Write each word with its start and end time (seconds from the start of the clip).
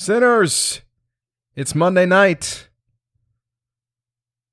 Sinners, 0.00 0.82
it's 1.56 1.74
Monday 1.74 2.06
night, 2.06 2.68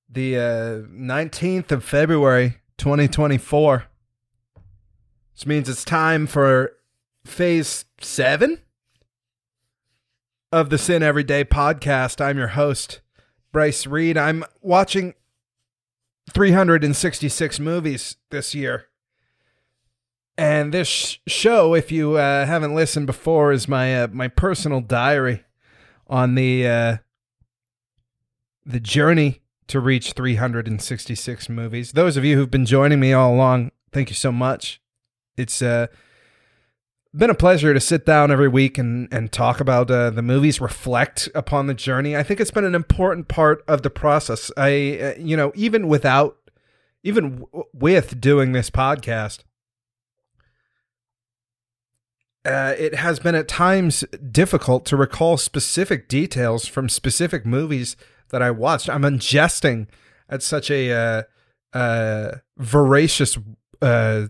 the 0.09 0.35
uh, 0.35 0.41
19th 0.89 1.71
of 1.71 1.83
February, 1.83 2.61
2024. 2.79 3.85
Which 5.33 5.45
means 5.45 5.69
it's 5.69 5.85
time 5.85 6.25
for 6.25 6.71
phase 7.25 7.85
seven 8.01 8.63
of 10.51 10.71
the 10.71 10.77
Cine 10.77 11.03
Everyday 11.03 11.43
podcast. 11.43 12.19
I'm 12.19 12.39
your 12.39 12.47
host, 12.47 13.01
Bryce 13.51 13.85
Reed. 13.85 14.17
I'm 14.17 14.43
watching 14.63 15.13
366 16.33 17.59
movies 17.59 18.17
this 18.31 18.55
year. 18.55 18.87
And 20.37 20.73
this 20.73 21.19
show, 21.27 21.73
if 21.73 21.91
you 21.91 22.17
uh, 22.17 22.45
haven't 22.45 22.75
listened 22.75 23.07
before, 23.07 23.53
is 23.53 23.67
my 23.67 24.03
uh, 24.03 24.07
my 24.11 24.27
personal 24.27 24.81
diary 24.81 25.43
on 26.07 26.35
the 26.35 26.67
uh, 26.67 26.97
the 28.65 28.81
journey 28.81 29.41
to 29.67 29.79
reach 29.79 30.11
366 30.11 31.49
movies. 31.49 31.93
Those 31.93 32.17
of 32.17 32.25
you 32.25 32.35
who've 32.35 32.51
been 32.51 32.65
joining 32.65 32.99
me 32.99 33.13
all 33.13 33.33
along, 33.33 33.71
thank 33.91 34.09
you 34.09 34.15
so 34.15 34.31
much. 34.31 34.81
It's 35.37 35.61
uh, 35.61 35.87
been 37.15 37.29
a 37.29 37.35
pleasure 37.35 37.73
to 37.73 37.79
sit 37.79 38.05
down 38.05 38.29
every 38.29 38.49
week 38.49 38.77
and 38.77 39.07
and 39.13 39.31
talk 39.31 39.61
about 39.61 39.89
uh, 39.89 40.09
the 40.09 40.21
movies, 40.21 40.59
reflect 40.59 41.29
upon 41.33 41.67
the 41.67 41.73
journey. 41.73 42.17
I 42.17 42.23
think 42.23 42.41
it's 42.41 42.51
been 42.51 42.65
an 42.65 42.75
important 42.75 43.29
part 43.29 43.63
of 43.69 43.83
the 43.83 43.89
process. 43.89 44.51
I 44.57 44.99
uh, 45.01 45.13
you 45.17 45.37
know 45.37 45.53
even 45.55 45.87
without 45.87 46.37
even 47.03 47.39
w- 47.39 47.63
with 47.73 48.19
doing 48.19 48.51
this 48.51 48.69
podcast 48.69 49.43
uh, 52.45 52.75
it 52.77 52.95
has 52.95 53.19
been 53.19 53.35
at 53.35 53.47
times 53.47 54.03
difficult 54.31 54.85
to 54.85 54.95
recall 54.95 55.35
specific 55.35 56.07
details 56.07 56.67
from 56.67 56.87
specific 56.87 57.45
movies 57.45 57.97
that 58.29 58.41
I 58.41 58.51
watched. 58.51 58.89
I'm 58.89 59.01
ingesting 59.01 59.87
at 60.29 60.43
such 60.43 60.69
a 60.69 60.91
uh, 60.91 61.23
uh, 61.73 62.37
voracious 62.57 63.37
uh, 63.81 64.27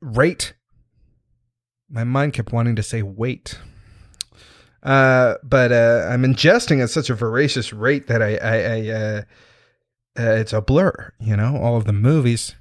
rate. 0.00 0.54
My 1.88 2.04
mind 2.04 2.34
kept 2.34 2.52
wanting 2.52 2.76
to 2.76 2.82
say 2.82 3.02
wait. 3.02 3.58
Uh, 4.82 5.34
but 5.42 5.72
I'm 5.72 6.22
ingesting 6.22 6.82
at 6.82 6.90
such 6.90 7.10
a 7.10 7.14
voracious 7.14 7.72
rate 7.72 8.06
that 8.06 8.22
I, 8.22 8.36
I, 8.36 8.54
I 8.56 9.24
it's 10.38 10.52
a 10.52 10.62
blur. 10.62 11.12
You 11.18 11.36
know, 11.36 11.56
all 11.56 11.76
of 11.76 11.84
the 11.84 11.92
movies 11.92 12.54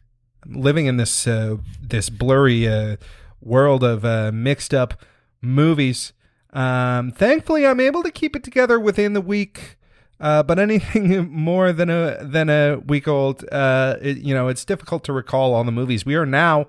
living 0.45 0.86
in 0.86 0.98
this 0.98 1.28
uh, 1.28 1.58
this 1.82 2.09
blurry 2.09 2.68
uh, 2.68 2.98
world 3.42 3.84
of 3.84 4.06
uh, 4.06 4.32
mixed 4.34 4.73
up 4.73 5.02
movies. 5.42 6.14
Um, 6.52 7.12
thankfully, 7.12 7.66
I'm 7.66 7.80
able 7.80 8.04
to 8.04 8.12
keep 8.12 8.36
it 8.36 8.44
together 8.44 8.80
within 8.80 9.14
the 9.14 9.22
week. 9.22 9.78
Uh, 10.20 10.44
but 10.44 10.60
anything 10.60 11.32
more 11.32 11.72
than 11.72 11.90
a 11.90 12.17
than 12.22 12.50
a 12.50 12.78
week 12.86 13.08
old, 13.08 13.45
uh, 13.52 13.95
it, 14.02 14.17
you 14.17 14.34
know, 14.34 14.48
it's 14.48 14.66
difficult 14.66 15.04
to 15.06 15.14
recall 15.14 15.54
all 15.54 15.64
the 15.64 15.72
movies. 15.72 16.06
We 16.06 16.16
are 16.16 16.26
now 16.26 16.67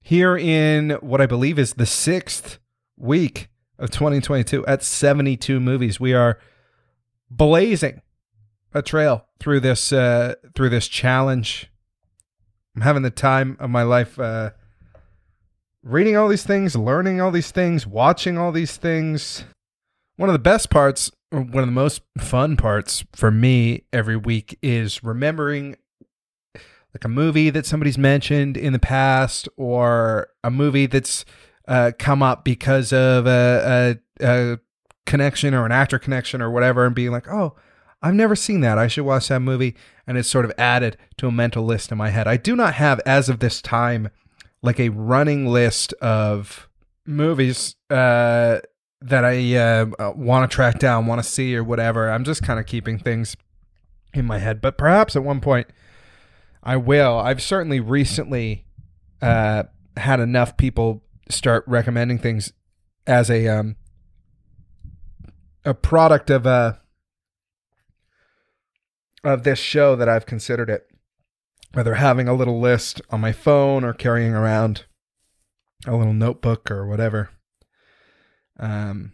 here 0.00 0.36
in 0.36 0.90
what 1.00 1.20
I 1.20 1.26
believe 1.26 1.58
is 1.58 1.74
the 1.74 1.86
sixth 1.86 2.58
week 2.96 3.48
of 3.78 3.90
2022 3.90 4.64
at 4.66 4.82
72 4.82 5.58
movies. 5.58 5.98
We 5.98 6.14
are 6.14 6.38
blazing 7.28 8.02
a 8.72 8.82
trail 8.82 9.26
through 9.40 9.60
this 9.60 9.92
uh, 9.92 10.34
through 10.54 10.68
this 10.68 10.86
challenge 10.86 11.70
I'm 12.76 12.82
having 12.82 13.02
the 13.02 13.10
time 13.10 13.56
of 13.58 13.70
my 13.70 13.82
life 13.84 14.18
uh, 14.18 14.50
reading 15.82 16.14
all 16.14 16.28
these 16.28 16.44
things, 16.44 16.76
learning 16.76 17.22
all 17.22 17.30
these 17.30 17.50
things, 17.50 17.86
watching 17.86 18.36
all 18.36 18.52
these 18.52 18.76
things. 18.76 19.44
One 20.16 20.28
of 20.28 20.34
the 20.34 20.38
best 20.38 20.68
parts, 20.68 21.10
one 21.30 21.56
of 21.56 21.66
the 21.66 21.72
most 21.72 22.02
fun 22.18 22.58
parts 22.58 23.02
for 23.14 23.30
me 23.30 23.84
every 23.94 24.16
week 24.16 24.58
is 24.60 25.02
remembering 25.02 25.76
like 26.54 27.04
a 27.04 27.08
movie 27.08 27.48
that 27.48 27.64
somebody's 27.64 27.96
mentioned 27.96 28.58
in 28.58 28.74
the 28.74 28.78
past 28.78 29.48
or 29.56 30.28
a 30.44 30.50
movie 30.50 30.86
that's 30.86 31.24
uh, 31.68 31.92
come 31.98 32.22
up 32.22 32.44
because 32.44 32.92
of 32.92 33.26
a, 33.26 33.98
a, 34.20 34.26
a 34.26 34.58
connection 35.06 35.54
or 35.54 35.64
an 35.64 35.72
actor 35.72 35.98
connection 35.98 36.42
or 36.42 36.50
whatever 36.50 36.84
and 36.84 36.94
being 36.94 37.10
like, 37.10 37.28
oh, 37.28 37.56
I've 38.02 38.14
never 38.14 38.36
seen 38.36 38.60
that. 38.60 38.78
I 38.78 38.88
should 38.88 39.04
watch 39.04 39.28
that 39.28 39.40
movie. 39.40 39.74
And 40.06 40.16
it's 40.16 40.28
sort 40.28 40.44
of 40.44 40.52
added 40.56 40.96
to 41.18 41.26
a 41.26 41.32
mental 41.32 41.64
list 41.64 41.90
in 41.90 41.98
my 41.98 42.10
head. 42.10 42.28
I 42.28 42.36
do 42.36 42.54
not 42.54 42.74
have, 42.74 43.00
as 43.06 43.28
of 43.28 43.40
this 43.40 43.60
time, 43.60 44.10
like 44.62 44.78
a 44.78 44.90
running 44.90 45.46
list 45.46 45.92
of 45.94 46.68
movies 47.06 47.74
uh, 47.90 48.58
that 49.00 49.24
I 49.24 49.56
uh, 49.56 50.12
want 50.14 50.48
to 50.48 50.54
track 50.54 50.78
down, 50.78 51.06
want 51.06 51.22
to 51.22 51.28
see, 51.28 51.56
or 51.56 51.64
whatever. 51.64 52.10
I'm 52.10 52.24
just 52.24 52.42
kind 52.42 52.60
of 52.60 52.66
keeping 52.66 52.98
things 52.98 53.36
in 54.14 54.24
my 54.24 54.38
head. 54.38 54.60
But 54.60 54.78
perhaps 54.78 55.16
at 55.16 55.24
one 55.24 55.40
point 55.40 55.66
I 56.62 56.76
will. 56.76 57.18
I've 57.18 57.42
certainly 57.42 57.78
recently 57.78 58.66
uh, 59.22 59.64
had 59.96 60.20
enough 60.20 60.56
people 60.56 61.02
start 61.28 61.64
recommending 61.66 62.18
things 62.18 62.52
as 63.06 63.30
a 63.30 63.46
um, 63.46 63.76
a 65.64 65.74
product 65.74 66.30
of 66.30 66.46
uh, 66.46 66.74
of 69.26 69.42
this 69.42 69.58
show 69.58 69.96
that 69.96 70.08
I've 70.08 70.26
considered 70.26 70.70
it. 70.70 70.86
Whether 71.72 71.94
having 71.94 72.28
a 72.28 72.34
little 72.34 72.60
list 72.60 73.02
on 73.10 73.20
my 73.20 73.32
phone 73.32 73.84
or 73.84 73.92
carrying 73.92 74.32
around 74.32 74.84
a 75.86 75.94
little 75.94 76.14
notebook 76.14 76.70
or 76.70 76.86
whatever. 76.86 77.30
Um, 78.58 79.12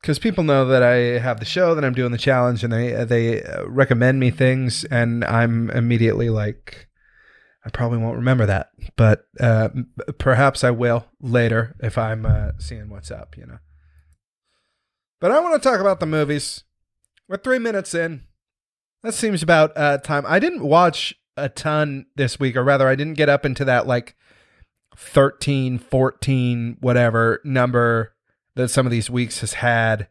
because 0.00 0.18
people 0.18 0.44
know 0.44 0.66
that 0.66 0.82
I 0.82 1.18
have 1.18 1.40
the 1.40 1.46
show, 1.46 1.74
that 1.74 1.82
I'm 1.82 1.94
doing 1.94 2.12
the 2.12 2.18
challenge, 2.18 2.62
and 2.62 2.70
they 2.70 3.04
they 3.04 3.42
recommend 3.66 4.20
me 4.20 4.30
things, 4.30 4.84
and 4.84 5.24
I'm 5.24 5.70
immediately 5.70 6.28
like, 6.28 6.88
I 7.64 7.70
probably 7.70 7.96
won't 7.96 8.18
remember 8.18 8.44
that, 8.44 8.68
but 8.96 9.26
uh, 9.40 9.70
perhaps 10.18 10.62
I 10.62 10.72
will 10.72 11.06
later 11.22 11.74
if 11.80 11.96
I'm 11.96 12.26
uh, 12.26 12.50
seeing 12.58 12.90
what's 12.90 13.10
up, 13.10 13.34
you 13.38 13.46
know. 13.46 13.58
But 15.22 15.30
I 15.30 15.40
want 15.40 15.60
to 15.60 15.68
talk 15.68 15.80
about 15.80 16.00
the 16.00 16.06
movies. 16.06 16.64
We're 17.26 17.38
three 17.38 17.58
minutes 17.58 17.94
in. 17.94 18.24
That 19.04 19.12
seems 19.12 19.42
about 19.42 19.72
uh, 19.76 19.98
time. 19.98 20.24
I 20.26 20.38
didn't 20.38 20.64
watch 20.64 21.14
a 21.36 21.50
ton 21.50 22.06
this 22.16 22.40
week, 22.40 22.56
or 22.56 22.64
rather, 22.64 22.88
I 22.88 22.94
didn't 22.94 23.18
get 23.18 23.28
up 23.28 23.44
into 23.44 23.62
that 23.66 23.86
like 23.86 24.16
13, 24.96 25.78
14, 25.78 26.78
whatever 26.80 27.42
number 27.44 28.14
that 28.56 28.68
some 28.68 28.86
of 28.86 28.92
these 28.92 29.10
weeks 29.10 29.40
has 29.40 29.54
had. 29.54 30.08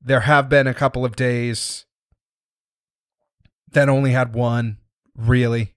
There 0.00 0.20
have 0.20 0.48
been 0.48 0.66
a 0.66 0.72
couple 0.72 1.04
of 1.04 1.16
days 1.16 1.84
that 3.72 3.90
only 3.90 4.12
had 4.12 4.34
one, 4.34 4.78
really. 5.14 5.74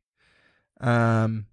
Um, 0.80 1.48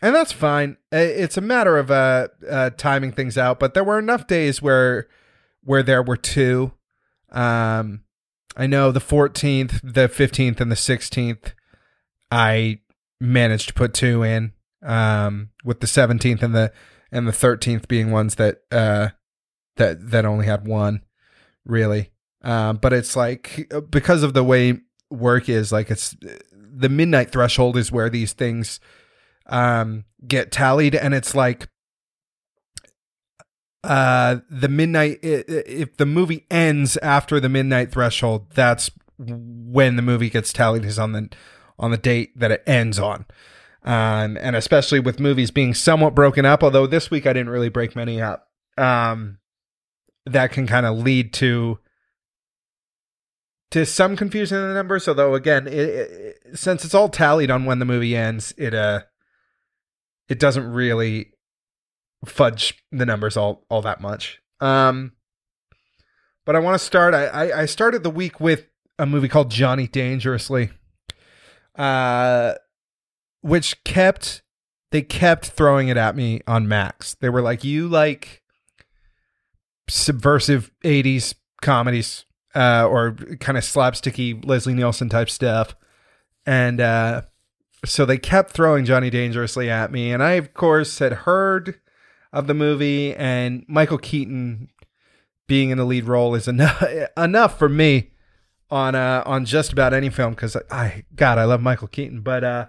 and 0.00 0.14
that's 0.14 0.32
fine. 0.32 0.76
It's 0.92 1.36
a 1.36 1.40
matter 1.40 1.78
of 1.78 1.90
uh, 1.90 2.28
uh, 2.48 2.70
timing 2.70 3.10
things 3.10 3.36
out. 3.36 3.58
But 3.58 3.74
there 3.74 3.82
were 3.82 3.98
enough 3.98 4.28
days 4.28 4.62
where 4.62 5.08
where 5.64 5.82
there 5.82 6.02
were 6.02 6.16
two. 6.16 6.70
Um, 7.32 8.04
I 8.56 8.66
know 8.66 8.92
the 8.92 9.00
14th, 9.00 9.80
the 9.82 10.08
15th, 10.08 10.60
and 10.60 10.70
the 10.70 10.76
16th, 10.76 11.52
I 12.30 12.80
managed 13.20 13.68
to 13.68 13.74
put 13.74 13.94
two 13.94 14.22
in. 14.22 14.52
Um, 14.82 15.50
with 15.62 15.80
the 15.80 15.86
17th 15.86 16.42
and 16.42 16.54
the 16.54 16.72
and 17.12 17.28
the 17.28 17.32
13th 17.32 17.86
being 17.86 18.10
ones 18.10 18.36
that 18.36 18.62
uh 18.72 19.08
that 19.76 20.10
that 20.10 20.24
only 20.24 20.46
had 20.46 20.66
one, 20.66 21.02
really. 21.66 22.12
Um, 22.42 22.78
but 22.78 22.94
it's 22.94 23.14
like 23.14 23.70
because 23.90 24.22
of 24.22 24.32
the 24.32 24.42
way 24.42 24.78
work 25.10 25.50
is, 25.50 25.70
like 25.70 25.90
it's 25.90 26.16
the 26.52 26.88
midnight 26.88 27.30
threshold 27.30 27.76
is 27.76 27.92
where 27.92 28.08
these 28.08 28.32
things 28.32 28.80
um 29.46 30.04
get 30.26 30.50
tallied, 30.50 30.94
and 30.94 31.12
it's 31.12 31.34
like 31.34 31.68
uh 33.82 34.36
the 34.50 34.68
midnight 34.68 35.18
if 35.22 35.96
the 35.96 36.04
movie 36.04 36.46
ends 36.50 36.98
after 36.98 37.40
the 37.40 37.48
midnight 37.48 37.90
threshold 37.90 38.50
that's 38.52 38.90
when 39.18 39.96
the 39.96 40.02
movie 40.02 40.28
gets 40.28 40.52
tallied 40.52 40.84
is 40.84 40.98
on 40.98 41.12
the 41.12 41.30
on 41.78 41.90
the 41.90 41.96
date 41.96 42.38
that 42.38 42.50
it 42.50 42.62
ends 42.66 42.98
on. 42.98 43.24
Um 43.84 44.36
and 44.36 44.54
especially 44.54 45.00
with 45.00 45.18
movies 45.18 45.50
being 45.50 45.72
somewhat 45.72 46.14
broken 46.14 46.44
up 46.44 46.62
although 46.62 46.86
this 46.86 47.10
week 47.10 47.26
I 47.26 47.32
didn't 47.32 47.48
really 47.48 47.70
break 47.70 47.96
many 47.96 48.20
up 48.20 48.48
um 48.76 49.38
that 50.26 50.52
can 50.52 50.66
kind 50.66 50.84
of 50.84 50.98
lead 50.98 51.32
to 51.34 51.78
to 53.70 53.86
some 53.86 54.16
confusion 54.16 54.58
in 54.58 54.68
the 54.68 54.74
numbers. 54.74 55.08
Although 55.08 55.34
again 55.34 55.66
it, 55.66 55.72
it, 55.72 56.36
since 56.54 56.84
it's 56.84 56.94
all 56.94 57.08
tallied 57.08 57.50
on 57.50 57.64
when 57.64 57.78
the 57.78 57.86
movie 57.86 58.14
ends 58.14 58.52
it 58.58 58.74
uh 58.74 59.00
it 60.28 60.38
doesn't 60.38 60.70
really 60.70 61.32
fudge 62.24 62.82
the 62.92 63.06
numbers 63.06 63.36
all 63.36 63.64
all 63.70 63.82
that 63.82 64.00
much. 64.00 64.40
Um, 64.60 65.12
but 66.44 66.56
I 66.56 66.58
want 66.58 66.78
to 66.78 66.84
start. 66.84 67.14
I, 67.14 67.62
I, 67.62 67.66
started 67.66 68.02
the 68.02 68.10
week 68.10 68.40
with 68.40 68.66
a 68.98 69.06
movie 69.06 69.28
called 69.28 69.50
Johnny 69.50 69.86
Dangerously, 69.86 70.70
uh, 71.76 72.54
which 73.40 73.82
kept 73.84 74.42
they 74.90 75.02
kept 75.02 75.46
throwing 75.46 75.88
it 75.88 75.96
at 75.96 76.16
me 76.16 76.40
on 76.46 76.68
Max. 76.68 77.14
They 77.20 77.28
were 77.28 77.42
like, 77.42 77.64
"You 77.64 77.88
like 77.88 78.42
subversive 79.88 80.70
'80s 80.84 81.34
comedies, 81.62 82.26
uh, 82.54 82.86
or 82.86 83.12
kind 83.40 83.56
of 83.56 83.64
slapsticky 83.64 84.44
Leslie 84.44 84.74
Nielsen 84.74 85.08
type 85.08 85.30
stuff," 85.30 85.74
and 86.44 86.80
uh, 86.80 87.22
so 87.84 88.04
they 88.04 88.18
kept 88.18 88.50
throwing 88.50 88.84
Johnny 88.84 89.08
Dangerously 89.08 89.70
at 89.70 89.92
me, 89.92 90.12
and 90.12 90.22
I 90.22 90.32
of 90.32 90.52
course 90.52 90.98
had 90.98 91.12
heard 91.12 91.80
of 92.32 92.46
the 92.46 92.54
movie, 92.54 93.14
and 93.14 93.64
Michael 93.68 93.98
Keaton 93.98 94.68
being 95.46 95.70
in 95.70 95.78
the 95.78 95.84
lead 95.84 96.04
role 96.04 96.34
is 96.34 96.46
enough 96.48 96.82
enough 97.16 97.58
for 97.58 97.68
me 97.68 98.10
on 98.70 98.94
uh 98.94 99.22
on 99.26 99.44
just 99.44 99.72
about 99.72 99.92
any 99.92 100.10
film 100.10 100.34
because 100.34 100.56
I 100.70 101.04
God 101.14 101.38
I 101.38 101.44
love 101.44 101.60
Michael 101.60 101.88
Keaton, 101.88 102.20
but 102.20 102.44
uh 102.44 102.66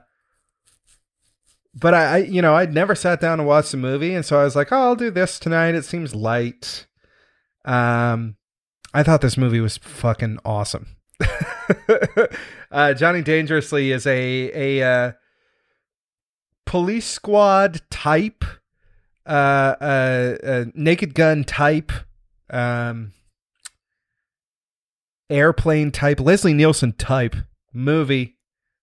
but 1.74 1.94
I, 1.94 2.04
I, 2.04 2.18
you 2.18 2.42
know, 2.42 2.56
I'd 2.56 2.74
never 2.74 2.96
sat 2.96 3.22
down 3.22 3.38
to 3.38 3.44
watch 3.44 3.72
the 3.72 3.78
movie, 3.78 4.14
and 4.14 4.26
so 4.26 4.40
I 4.40 4.44
was 4.44 4.56
like, 4.56 4.72
"Oh, 4.72 4.78
I'll 4.78 4.96
do 4.96 5.10
this 5.10 5.40
tonight. 5.40 5.76
It 5.76 5.86
seems 5.86 6.14
light." 6.14 6.86
Um, 7.64 8.36
I 8.94 9.04
thought 9.04 9.22
this 9.22 9.38
movie 9.38 9.62
was 9.62 9.78
fucking 9.78 10.40
awesome. 10.44 10.98
uh, 12.72 12.94
Johnny 12.94 13.22
Dangerously 13.22 13.92
is 13.92 14.06
a 14.06 14.80
a 14.80 14.86
uh, 14.86 15.12
police 16.66 17.08
squad 17.08 17.82
type, 17.90 18.44
uh, 19.26 19.76
a 19.82 20.66
Naked 20.74 21.14
Gun 21.14 21.44
type, 21.44 21.92
um, 22.50 23.14
airplane 25.30 25.92
type, 25.92 26.20
Leslie 26.20 26.54
Nielsen 26.54 26.94
type 26.94 27.36
movie, 27.74 28.38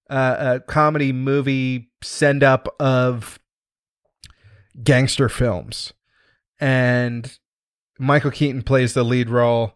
uh, 0.09 0.37
a 0.39 0.61
comedy 0.61 1.13
movie 1.13 1.91
send 2.03 2.43
up 2.43 2.69
of 2.81 3.39
gangster 4.83 5.29
films, 5.29 5.93
and 6.61 7.39
Michael 7.99 8.31
Keaton 8.31 8.63
plays 8.63 8.95
the 8.95 9.05
lead 9.05 9.29
role, 9.29 9.75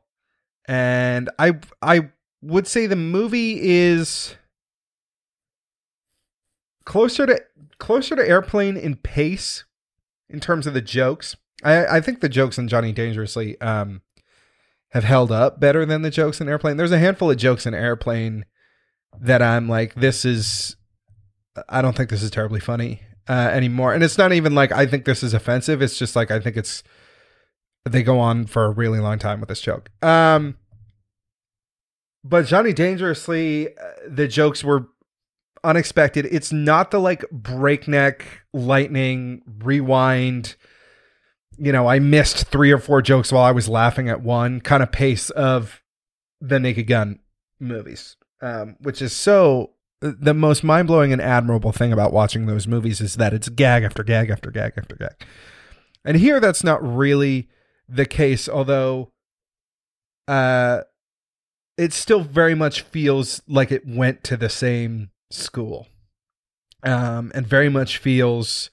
and 0.67 1.29
I 1.39 1.59
I 1.81 2.11
would 2.41 2.67
say 2.67 2.87
the 2.87 2.97
movie 2.97 3.59
is 3.61 4.37
closer 6.85 7.27
to 7.27 7.43
closer 7.79 8.17
to 8.17 8.29
airplane 8.29 8.77
in 8.77 8.97
pace 8.97 9.65
in 10.33 10.41
terms 10.41 10.67
of 10.67 10.75
the 10.75 10.81
jokes. 10.81 11.37
I, 11.63 11.87
I 11.99 12.01
think 12.01 12.21
the 12.21 12.29
jokes 12.29 12.59
in 12.59 12.69
Johnny 12.69 12.93
Dangerously 12.93 13.61
um, 13.61 14.03
have 14.91 15.05
held 15.05 15.31
up 15.31 15.61
better 15.61 15.87
than 15.87 16.03
the 16.03 16.11
jokes 16.11 16.41
in 16.41 16.49
airplane. 16.49 16.77
There's 16.77 16.93
a 16.93 16.99
handful 16.99 17.31
of 17.31 17.37
jokes 17.37 17.67
in 17.67 17.75
airplane 17.75 18.45
that 19.21 19.43
I'm 19.43 19.69
like, 19.69 19.95
this 19.95 20.25
is 20.25 20.77
I 21.69 21.83
don't 21.83 21.97
think 21.97 22.11
this 22.11 22.23
is 22.23 22.31
terribly 22.31 22.61
funny 22.61 23.03
uh, 23.29 23.51
anymore. 23.53 23.93
And 23.93 24.03
it's 24.03 24.19
not 24.19 24.33
even 24.33 24.55
like 24.55 24.73
I 24.73 24.87
think 24.87 25.05
this 25.05 25.23
is 25.23 25.35
offensive. 25.35 25.83
It's 25.83 25.99
just 25.99 26.17
like 26.17 26.31
I 26.31 26.41
think 26.41 26.57
it's 26.57 26.83
they 27.85 28.03
go 28.03 28.19
on 28.19 28.47
for 28.47 28.65
a 28.65 28.71
really 28.71 29.01
long 29.01 29.19
time 29.19 29.41
with 29.41 29.49
this 29.49 29.61
joke. 29.61 29.91
Um, 30.03 30.57
but 32.25 32.47
Johnny 32.47 32.73
Dangerously, 32.73 33.77
uh, 33.77 33.91
the 34.09 34.29
jokes 34.29 34.63
were 34.63 34.89
unexpected. 35.65 36.27
It's 36.31 36.53
not 36.53 36.91
the 36.91 36.99
like 36.99 37.25
breakneck, 37.31 38.25
lightning, 38.53 39.43
rewind. 39.63 40.57
You 41.59 41.73
know, 41.73 41.87
I 41.87 41.99
missed 41.99 42.47
three 42.49 42.73
or 42.73 42.79
four 42.79 43.03
jokes 43.03 43.31
while 43.31 43.45
I 43.45 43.53
was 43.53 43.69
laughing 43.69 44.09
at 44.09 44.23
one 44.23 44.61
kind 44.61 44.83
of 44.83 44.91
pace 44.91 45.31
of 45.31 45.83
the 46.41 46.59
Naked 46.59 46.87
Gun 46.87 47.21
movies, 47.61 48.17
um, 48.41 48.77
which 48.81 49.03
is 49.03 49.13
so. 49.13 49.71
The 50.01 50.35
most 50.35 50.65
mind 50.65 50.89
blowing 50.89 51.13
and 51.13 51.23
admirable 51.23 51.71
thing 51.71 51.93
about 51.93 52.13
watching 52.13 52.47
those 52.47 52.67
movies 52.67 53.01
is 53.01 53.15
that 53.19 53.33
it's 53.33 53.49
gag 53.49 53.85
after 53.85 54.03
gag 54.03 54.31
after 54.31 54.51
gag 54.51 54.73
after 54.77 54.97
gag. 54.97 55.15
And 56.05 56.17
here, 56.17 56.41
that's 56.41 56.65
not 56.65 56.83
really 56.83 57.49
the 57.89 58.05
case, 58.05 58.49
although 58.49 59.13
uh, 60.27 60.81
it 61.79 61.93
still 61.93 62.23
very 62.23 62.57
much 62.57 62.83
feels 62.83 63.43
like 63.47 63.71
it 63.71 63.87
went 63.87 64.25
to 64.25 64.37
the 64.37 64.49
same 64.49 65.12
school 65.33 65.87
um, 66.83 67.33
and 67.35 67.47
very 67.47 67.69
much 67.69 67.99
feels 67.99 68.71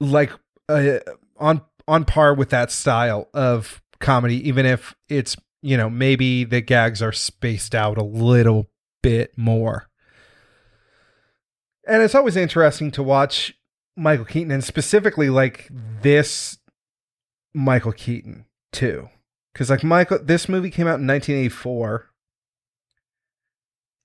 like 0.00 0.30
uh, 0.68 0.98
on 1.38 1.62
on 1.88 2.04
par 2.04 2.34
with 2.34 2.50
that 2.50 2.70
style 2.70 3.28
of 3.32 3.82
comedy 3.98 4.46
even 4.46 4.66
if 4.66 4.94
it's 5.08 5.36
you 5.62 5.76
know 5.76 5.88
maybe 5.88 6.44
the 6.44 6.60
gags 6.60 7.00
are 7.00 7.12
spaced 7.12 7.74
out 7.74 7.98
a 7.98 8.04
little 8.04 8.68
bit 9.06 9.38
more. 9.38 9.88
And 11.86 12.02
it's 12.02 12.16
always 12.16 12.34
interesting 12.34 12.90
to 12.90 13.02
watch 13.04 13.54
Michael 13.96 14.24
Keaton 14.24 14.50
and 14.50 14.64
specifically 14.64 15.30
like 15.30 15.68
this 16.02 16.58
Michael 17.54 17.92
Keaton 17.92 18.46
too. 18.72 19.08
Because 19.52 19.70
like 19.70 19.84
Michael, 19.84 20.18
this 20.20 20.48
movie 20.48 20.70
came 20.70 20.88
out 20.88 20.98
in 20.98 21.06
1984, 21.06 22.10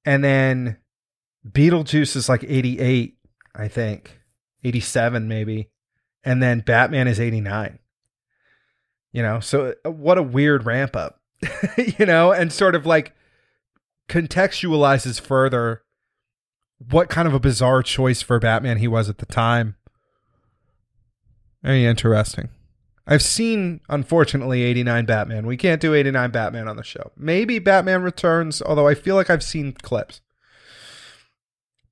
and 0.06 0.24
then 0.24 0.77
Beetlejuice 1.48 2.15
is 2.15 2.30
like 2.30 2.44
88, 2.44 3.18
I 3.56 3.68
think, 3.68 4.19
87 4.63 5.27
maybe, 5.27 5.69
and 6.24 6.42
then 6.42 6.59
Batman 6.59 7.07
is 7.07 7.19
89. 7.19 7.80
You 9.12 9.21
know, 9.21 9.39
so 9.39 9.74
uh, 9.86 9.92
what 9.92 10.18
a 10.18 10.24
weird 10.24 10.65
ramp 10.65 10.95
up, 10.95 11.19
you 11.77 12.06
know, 12.06 12.31
and 12.31 12.51
sort 12.51 12.75
of 12.75 12.86
like 12.86 13.13
contextualizes 14.07 15.19
further 15.19 15.83
what 16.89 17.09
kind 17.09 17.27
of 17.27 17.33
a 17.33 17.39
bizarre 17.39 17.83
choice 17.83 18.21
for 18.21 18.39
Batman 18.39 18.77
he 18.77 18.88
was 18.88 19.09
at 19.09 19.19
the 19.19 19.25
time. 19.25 19.75
Very 21.62 21.86
interesting. 21.86 22.50
I've 23.07 23.21
seen, 23.21 23.81
unfortunately, 23.89 24.62
89 24.63 25.06
Batman. 25.06 25.45
We 25.48 25.57
can't 25.57 25.81
do 25.81 25.94
89 25.94 26.31
Batman 26.31 26.68
on 26.68 26.75
the 26.75 26.83
show. 26.83 27.12
Maybe 27.18 27.59
Batman 27.59 28.03
Returns, 28.03 28.62
although 28.62 28.88
I 28.88 28.94
feel 28.94 29.15
like 29.15 29.30
I've 29.30 29.44
seen 29.44 29.74
clips. 29.74 30.21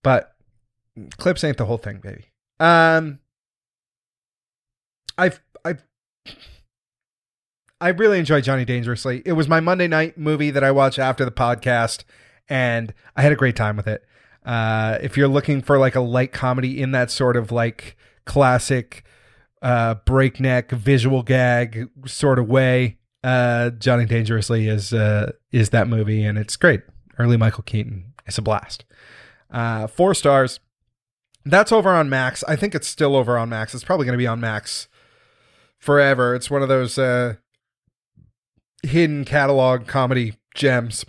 But 0.03 0.35
clips 1.17 1.43
ain't 1.43 1.57
the 1.57 1.65
whole 1.65 1.77
thing, 1.77 1.99
baby. 1.99 2.25
Um, 2.59 3.19
I've, 5.17 5.41
I've, 5.65 5.83
I 7.81 7.89
really 7.89 8.19
enjoyed 8.19 8.43
Johnny 8.43 8.65
Dangerously. 8.65 9.21
It 9.25 9.33
was 9.33 9.47
my 9.47 9.59
Monday 9.59 9.87
night 9.87 10.17
movie 10.17 10.51
that 10.51 10.63
I 10.63 10.71
watched 10.71 10.99
after 10.99 11.25
the 11.25 11.31
podcast, 11.31 12.03
and 12.47 12.93
I 13.15 13.23
had 13.23 13.31
a 13.31 13.37
great 13.37 13.55
time 13.55 13.77
with 13.77 13.87
it. 13.87 14.05
Uh, 14.45 14.97
if 15.01 15.17
you're 15.17 15.27
looking 15.27 15.61
for 15.61 15.77
like 15.77 15.95
a 15.95 16.01
light 16.01 16.31
comedy 16.31 16.81
in 16.81 16.91
that 16.91 17.11
sort 17.11 17.35
of 17.35 17.51
like 17.51 17.97
classic 18.25 19.03
uh, 19.61 19.95
breakneck 20.05 20.71
visual 20.71 21.23
gag 21.23 21.89
sort 22.05 22.39
of 22.39 22.47
way. 22.47 22.97
Uh, 23.23 23.71
Johnny 23.71 24.05
Dangerously 24.05 24.67
is 24.67 24.93
uh, 24.93 25.33
is 25.51 25.69
that 25.71 25.87
movie, 25.87 26.23
and 26.23 26.37
it's 26.37 26.55
great. 26.55 26.81
Early 27.17 27.37
Michael 27.37 27.63
Keaton, 27.63 28.13
it's 28.25 28.37
a 28.37 28.41
blast. 28.41 28.85
Uh, 29.51 29.87
four 29.87 30.13
stars. 30.13 30.59
That's 31.45 31.71
over 31.71 31.89
on 31.89 32.09
Max. 32.09 32.43
I 32.47 32.55
think 32.55 32.75
it's 32.75 32.87
still 32.87 33.15
over 33.15 33.37
on 33.37 33.49
Max. 33.49 33.73
It's 33.73 33.83
probably 33.83 34.05
going 34.05 34.17
to 34.17 34.21
be 34.21 34.27
on 34.27 34.39
Max 34.39 34.87
forever. 35.77 36.35
It's 36.35 36.51
one 36.51 36.61
of 36.61 36.69
those 36.69 36.97
uh, 36.97 37.35
hidden 38.83 39.25
catalog 39.25 39.87
comedy 39.87 40.35
gems 40.53 41.05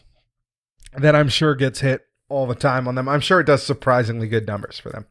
that 0.97 1.15
I'm 1.15 1.29
sure 1.29 1.55
gets 1.55 1.81
hit 1.81 2.07
all 2.29 2.47
the 2.47 2.55
time 2.55 2.89
on 2.89 2.95
them. 2.95 3.09
I'm 3.09 3.21
sure 3.21 3.41
it 3.41 3.47
does 3.47 3.63
surprisingly 3.63 4.29
good 4.29 4.47
numbers 4.47 4.79
for 4.79 4.91
them. 4.91 5.07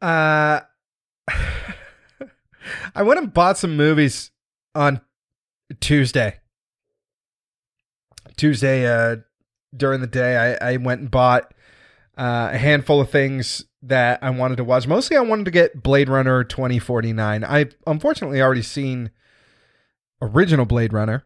Uh, 0.00 0.60
I 2.94 3.02
went 3.02 3.20
and 3.20 3.32
bought 3.32 3.58
some 3.58 3.76
movies 3.76 4.30
on 4.74 5.00
Tuesday. 5.80 6.38
Tuesday, 8.36 8.86
uh, 8.86 9.16
during 9.76 10.00
the 10.00 10.06
day, 10.06 10.56
I, 10.60 10.72
I 10.72 10.76
went 10.78 11.00
and 11.00 11.10
bought 11.10 11.52
uh, 12.16 12.50
a 12.52 12.58
handful 12.58 13.00
of 13.00 13.10
things 13.10 13.64
that 13.82 14.22
I 14.22 14.30
wanted 14.30 14.56
to 14.56 14.64
watch. 14.64 14.86
Mostly, 14.86 15.16
I 15.16 15.20
wanted 15.20 15.44
to 15.44 15.50
get 15.50 15.82
Blade 15.82 16.08
Runner 16.08 16.44
2049. 16.44 17.44
I 17.44 17.66
unfortunately 17.86 18.42
already 18.42 18.62
seen 18.62 19.10
original 20.20 20.66
Blade 20.66 20.92
Runner, 20.92 21.24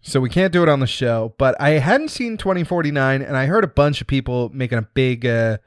so 0.00 0.20
we 0.20 0.30
can't 0.30 0.52
do 0.52 0.62
it 0.62 0.68
on 0.68 0.80
the 0.80 0.86
show. 0.86 1.34
But 1.38 1.60
I 1.60 1.70
hadn't 1.70 2.08
seen 2.08 2.36
2049, 2.36 3.22
and 3.22 3.36
I 3.36 3.46
heard 3.46 3.64
a 3.64 3.68
bunch 3.68 4.00
of 4.00 4.06
people 4.06 4.50
making 4.54 4.78
a 4.78 4.82
big. 4.82 5.26
Uh, 5.26 5.58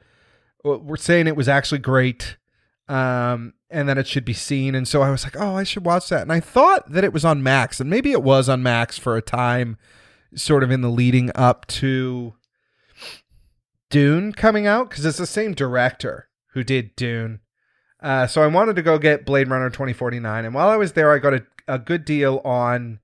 we're 0.64 0.96
saying 0.96 1.26
it 1.26 1.36
was 1.36 1.48
actually 1.48 1.78
great 1.78 2.36
um, 2.88 3.54
and 3.70 3.88
then 3.88 3.98
it 3.98 4.06
should 4.06 4.24
be 4.24 4.32
seen. 4.32 4.74
And 4.74 4.86
so 4.86 5.02
I 5.02 5.10
was 5.10 5.24
like, 5.24 5.36
oh, 5.38 5.56
I 5.56 5.62
should 5.64 5.84
watch 5.84 6.08
that. 6.10 6.22
And 6.22 6.32
I 6.32 6.40
thought 6.40 6.90
that 6.92 7.04
it 7.04 7.12
was 7.12 7.24
on 7.24 7.42
Max, 7.42 7.80
and 7.80 7.88
maybe 7.90 8.12
it 8.12 8.22
was 8.22 8.48
on 8.48 8.62
Max 8.62 8.98
for 8.98 9.16
a 9.16 9.22
time, 9.22 9.76
sort 10.34 10.62
of 10.62 10.70
in 10.70 10.80
the 10.80 10.90
leading 10.90 11.30
up 11.34 11.66
to 11.68 12.34
Dune 13.90 14.32
coming 14.32 14.66
out, 14.66 14.90
because 14.90 15.04
it's 15.04 15.18
the 15.18 15.26
same 15.26 15.54
director 15.54 16.28
who 16.52 16.64
did 16.64 16.94
Dune. 16.96 17.40
Uh, 18.00 18.26
so 18.26 18.42
I 18.42 18.46
wanted 18.48 18.76
to 18.76 18.82
go 18.82 18.98
get 18.98 19.24
Blade 19.24 19.48
Runner 19.48 19.70
2049. 19.70 20.44
And 20.44 20.54
while 20.54 20.68
I 20.68 20.76
was 20.76 20.92
there, 20.92 21.10
I 21.10 21.18
got 21.18 21.34
a, 21.34 21.46
a 21.66 21.78
good 21.78 22.04
deal 22.04 22.42
on 22.44 23.00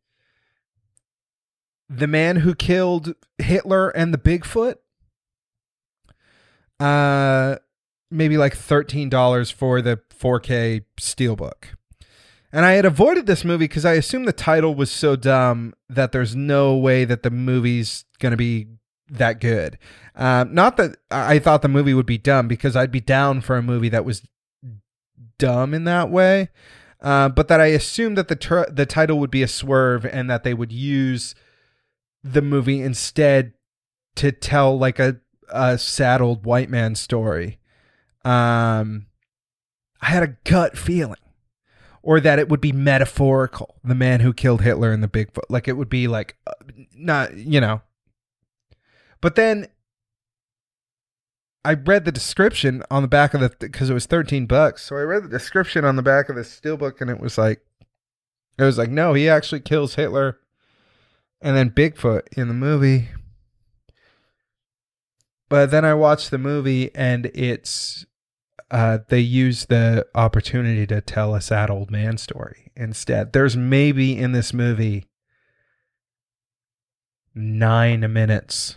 The 1.88 2.06
Man 2.06 2.36
Who 2.36 2.54
Killed 2.54 3.14
Hitler 3.38 3.88
and 3.88 4.12
the 4.12 4.18
Bigfoot. 4.18 4.76
uh, 6.78 7.56
maybe 8.10 8.36
like 8.36 8.56
$13 8.56 9.52
for 9.52 9.80
the 9.80 10.00
4K 10.18 10.84
Steelbook. 10.98 11.74
And 12.52 12.64
I 12.64 12.72
had 12.72 12.84
avoided 12.84 13.26
this 13.26 13.44
movie 13.44 13.66
because 13.66 13.84
I 13.84 13.92
assumed 13.92 14.26
the 14.26 14.32
title 14.32 14.74
was 14.74 14.90
so 14.90 15.14
dumb 15.14 15.72
that 15.88 16.10
there's 16.10 16.34
no 16.34 16.76
way 16.76 17.04
that 17.04 17.22
the 17.22 17.30
movie's 17.30 18.04
going 18.18 18.32
to 18.32 18.36
be 18.36 18.66
that 19.08 19.40
good. 19.40 19.78
Um, 20.16 20.52
not 20.52 20.76
that 20.76 20.96
I 21.10 21.38
thought 21.38 21.62
the 21.62 21.68
movie 21.68 21.94
would 21.94 22.06
be 22.06 22.18
dumb 22.18 22.48
because 22.48 22.74
I'd 22.74 22.90
be 22.90 23.00
down 23.00 23.40
for 23.40 23.56
a 23.56 23.62
movie 23.62 23.88
that 23.90 24.04
was 24.04 24.22
dumb 25.38 25.74
in 25.74 25.84
that 25.84 26.10
way. 26.10 26.48
Uh, 27.00 27.28
but 27.28 27.48
that 27.48 27.60
I 27.60 27.66
assumed 27.66 28.18
that 28.18 28.28
the 28.28 28.36
tr- 28.36 28.70
the 28.70 28.84
title 28.84 29.18
would 29.20 29.30
be 29.30 29.42
a 29.42 29.48
swerve 29.48 30.04
and 30.04 30.28
that 30.28 30.44
they 30.44 30.52
would 30.52 30.72
use 30.72 31.34
the 32.22 32.42
movie 32.42 32.82
instead 32.82 33.54
to 34.16 34.32
tell 34.32 34.78
like 34.78 34.98
a, 34.98 35.18
a 35.48 35.78
sad 35.78 36.20
old 36.20 36.44
white 36.44 36.68
man 36.68 36.94
story. 36.94 37.59
Um, 38.24 39.06
I 40.00 40.06
had 40.06 40.22
a 40.22 40.36
gut 40.44 40.76
feeling, 40.76 41.20
or 42.02 42.20
that 42.20 42.38
it 42.38 42.48
would 42.48 42.60
be 42.60 42.72
metaphorical. 42.72 43.76
The 43.82 43.94
man 43.94 44.20
who 44.20 44.32
killed 44.32 44.62
Hitler 44.62 44.92
and 44.92 45.02
the 45.02 45.08
Bigfoot, 45.08 45.44
like 45.48 45.68
it 45.68 45.76
would 45.76 45.88
be 45.88 46.06
like, 46.08 46.36
uh, 46.46 46.52
not 46.94 47.36
you 47.36 47.60
know. 47.60 47.82
But 49.20 49.36
then 49.36 49.68
I 51.64 51.74
read 51.74 52.04
the 52.04 52.12
description 52.12 52.82
on 52.90 53.02
the 53.02 53.08
back 53.08 53.34
of 53.34 53.40
the 53.40 53.50
because 53.58 53.90
it 53.90 53.94
was 53.94 54.06
thirteen 54.06 54.46
bucks. 54.46 54.82
So 54.82 54.96
I 54.96 55.02
read 55.02 55.24
the 55.24 55.28
description 55.28 55.84
on 55.84 55.96
the 55.96 56.02
back 56.02 56.28
of 56.28 56.36
the 56.36 56.42
steelbook, 56.42 57.00
and 57.00 57.10
it 57.10 57.20
was 57.20 57.36
like, 57.36 57.60
it 58.58 58.64
was 58.64 58.78
like, 58.78 58.90
no, 58.90 59.14
he 59.14 59.28
actually 59.28 59.60
kills 59.60 59.94
Hitler, 59.94 60.40
and 61.40 61.56
then 61.56 61.70
Bigfoot 61.70 62.22
in 62.36 62.48
the 62.48 62.54
movie. 62.54 63.08
But 65.50 65.70
then 65.70 65.84
I 65.84 65.94
watched 65.94 66.30
the 66.30 66.38
movie, 66.38 66.94
and 66.94 67.26
it's 67.34 68.06
uh, 68.70 68.98
they 69.08 69.20
use 69.20 69.66
the 69.66 70.06
opportunity 70.14 70.86
to 70.86 71.00
tell 71.00 71.34
a 71.34 71.40
sad 71.40 71.70
old 71.70 71.90
man 71.90 72.16
story 72.16 72.70
instead. 72.76 73.32
There's 73.32 73.56
maybe 73.56 74.16
in 74.16 74.32
this 74.32 74.52
movie 74.52 75.06
nine 77.34 78.12
minutes 78.12 78.76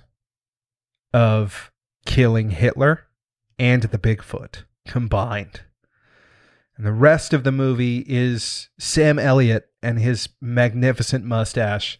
of 1.14 1.72
killing 2.06 2.52
Hitler 2.52 3.08
and 3.60 3.84
the 3.84 3.98
Bigfoot 3.98 4.64
combined. 4.88 5.62
And 6.76 6.86
the 6.86 6.94
rest 6.94 7.34
of 7.34 7.44
the 7.44 7.52
movie 7.52 8.04
is 8.08 8.70
Sam 8.80 9.20
Elliott 9.20 9.70
and 9.84 10.00
his 10.00 10.30
magnificent 10.42 11.24
mustache 11.24 12.00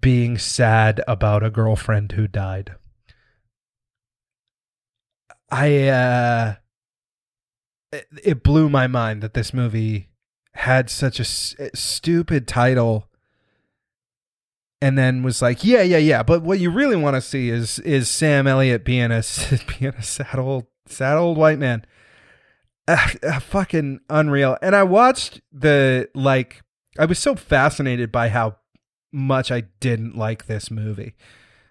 being 0.00 0.38
sad 0.38 1.00
about 1.06 1.44
a 1.44 1.50
girlfriend 1.50 2.12
who 2.12 2.26
died. 2.26 2.74
I 5.48 5.86
uh 5.86 6.54
it, 7.92 8.06
it 8.22 8.42
blew 8.42 8.68
my 8.68 8.86
mind 8.86 9.22
that 9.22 9.34
this 9.34 9.54
movie 9.54 10.08
had 10.54 10.88
such 10.90 11.18
a 11.18 11.22
s- 11.22 11.54
stupid 11.74 12.48
title 12.48 13.08
and 14.80 14.96
then 14.98 15.22
was 15.22 15.40
like, 15.40 15.64
yeah, 15.64 15.82
yeah, 15.82 15.98
yeah. 15.98 16.22
But 16.22 16.42
what 16.42 16.58
you 16.58 16.70
really 16.70 16.96
want 16.96 17.14
to 17.16 17.20
see 17.20 17.48
is 17.48 17.78
is 17.80 18.08
Sam 18.08 18.46
Elliott 18.46 18.84
being 18.84 19.10
a 19.10 19.22
being 19.78 19.94
a 19.94 20.02
sad 20.02 20.38
old 20.38 20.66
sad 20.86 21.16
old 21.16 21.36
white 21.38 21.58
man. 21.58 21.84
Uh, 22.88 23.08
uh, 23.26 23.40
fucking 23.40 24.00
unreal. 24.08 24.56
And 24.62 24.76
I 24.76 24.82
watched 24.82 25.40
the 25.52 26.08
like. 26.14 26.62
I 26.98 27.04
was 27.04 27.18
so 27.18 27.34
fascinated 27.34 28.10
by 28.10 28.28
how 28.28 28.56
much 29.12 29.50
I 29.50 29.62
didn't 29.80 30.16
like 30.16 30.46
this 30.46 30.70
movie. 30.70 31.14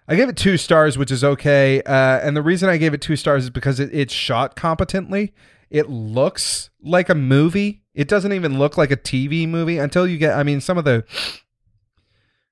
I 0.08 0.14
gave 0.14 0.28
it 0.28 0.36
two 0.36 0.56
stars, 0.56 0.96
which 0.96 1.10
is 1.10 1.24
okay. 1.24 1.82
Uh, 1.82 2.20
and 2.20 2.36
the 2.36 2.42
reason 2.42 2.68
I 2.68 2.76
gave 2.76 2.94
it 2.94 3.00
two 3.00 3.16
stars 3.16 3.44
is 3.44 3.50
because 3.50 3.80
it, 3.80 3.90
it's 3.92 4.12
shot 4.12 4.54
competently. 4.54 5.32
It 5.70 5.88
looks 5.90 6.70
like 6.80 7.08
a 7.08 7.14
movie. 7.14 7.82
It 7.94 8.08
doesn't 8.08 8.32
even 8.32 8.58
look 8.58 8.76
like 8.76 8.90
a 8.90 8.96
TV 8.96 9.48
movie 9.48 9.78
until 9.78 10.06
you 10.06 10.18
get. 10.18 10.36
I 10.36 10.42
mean, 10.42 10.60
some 10.60 10.78
of 10.78 10.84
the 10.84 11.04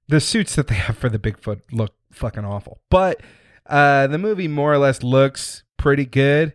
the 0.09 0.21
suits 0.21 0.54
that 0.56 0.68
they 0.68 0.75
have 0.75 0.99
for 0.99 1.09
the 1.09 1.18
Bigfoot 1.18 1.62
look 1.73 1.94
fucking 2.11 2.44
awful. 2.44 2.80
But 2.90 3.21
uh, 3.66 4.06
the 4.09 4.18
movie 4.18 4.49
more 4.49 4.73
or 4.73 4.78
less 4.78 5.02
looks 5.02 5.62
pretty 5.76 6.04
good. 6.04 6.54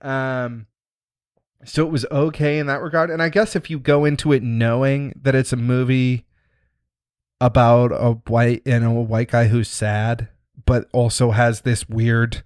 Um, 0.00 0.66
so 1.64 1.86
it 1.86 1.92
was 1.92 2.04
okay 2.10 2.58
in 2.58 2.66
that 2.66 2.82
regard. 2.82 3.10
And 3.10 3.22
I 3.22 3.28
guess 3.28 3.54
if 3.54 3.70
you 3.70 3.78
go 3.78 4.04
into 4.04 4.32
it 4.32 4.42
knowing 4.42 5.18
that 5.22 5.34
it's 5.34 5.52
a 5.52 5.56
movie 5.56 6.26
about 7.40 7.92
a 7.92 8.12
white 8.30 8.62
you 8.64 8.78
know 8.80 8.98
a 8.98 9.02
white 9.02 9.30
guy 9.30 9.46
who's 9.46 9.68
sad, 9.68 10.28
but 10.66 10.88
also 10.92 11.30
has 11.30 11.60
this 11.60 11.88
weird 11.88 12.42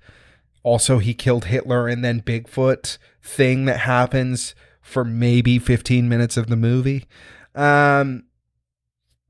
also 0.66 0.98
he 0.98 1.14
killed 1.14 1.44
Hitler 1.44 1.86
and 1.86 2.04
then 2.04 2.20
Bigfoot 2.20 2.98
thing 3.26 3.64
that 3.64 3.80
happens 3.80 4.54
for 4.80 5.04
maybe 5.04 5.58
15 5.58 6.08
minutes 6.08 6.36
of 6.36 6.46
the 6.46 6.56
movie. 6.56 7.06
Um, 7.54 8.24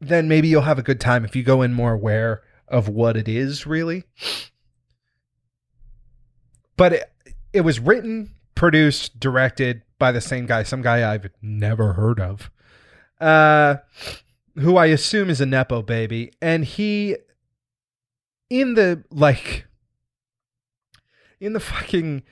then 0.01 0.29
maybe 0.29 0.49
you'll 0.49 0.63
have 0.63 0.79
a 0.79 0.83
good 0.83 1.01
time 1.01 1.25
if 1.25 1.35
you 1.35 1.43
go 1.43 1.63
in 1.63 1.73
more 1.73 1.95
aware 1.95 2.43
of 2.69 2.89
what 2.89 3.17
it 3.17 3.27
is 3.27 3.67
really. 3.67 4.05
But 6.77 6.93
it, 6.93 7.13
it 7.55 7.61
was 7.63 7.81
written, 7.81 8.35
produced, 8.55 9.19
directed 9.19 9.83
by 9.99 10.13
the 10.13 10.21
same 10.21 10.45
guy, 10.45 10.63
some 10.63 10.83
guy 10.83 11.11
I've 11.11 11.31
never 11.41 11.95
heard 11.95 12.21
of, 12.21 12.51
uh, 13.19 13.77
who 14.57 14.77
I 14.77 14.87
assume 14.87 15.31
is 15.31 15.41
a 15.41 15.47
Nepo 15.47 15.81
baby. 15.81 16.33
And 16.43 16.67
he, 16.67 17.17
in 18.51 18.75
the, 18.75 19.05
like, 19.11 19.67
in 21.41 21.55
the 21.55 21.61
fucking 21.61 22.25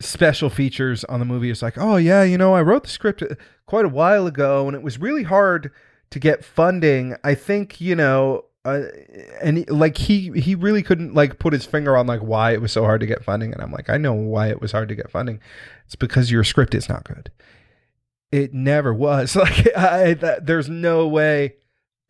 special 0.00 0.50
features 0.50 1.04
on 1.04 1.20
the 1.20 1.26
movie, 1.26 1.50
it's 1.50 1.62
like, 1.62 1.78
oh, 1.78 1.96
yeah, 1.96 2.22
you 2.22 2.38
know, 2.38 2.54
I 2.54 2.62
wrote 2.62 2.84
the 2.84 2.90
script 2.90 3.22
quite 3.66 3.84
a 3.84 3.88
while 3.88 4.26
ago 4.26 4.66
and 4.66 4.76
it 4.76 4.82
was 4.82 4.98
really 4.98 5.22
hard 5.22 5.70
to 6.10 6.18
get 6.18 6.44
funding. 6.44 7.16
I 7.24 7.34
think, 7.34 7.80
you 7.80 7.96
know, 7.96 8.44
uh, 8.64 8.84
and 9.42 9.68
like 9.68 9.98
he 9.98 10.30
he 10.40 10.54
really 10.54 10.82
couldn't 10.82 11.12
like 11.12 11.38
put 11.38 11.52
his 11.52 11.66
finger 11.66 11.98
on 11.98 12.06
like 12.06 12.20
why 12.20 12.52
it 12.52 12.62
was 12.62 12.72
so 12.72 12.84
hard 12.84 12.98
to 12.98 13.06
get 13.06 13.22
funding 13.22 13.52
and 13.52 13.60
i'm 13.60 13.70
like 13.70 13.90
i 13.90 13.98
know 13.98 14.14
why 14.14 14.48
it 14.48 14.62
was 14.62 14.72
hard 14.72 14.88
to 14.88 14.94
get 14.94 15.10
funding. 15.10 15.38
It's 15.84 15.96
because 15.96 16.30
your 16.30 16.44
script 16.44 16.74
is 16.74 16.88
not 16.88 17.04
good. 17.04 17.30
It 18.32 18.54
never 18.54 18.92
was. 18.92 19.36
Like 19.44 19.76
I, 19.76 20.14
that, 20.14 20.46
there's 20.46 20.68
no 20.68 21.06
way. 21.06 21.56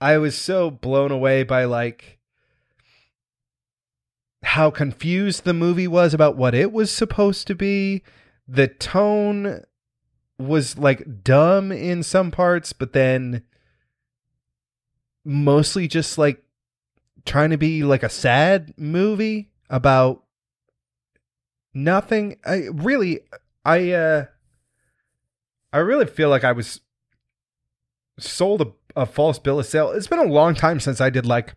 I 0.00 0.18
was 0.18 0.36
so 0.36 0.70
blown 0.70 1.10
away 1.10 1.42
by 1.42 1.64
like 1.64 2.18
how 4.44 4.70
confused 4.70 5.44
the 5.44 5.54
movie 5.54 5.88
was 5.88 6.14
about 6.14 6.36
what 6.36 6.54
it 6.54 6.72
was 6.72 6.90
supposed 6.90 7.46
to 7.46 7.54
be 7.54 8.02
the 8.46 8.68
tone 8.68 9.62
was 10.38 10.76
like 10.76 11.22
dumb 11.24 11.72
in 11.72 12.02
some 12.02 12.30
parts 12.30 12.72
but 12.72 12.92
then 12.92 13.42
mostly 15.24 15.88
just 15.88 16.18
like 16.18 16.44
trying 17.24 17.50
to 17.50 17.56
be 17.56 17.82
like 17.82 18.02
a 18.02 18.08
sad 18.08 18.74
movie 18.76 19.50
about 19.70 20.24
nothing. 21.72 22.36
I 22.44 22.68
really 22.72 23.20
I 23.64 23.92
uh 23.92 24.24
I 25.72 25.78
really 25.78 26.06
feel 26.06 26.28
like 26.28 26.44
I 26.44 26.52
was 26.52 26.80
sold 28.18 28.60
a, 28.60 29.00
a 29.00 29.06
false 29.06 29.38
bill 29.38 29.58
of 29.58 29.66
sale. 29.66 29.90
It's 29.90 30.06
been 30.06 30.18
a 30.18 30.24
long 30.24 30.54
time 30.54 30.80
since 30.80 31.00
I 31.00 31.10
did 31.10 31.26
like 31.26 31.54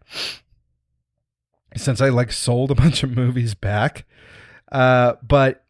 since 1.76 2.02
I 2.02 2.10
like 2.10 2.32
sold 2.32 2.72
a 2.72 2.76
bunch 2.84 3.04
of 3.04 3.16
movies 3.16 3.54
back. 3.54 4.06
Uh 4.72 5.14
but 5.26 5.64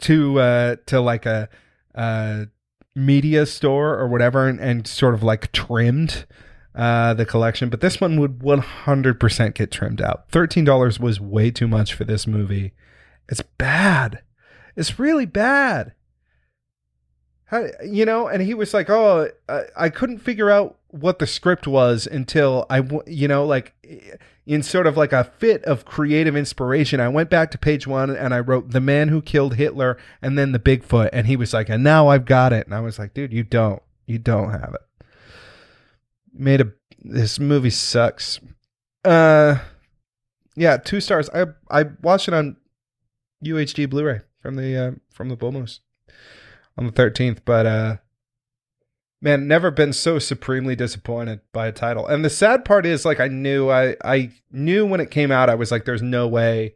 to 0.00 0.40
uh 0.40 0.76
to 0.86 1.00
like 1.00 1.26
a 1.26 1.48
uh 1.94 2.46
media 2.94 3.46
store 3.46 3.98
or 3.98 4.08
whatever 4.08 4.48
and, 4.48 4.60
and 4.60 4.86
sort 4.86 5.14
of 5.14 5.22
like 5.22 5.52
trimmed 5.52 6.26
uh, 6.74 7.12
the 7.14 7.26
collection, 7.26 7.68
but 7.68 7.80
this 7.80 8.00
one 8.00 8.20
would 8.20 8.38
100% 8.38 9.54
get 9.54 9.70
trimmed 9.70 10.00
out. 10.00 10.30
$13 10.30 11.00
was 11.00 11.20
way 11.20 11.50
too 11.50 11.66
much 11.66 11.92
for 11.92 12.04
this 12.04 12.26
movie. 12.26 12.72
It's 13.28 13.42
bad. 13.42 14.22
It's 14.76 14.98
really 14.98 15.26
bad. 15.26 15.92
How, 17.46 17.66
you 17.84 18.04
know, 18.04 18.28
and 18.28 18.42
he 18.42 18.54
was 18.54 18.74
like, 18.74 18.90
"Oh, 18.90 19.28
I, 19.48 19.62
I 19.76 19.88
couldn't 19.88 20.18
figure 20.18 20.50
out 20.50 20.77
what 20.88 21.18
the 21.18 21.26
script 21.26 21.66
was 21.66 22.06
until 22.06 22.66
I, 22.70 22.82
you 23.06 23.28
know, 23.28 23.44
like 23.44 23.74
in 24.46 24.62
sort 24.62 24.86
of 24.86 24.96
like 24.96 25.12
a 25.12 25.24
fit 25.24 25.64
of 25.64 25.84
creative 25.84 26.36
inspiration, 26.36 27.00
I 27.00 27.08
went 27.08 27.30
back 27.30 27.50
to 27.50 27.58
page 27.58 27.86
one 27.86 28.10
and 28.10 28.32
I 28.32 28.40
wrote 28.40 28.70
the 28.70 28.80
man 28.80 29.08
who 29.08 29.20
killed 29.20 29.54
Hitler 29.54 29.98
and 30.22 30.38
then 30.38 30.52
the 30.52 30.58
Bigfoot, 30.58 31.10
and 31.12 31.26
he 31.26 31.36
was 31.36 31.52
like, 31.52 31.68
and 31.68 31.84
now 31.84 32.08
I've 32.08 32.24
got 32.24 32.52
it, 32.52 32.66
and 32.66 32.74
I 32.74 32.80
was 32.80 32.98
like, 32.98 33.14
dude, 33.14 33.32
you 33.32 33.44
don't, 33.44 33.82
you 34.06 34.18
don't 34.18 34.50
have 34.50 34.74
it 34.74 34.80
made 36.38 36.60
a 36.60 36.72
this 37.02 37.38
movie 37.38 37.70
sucks. 37.70 38.40
Uh 39.04 39.58
yeah, 40.56 40.76
two 40.76 41.00
stars. 41.00 41.28
I 41.34 41.46
I 41.70 41.84
watched 42.02 42.28
it 42.28 42.34
on 42.34 42.56
UHD 43.44 43.90
Blu-ray 43.90 44.20
from 44.40 44.56
the 44.56 44.76
uh, 44.76 44.90
from 45.10 45.28
the 45.28 45.36
Bull 45.36 45.52
Moose 45.52 45.80
on 46.76 46.86
the 46.86 46.92
13th, 46.92 47.40
but 47.44 47.66
uh 47.66 47.96
man, 49.20 49.48
never 49.48 49.70
been 49.70 49.92
so 49.92 50.18
supremely 50.18 50.76
disappointed 50.76 51.40
by 51.52 51.66
a 51.66 51.72
title. 51.72 52.06
And 52.06 52.24
the 52.24 52.30
sad 52.30 52.64
part 52.64 52.86
is 52.86 53.04
like 53.04 53.20
I 53.20 53.28
knew 53.28 53.70
I 53.70 53.96
I 54.04 54.32
knew 54.50 54.86
when 54.86 55.00
it 55.00 55.10
came 55.10 55.30
out 55.30 55.50
I 55.50 55.54
was 55.54 55.70
like 55.70 55.84
there's 55.84 56.02
no 56.02 56.28
way 56.28 56.74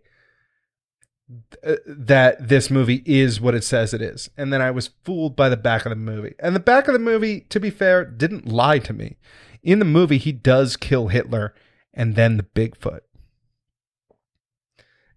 uh, 1.65 1.77
that 1.87 2.49
this 2.49 2.71
movie 2.71 3.03
is 3.07 3.41
what 3.41 3.55
it 3.55 3.65
says 3.65 3.95
it 3.95 4.03
is. 4.03 4.29
And 4.37 4.53
then 4.53 4.61
I 4.61 4.71
was 4.71 4.91
fooled 5.05 5.37
by 5.37 5.49
the 5.49 5.57
back 5.57 5.87
of 5.87 5.91
the 5.91 5.97
movie. 5.97 6.35
And 6.39 6.55
the 6.55 6.61
back 6.61 6.89
of 6.89 6.93
the 6.93 6.99
movie, 6.99 7.41
to 7.49 7.61
be 7.61 7.71
fair, 7.71 8.05
didn't 8.05 8.47
lie 8.47 8.79
to 8.81 8.93
me. 8.93 9.17
In 9.63 9.79
the 9.79 9.85
movie, 9.85 10.19
he 10.19 10.33
does 10.33 10.77
kill 10.77 11.09
Hitler 11.09 11.55
and 11.95 12.17
then 12.17 12.37
the 12.37 12.43
Bigfoot. 12.43 13.01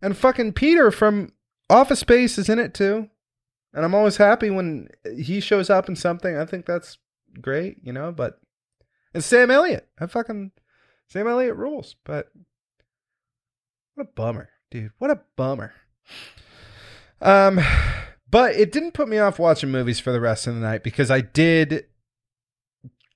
And 0.02 0.16
fucking 0.16 0.54
Peter 0.54 0.92
from 0.92 1.34
Office 1.70 2.00
Space 2.00 2.38
is 2.38 2.48
in 2.48 2.60
it 2.60 2.74
too. 2.74 3.10
And 3.74 3.84
I'm 3.84 3.96
always 3.96 4.18
happy 4.18 4.50
when 4.50 4.88
he 5.18 5.40
shows 5.42 5.70
up 5.70 5.90
in 5.90 5.96
something. 5.96 6.38
I 6.38 6.46
think 6.46 6.66
that's 6.66 6.98
great, 7.42 7.78
you 7.84 7.94
know, 7.94 8.12
but 8.12 8.40
and 9.14 9.24
Sam 9.24 9.52
Elliott. 9.52 9.88
I 10.00 10.08
fucking 10.08 10.52
Sam 11.08 11.28
Elliott 11.28 11.56
rules, 11.56 11.96
but 12.04 12.32
what 13.94 14.08
a 14.08 14.14
bummer, 14.14 14.50
dude. 14.72 14.92
What 14.98 15.12
a 15.12 15.22
bummer. 15.36 15.74
Um 17.22 17.60
but 18.30 18.56
it 18.56 18.72
didn't 18.72 18.94
put 18.94 19.08
me 19.08 19.18
off 19.18 19.40
watching 19.40 19.72
movies 19.72 20.00
for 20.00 20.12
the 20.12 20.20
rest 20.20 20.48
of 20.48 20.56
the 20.56 20.62
night 20.62 20.84
because 20.84 21.10
I 21.10 21.22
did 21.22 21.86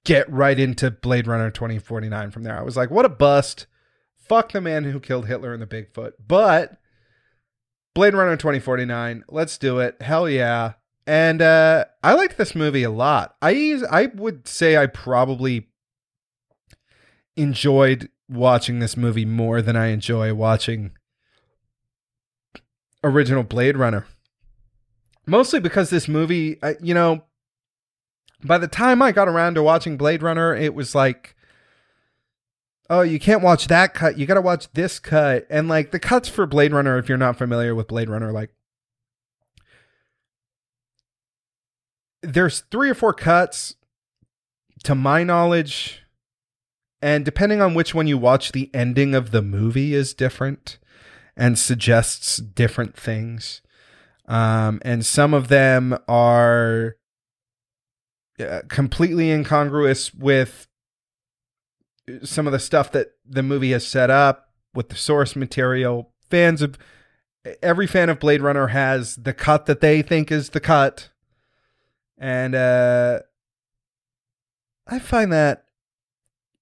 get 0.06 0.32
right 0.32 0.60
into 0.60 0.92
Blade 0.92 1.28
Runner 1.28 1.52
2049 1.52 2.32
from 2.32 2.44
there. 2.44 2.58
I 2.58 2.64
was 2.64 2.78
like, 2.78 2.90
what 2.90 3.06
a 3.06 3.10
bust. 3.10 3.68
Fuck 4.16 4.52
the 4.52 4.62
man 4.62 4.86
who 4.86 5.00
killed 5.00 5.28
Hitler 5.28 5.54
and 5.54 5.62
the 5.62 5.68
Bigfoot. 5.68 6.14
But 6.26 6.80
Blade 7.94 8.14
Runner 8.14 8.38
2049, 8.38 9.24
let's 9.28 9.58
do 9.58 9.80
it. 9.80 10.02
Hell 10.02 10.30
yeah. 10.30 10.74
And 11.10 11.42
uh, 11.42 11.86
I 12.04 12.14
liked 12.14 12.38
this 12.38 12.54
movie 12.54 12.84
a 12.84 12.92
lot. 12.92 13.36
I 13.42 13.82
I 13.90 14.12
would 14.14 14.48
say 14.48 14.78
I 14.78 14.86
probably 14.86 15.68
enjoyed 17.36 18.10
watching 18.30 18.78
this 18.78 18.96
movie 18.96 19.26
more 19.26 19.64
than 19.64 19.76
I 19.76 19.88
enjoy 19.88 20.36
watching 20.36 20.92
original 23.04 23.42
Blade 23.42 23.76
Runner. 23.76 24.06
Mostly 25.26 25.60
because 25.60 25.90
this 25.90 26.08
movie, 26.08 26.60
you 26.80 26.94
know, 26.94 27.24
by 28.44 28.60
the 28.60 28.68
time 28.68 29.02
I 29.02 29.12
got 29.12 29.28
around 29.28 29.56
to 29.56 29.64
watching 29.64 29.98
Blade 29.98 30.22
Runner, 30.22 30.56
it 30.56 30.76
was 30.76 30.94
like, 30.94 31.36
oh, 32.88 33.02
you 33.02 33.20
can't 33.20 33.42
watch 33.42 33.66
that 33.66 33.96
cut. 33.96 34.20
You 34.20 34.28
got 34.28 34.36
to 34.36 34.42
watch 34.42 34.72
this 34.74 35.00
cut. 35.00 35.48
And 35.50 35.68
like 35.68 35.90
the 35.90 35.98
cuts 35.98 36.30
for 36.30 36.46
Blade 36.46 36.72
Runner, 36.72 37.00
if 37.00 37.10
you're 37.10 37.18
not 37.18 37.36
familiar 37.36 37.74
with 37.74 37.88
Blade 37.88 38.12
Runner, 38.12 38.32
like 38.32 38.52
there's 42.22 42.62
three 42.72 42.90
or 42.90 42.96
four 42.96 43.14
cuts 43.14 43.76
to 44.84 44.96
my 44.96 45.24
knowledge. 45.24 46.02
And 47.02 47.24
depending 47.24 47.62
on 47.62 47.74
which 47.74 47.96
one 47.96 48.08
you 48.08 48.18
watch, 48.18 48.52
the 48.52 48.70
ending 48.74 49.16
of 49.16 49.32
the 49.32 49.42
movie 49.42 49.94
is 49.94 50.14
different 50.14 50.80
and 51.38 51.58
suggests 51.58 52.38
different 52.38 52.98
things. 52.98 53.62
Um, 54.28 54.82
and 54.84 55.06
some 55.06 55.34
of 55.34 55.48
them 55.48 55.98
are 56.08 56.98
uh, 58.40 58.62
completely 58.68 59.32
incongruous 59.32 60.14
with 60.14 60.68
some 62.24 62.48
of 62.48 62.54
the 62.54 62.60
stuff 62.60 62.92
that 62.92 63.12
the 63.26 63.44
movie 63.44 63.72
has 63.72 63.86
set 63.86 64.10
up 64.10 64.50
with 64.74 64.90
the 64.90 64.96
source 64.96 65.36
material. 65.36 66.12
Fans 66.30 66.62
of 66.62 66.78
every 67.62 67.88
fan 67.88 68.10
of 68.10 68.20
Blade 68.20 68.42
Runner 68.42 68.68
has 68.68 69.16
the 69.16 69.34
cut 69.34 69.66
that 69.66 69.82
they 69.82 70.02
think 70.02 70.32
is 70.32 70.50
the 70.50 70.60
cut. 70.60 71.10
And 72.20 72.54
uh 72.54 73.20
I 74.86 75.00
find 75.00 75.32
that 75.32 75.66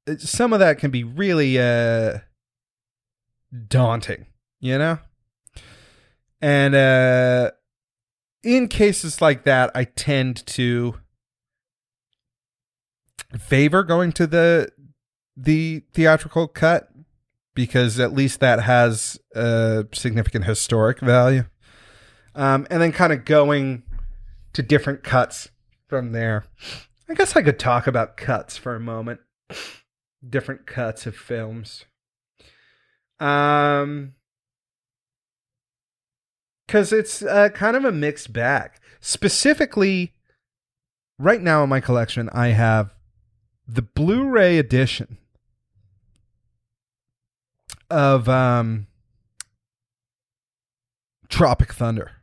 uh, 0.07 0.17
some 0.17 0.53
of 0.53 0.59
that 0.59 0.77
can 0.77 0.91
be 0.91 1.03
really 1.03 1.59
uh 1.59 2.19
daunting, 3.67 4.27
you 4.59 4.77
know? 4.77 4.99
And 6.41 6.75
uh 6.75 7.51
in 8.43 8.67
cases 8.67 9.21
like 9.21 9.43
that, 9.43 9.71
I 9.73 9.83
tend 9.83 10.45
to 10.47 10.99
favor 13.39 13.83
going 13.83 14.11
to 14.13 14.27
the 14.27 14.71
the 15.35 15.83
theatrical 15.93 16.47
cut 16.47 16.89
because 17.53 17.99
at 17.99 18.13
least 18.13 18.39
that 18.39 18.61
has 18.61 19.19
a 19.35 19.85
significant 19.91 20.45
historic 20.45 20.99
value. 20.99 21.43
Um, 22.35 22.67
and 22.69 22.81
then 22.81 22.91
kind 22.91 23.11
of 23.11 23.25
going 23.25 23.81
to 24.57 24.63
different 24.63 25.03
cuts 25.03 25.49
from 25.87 26.13
there. 26.13 26.43
I 27.07 27.13
guess 27.13 27.35
I 27.35 27.43
could 27.43 27.59
talk 27.59 27.85
about 27.85 28.17
cuts 28.17 28.57
for 28.57 28.75
a 28.75 28.79
moment. 28.79 29.19
Different 30.27 30.65
cuts 30.65 31.05
of 31.05 31.15
films. 31.15 31.85
Um, 33.19 34.15
because 36.65 36.91
it's 36.91 37.21
uh, 37.21 37.49
kind 37.49 37.77
of 37.77 37.85
a 37.85 37.91
mixed 37.91 38.33
bag. 38.33 38.71
Specifically, 38.99 40.13
right 41.19 41.39
now 41.39 41.61
in 41.61 41.69
my 41.69 41.79
collection, 41.79 42.27
I 42.33 42.47
have 42.47 42.95
the 43.67 43.83
Blu-ray 43.83 44.57
edition 44.57 45.19
of 47.91 48.27
um, 48.27 48.87
Tropic 51.29 51.73
Thunder. 51.73 52.13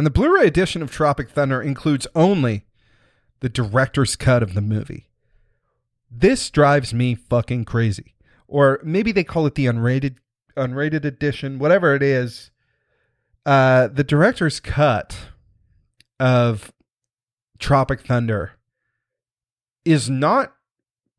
And 0.00 0.06
the 0.06 0.10
Blu-ray 0.10 0.46
edition 0.46 0.80
of 0.80 0.90
Tropic 0.90 1.28
Thunder 1.28 1.60
includes 1.60 2.06
only 2.14 2.64
the 3.40 3.50
director's 3.50 4.16
cut 4.16 4.42
of 4.42 4.54
the 4.54 4.62
movie. 4.62 5.10
This 6.10 6.48
drives 6.48 6.94
me 6.94 7.14
fucking 7.14 7.66
crazy. 7.66 8.14
Or 8.48 8.80
maybe 8.82 9.12
they 9.12 9.24
call 9.24 9.44
it 9.44 9.56
the 9.56 9.66
unrated 9.66 10.16
unrated 10.56 11.04
edition, 11.04 11.58
whatever 11.58 11.94
it 11.94 12.02
is. 12.02 12.50
Uh, 13.44 13.88
the 13.88 14.02
director's 14.02 14.58
cut 14.58 15.18
of 16.18 16.72
Tropic 17.58 18.00
Thunder 18.00 18.52
is 19.84 20.08
not 20.08 20.54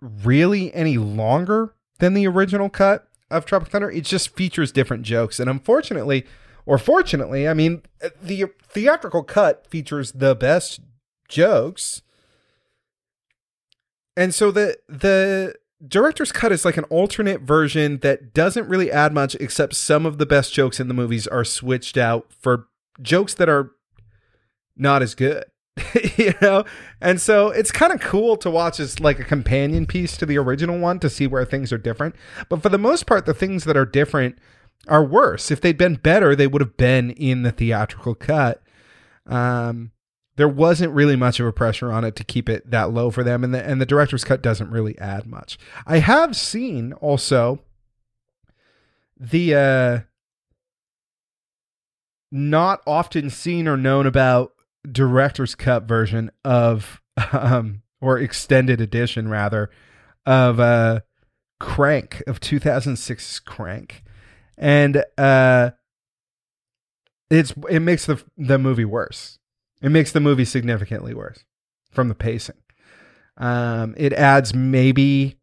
really 0.02 0.74
any 0.74 0.98
longer 0.98 1.76
than 2.00 2.16
the 2.16 2.26
original 2.26 2.68
cut 2.68 3.08
of 3.30 3.46
Tropic 3.46 3.70
Thunder. 3.70 3.92
It 3.92 4.06
just 4.06 4.36
features 4.36 4.72
different 4.72 5.04
jokes. 5.04 5.40
And 5.40 5.52
unfortunately, 5.52 6.26
or 6.66 6.78
fortunately, 6.78 7.48
I 7.48 7.54
mean, 7.54 7.84
the 8.22 8.46
theatrical 8.64 9.24
cut 9.24 9.68
features 9.68 10.12
the 10.12 10.36
best 10.36 10.82
jokes. 11.28 12.02
And 14.16 14.34
so 14.34 14.52
the 14.52 14.78
the 14.88 15.56
director's 15.88 16.32
cut 16.32 16.52
is 16.52 16.66
like 16.66 16.78
an 16.78 16.84
alternate 16.86 17.42
version 17.42 18.00
that 18.00 18.34
doesn't 18.34 18.68
really 18.68 18.92
add 18.92 19.14
much 19.14 19.36
except 19.36 19.76
some 19.76 20.06
of 20.06 20.18
the 20.18 20.26
best 20.26 20.54
jokes 20.54 20.80
in 20.80 20.88
the 20.88 20.94
movies 20.94 21.28
are 21.28 21.44
switched 21.44 21.98
out 21.98 22.32
for 22.32 22.68
jokes 23.02 23.34
that 23.34 23.50
are 23.50 23.72
not 24.76 25.02
as 25.02 25.16
good. 25.16 25.46
you 26.18 26.34
know 26.42 26.66
and 27.00 27.22
so 27.22 27.48
it's 27.48 27.72
kind 27.72 27.94
of 27.94 28.02
cool 28.02 28.36
to 28.36 28.52
watch 28.52 28.78
as 28.78 29.00
like 29.00 29.20
a 29.20 29.24
companion 29.24 29.86
piece 29.86 30.18
to 30.18 30.26
the 30.26 30.38
original 30.38 30.78
one 30.78 31.00
to 31.00 31.10
see 31.10 31.28
where 31.28 31.46
things 31.46 31.72
are 31.72 31.78
different 31.78 32.14
but 32.50 32.62
for 32.62 32.68
the 32.68 32.78
most 32.78 33.08
part 33.08 33.26
the 33.26 33.34
things 33.34 33.64
that 33.64 33.78
are 33.78 33.86
different 33.86 34.38
are 34.88 35.04
worse. 35.04 35.52
If 35.52 35.62
they'd 35.62 35.78
been 35.78 35.96
better 35.96 36.36
they 36.36 36.48
would 36.48 36.62
have 36.62 36.78
been 36.78 37.12
in 37.12 37.44
the 37.44 37.52
theatrical 37.52 38.16
cut. 38.16 38.62
Um 39.26 39.92
there 40.38 40.48
wasn't 40.48 40.94
really 40.94 41.16
much 41.16 41.40
of 41.40 41.46
a 41.46 41.54
pressure 41.54 41.92
on 41.92 42.04
it 42.04 42.16
to 42.16 42.24
keep 42.24 42.50
it 42.50 42.72
that 42.72 42.92
low 42.92 43.12
for 43.12 43.24
them 43.24 43.44
and 43.44 43.54
the 43.54 43.64
and 43.64 43.80
the 43.80 43.86
director's 43.86 44.24
cut 44.24 44.42
doesn't 44.42 44.72
really 44.72 44.98
add 44.98 45.26
much. 45.26 45.58
I 45.86 46.00
have 46.00 46.36
seen 46.36 46.94
also 46.94 47.60
the 49.20 49.56
uh 49.56 50.00
not 52.32 52.82
often 52.88 53.30
seen 53.30 53.68
or 53.68 53.78
known 53.78 54.08
about 54.08 54.54
director's 54.90 55.54
cut 55.54 55.84
version 55.84 56.32
of 56.44 57.02
um 57.32 57.84
or 58.00 58.18
extended 58.18 58.82
edition 58.82 59.28
rather 59.28 59.70
of 60.26 60.60
uh 60.60 61.02
Crank 61.60 62.24
of 62.26 62.40
2006's 62.40 63.40
Crank. 63.40 64.04
And 64.62 65.04
uh 65.18 65.72
it's 67.30 67.54
it 67.70 67.82
makes 67.82 68.06
the 68.06 68.24
the 68.38 68.58
movie 68.58 68.86
worse. 68.86 69.40
It 69.82 69.90
makes 69.90 70.14
the 70.14 70.20
movie 70.22 70.46
significantly 70.46 71.14
worse 71.14 71.44
from 71.92 72.08
the 72.08 72.16
pacing. 72.16 72.58
Um 73.36 73.94
it 73.98 74.14
adds 74.14 74.54
maybe 74.54 75.38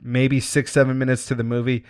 maybe 0.00 0.40
6 0.40 0.72
7 0.72 0.96
minutes 0.96 1.26
to 1.26 1.34
the 1.34 1.44
movie 1.44 1.84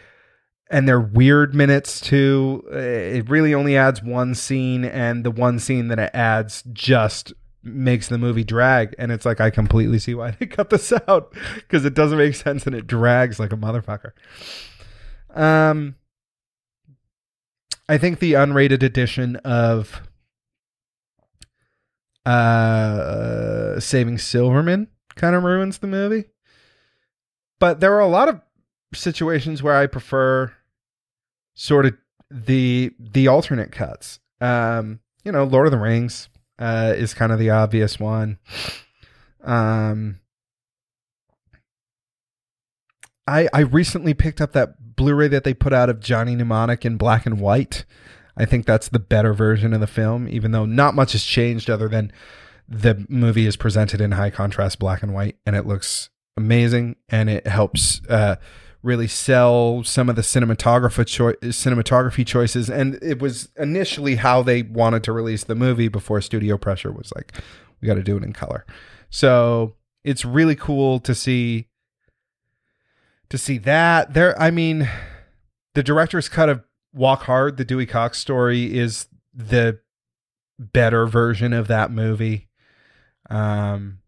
and 0.71 0.87
they're 0.87 1.01
weird 1.01 1.55
minutes 1.55 2.01
too. 2.01 2.63
Uh, 2.73 2.79
it 2.79 3.29
really 3.29 3.53
only 3.53 3.77
adds 3.77 4.03
one 4.03 4.35
scene, 4.35 4.85
and 4.85 5.25
the 5.25 5.31
one 5.31 5.59
scene 5.59 5.89
that 5.89 5.99
it 5.99 6.13
adds 6.15 6.63
just 6.73 7.33
makes 7.63 8.09
the 8.09 8.17
movie 8.17 8.45
drag. 8.45 8.95
And 8.97 9.11
it's 9.13 9.27
like 9.27 9.41
I 9.41 9.51
completely 9.51 9.99
see 9.99 10.15
why 10.15 10.31
they 10.39 10.47
cut 10.47 10.71
this 10.71 10.93
out 11.09 11.35
because 11.57 11.85
it 11.85 11.95
doesn't 11.95 12.17
make 12.17 12.37
sense 12.37 12.67
and 12.67 12.75
it 12.75 12.87
drags 12.87 13.41
like 13.41 13.53
a 13.53 13.57
motherfucker. 13.57 14.13
Um, 15.35 15.97
I 17.89 17.99
think 17.99 18.19
the 18.19 18.35
unrated 18.35 18.83
edition 18.83 19.37
of 19.37 20.03
uh 22.27 23.81
Saving 23.81 24.19
Silverman 24.19 24.89
kind 25.17 25.35
of 25.35 25.43
ruins 25.43 25.79
the 25.79 25.87
movie. 25.87 26.25
But 27.59 27.81
there 27.81 27.95
are 27.95 28.01
a 28.01 28.07
lot 28.07 28.29
of 28.29 28.41
situations 28.95 29.63
where 29.63 29.77
I 29.77 29.87
prefer 29.87 30.53
sort 31.55 31.87
of 31.87 31.95
the 32.31 32.93
the 32.99 33.29
alternate 33.29 33.73
cuts. 33.73 34.21
Um, 34.41 35.01
you 35.25 35.33
know, 35.33 35.45
Lord 35.45 35.67
of 35.67 35.73
the 35.73 35.79
Rings 35.79 36.29
uh, 36.59 36.95
is 36.97 37.15
kind 37.15 37.33
of 37.33 37.39
the 37.39 37.51
obvious 37.51 37.99
one. 37.99 38.39
Um, 39.43 40.21
I 43.27 43.49
I 43.53 43.61
recently 43.61 44.15
picked 44.15 44.41
up 44.41 44.53
that 44.53 44.90
Blu-ray 45.01 45.29
that 45.29 45.45
they 45.45 45.55
put 45.55 45.73
out 45.73 45.89
of 45.89 46.01
Johnny 46.01 46.37
Mnemonic 46.37 46.85
in 46.85 46.99
black 46.99 47.25
and 47.25 47.41
white. 47.41 47.87
I 48.37 48.45
think 48.45 48.67
that's 48.67 48.89
the 48.89 48.99
better 48.99 49.33
version 49.33 49.73
of 49.73 49.81
the 49.81 49.87
film, 49.87 50.29
even 50.29 50.53
though 50.53 50.67
not 50.67 50.95
much 50.95 51.13
has 51.13 51.25
changed 51.25 51.71
other 51.71 51.89
than 51.89 52.13
the 52.69 53.07
movie 53.09 53.47
is 53.47 53.57
presented 53.57 54.03
in 54.03 54.13
high 54.13 54.29
contrast 54.29 54.79
black 54.79 55.03
and 55.03 55.15
white, 55.15 55.37
and 55.47 55.57
it 55.57 55.67
looks 55.67 56.11
amazing, 56.37 56.97
and 57.09 57.31
it 57.31 57.47
helps 57.47 58.03
uh, 58.11 58.37
really 58.83 59.09
sell 59.09 59.83
some 59.85 60.11
of 60.11 60.17
the 60.17 60.23
cho- 60.23 60.37
cinematography 60.45 62.27
choices. 62.27 62.69
And 62.69 62.99
it 63.03 63.21
was 63.21 63.49
initially 63.57 64.17
how 64.17 64.43
they 64.43 64.63
wanted 64.63 65.03
to 65.05 65.13
release 65.13 65.45
the 65.45 65.55
movie 65.55 65.89
before 65.89 66.21
studio 66.21 66.59
pressure 66.59 66.93
was 66.93 67.11
like, 67.17 67.33
we 67.81 67.87
got 67.87 67.95
to 67.95 68.03
do 68.03 68.19
it 68.19 68.23
in 68.23 68.35
color. 68.35 68.67
So 69.09 69.77
it's 70.05 70.27
really 70.27 70.57
cool 70.57 71.01
to 71.01 71.15
see 71.15 71.69
to 73.31 73.39
see 73.39 73.59
that 73.59 74.15
there. 74.15 74.41
I 74.41 74.51
mean, 74.51 74.89
the 75.75 75.83
director's 75.83 76.29
cut 76.29 76.49
of 76.49 76.63
Walk 76.93 77.23
Hard, 77.23 77.57
the 77.57 77.65
Dewey 77.65 77.87
Cox 77.87 78.19
story, 78.19 78.77
is 78.77 79.07
the 79.33 79.81
better 80.59 81.07
version 81.07 81.53
of 81.53 81.69
that 81.69 81.91
movie. 81.91 82.49
Um, 83.31 84.01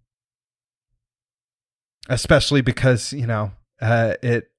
especially 2.08 2.60
because 2.60 3.12
you 3.12 3.26
know 3.26 3.52
uh, 3.80 4.14
it 4.22 4.50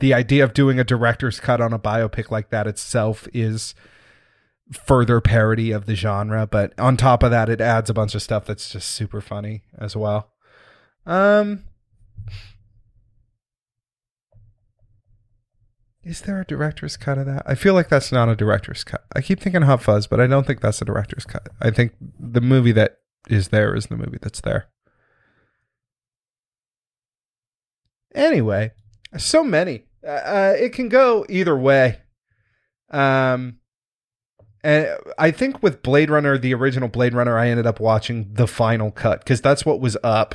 the 0.00 0.12
idea 0.12 0.44
of 0.44 0.54
doing 0.54 0.78
a 0.78 0.84
director's 0.84 1.40
cut 1.40 1.60
on 1.60 1.72
a 1.72 1.78
biopic 1.78 2.30
like 2.30 2.50
that 2.50 2.66
itself 2.66 3.26
is 3.32 3.74
further 4.72 5.20
parody 5.20 5.70
of 5.70 5.86
the 5.86 5.94
genre 5.94 6.46
but 6.46 6.78
on 6.78 6.96
top 6.96 7.22
of 7.22 7.30
that 7.30 7.48
it 7.48 7.60
adds 7.60 7.88
a 7.88 7.94
bunch 7.94 8.14
of 8.14 8.22
stuff 8.22 8.44
that's 8.44 8.70
just 8.70 8.90
super 8.90 9.20
funny 9.20 9.62
as 9.78 9.96
well 9.96 10.32
um 11.06 11.64
is 16.08 16.22
there 16.22 16.40
a 16.40 16.44
director's 16.44 16.96
cut 16.96 17.18
of 17.18 17.26
that 17.26 17.42
i 17.46 17.54
feel 17.54 17.74
like 17.74 17.88
that's 17.88 18.10
not 18.10 18.28
a 18.28 18.36
director's 18.36 18.82
cut 18.82 19.04
i 19.14 19.20
keep 19.20 19.40
thinking 19.40 19.62
hot 19.62 19.82
fuzz 19.82 20.06
but 20.06 20.20
i 20.20 20.26
don't 20.26 20.46
think 20.46 20.60
that's 20.60 20.80
a 20.82 20.84
director's 20.84 21.24
cut 21.24 21.48
i 21.60 21.70
think 21.70 21.92
the 22.18 22.40
movie 22.40 22.72
that 22.72 22.98
is 23.28 23.48
there 23.48 23.74
is 23.74 23.86
the 23.86 23.96
movie 23.96 24.18
that's 24.20 24.40
there 24.40 24.68
Anyway, 28.14 28.72
so 29.16 29.44
many. 29.44 29.84
Uh, 30.04 30.10
uh, 30.10 30.54
it 30.58 30.72
can 30.72 30.88
go 30.88 31.26
either 31.28 31.56
way. 31.56 32.00
Um, 32.90 33.58
and 34.64 34.88
I 35.18 35.30
think 35.30 35.62
with 35.62 35.82
Blade 35.82 36.10
Runner, 36.10 36.38
the 36.38 36.54
original 36.54 36.88
Blade 36.88 37.14
Runner, 37.14 37.38
I 37.38 37.48
ended 37.48 37.66
up 37.66 37.80
watching 37.80 38.32
the 38.32 38.46
final 38.46 38.90
cut 38.90 39.20
because 39.20 39.40
that's 39.40 39.64
what 39.64 39.80
was 39.80 39.96
up 40.02 40.34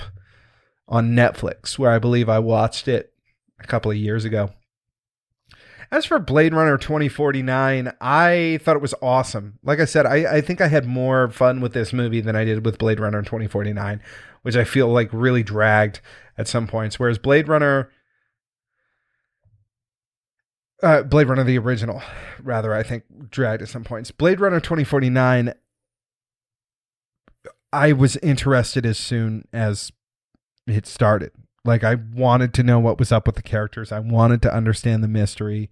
on 0.87 1.11
Netflix, 1.11 1.77
where 1.77 1.91
I 1.91 1.99
believe 1.99 2.29
I 2.29 2.39
watched 2.39 2.87
it 2.87 3.13
a 3.59 3.67
couple 3.67 3.91
of 3.91 3.97
years 3.97 4.23
ago. 4.23 4.51
As 5.91 6.05
for 6.05 6.19
Blade 6.19 6.53
Runner 6.53 6.77
2049, 6.77 7.91
I 8.01 8.59
thought 8.63 8.75
it 8.75 8.81
was 8.81 8.95
awesome. 9.01 9.59
Like 9.63 9.79
I 9.79 9.85
said, 9.85 10.05
I, 10.05 10.37
I 10.37 10.41
think 10.41 10.61
I 10.61 10.67
had 10.67 10.85
more 10.85 11.29
fun 11.29 11.61
with 11.61 11.73
this 11.73 11.93
movie 11.93 12.21
than 12.21 12.35
I 12.35 12.43
did 12.43 12.65
with 12.65 12.77
Blade 12.77 12.99
Runner 12.99 13.21
2049, 13.21 14.01
which 14.41 14.55
I 14.55 14.63
feel 14.63 14.87
like 14.87 15.09
really 15.11 15.43
dragged 15.43 16.01
at 16.37 16.47
some 16.47 16.67
points. 16.67 16.99
Whereas 16.99 17.17
Blade 17.17 17.47
Runner, 17.47 17.91
uh, 20.81 21.03
Blade 21.03 21.27
Runner 21.27 21.43
the 21.43 21.57
original, 21.57 22.01
rather, 22.41 22.73
I 22.73 22.83
think 22.83 23.03
dragged 23.29 23.61
at 23.61 23.69
some 23.69 23.83
points. 23.83 24.11
Blade 24.11 24.39
Runner 24.39 24.59
2049, 24.59 25.53
I 27.71 27.91
was 27.91 28.17
interested 28.17 28.85
as 28.85 28.97
soon 28.97 29.47
as 29.51 29.91
it 30.67 30.85
started. 30.85 31.31
Like 31.65 31.83
I 31.83 31.95
wanted 31.95 32.53
to 32.55 32.63
know 32.63 32.79
what 32.79 32.99
was 32.99 33.11
up 33.11 33.25
with 33.25 33.35
the 33.35 33.41
characters. 33.41 33.91
I 33.91 33.99
wanted 33.99 34.41
to 34.43 34.53
understand 34.53 35.03
the 35.03 35.07
mystery. 35.07 35.69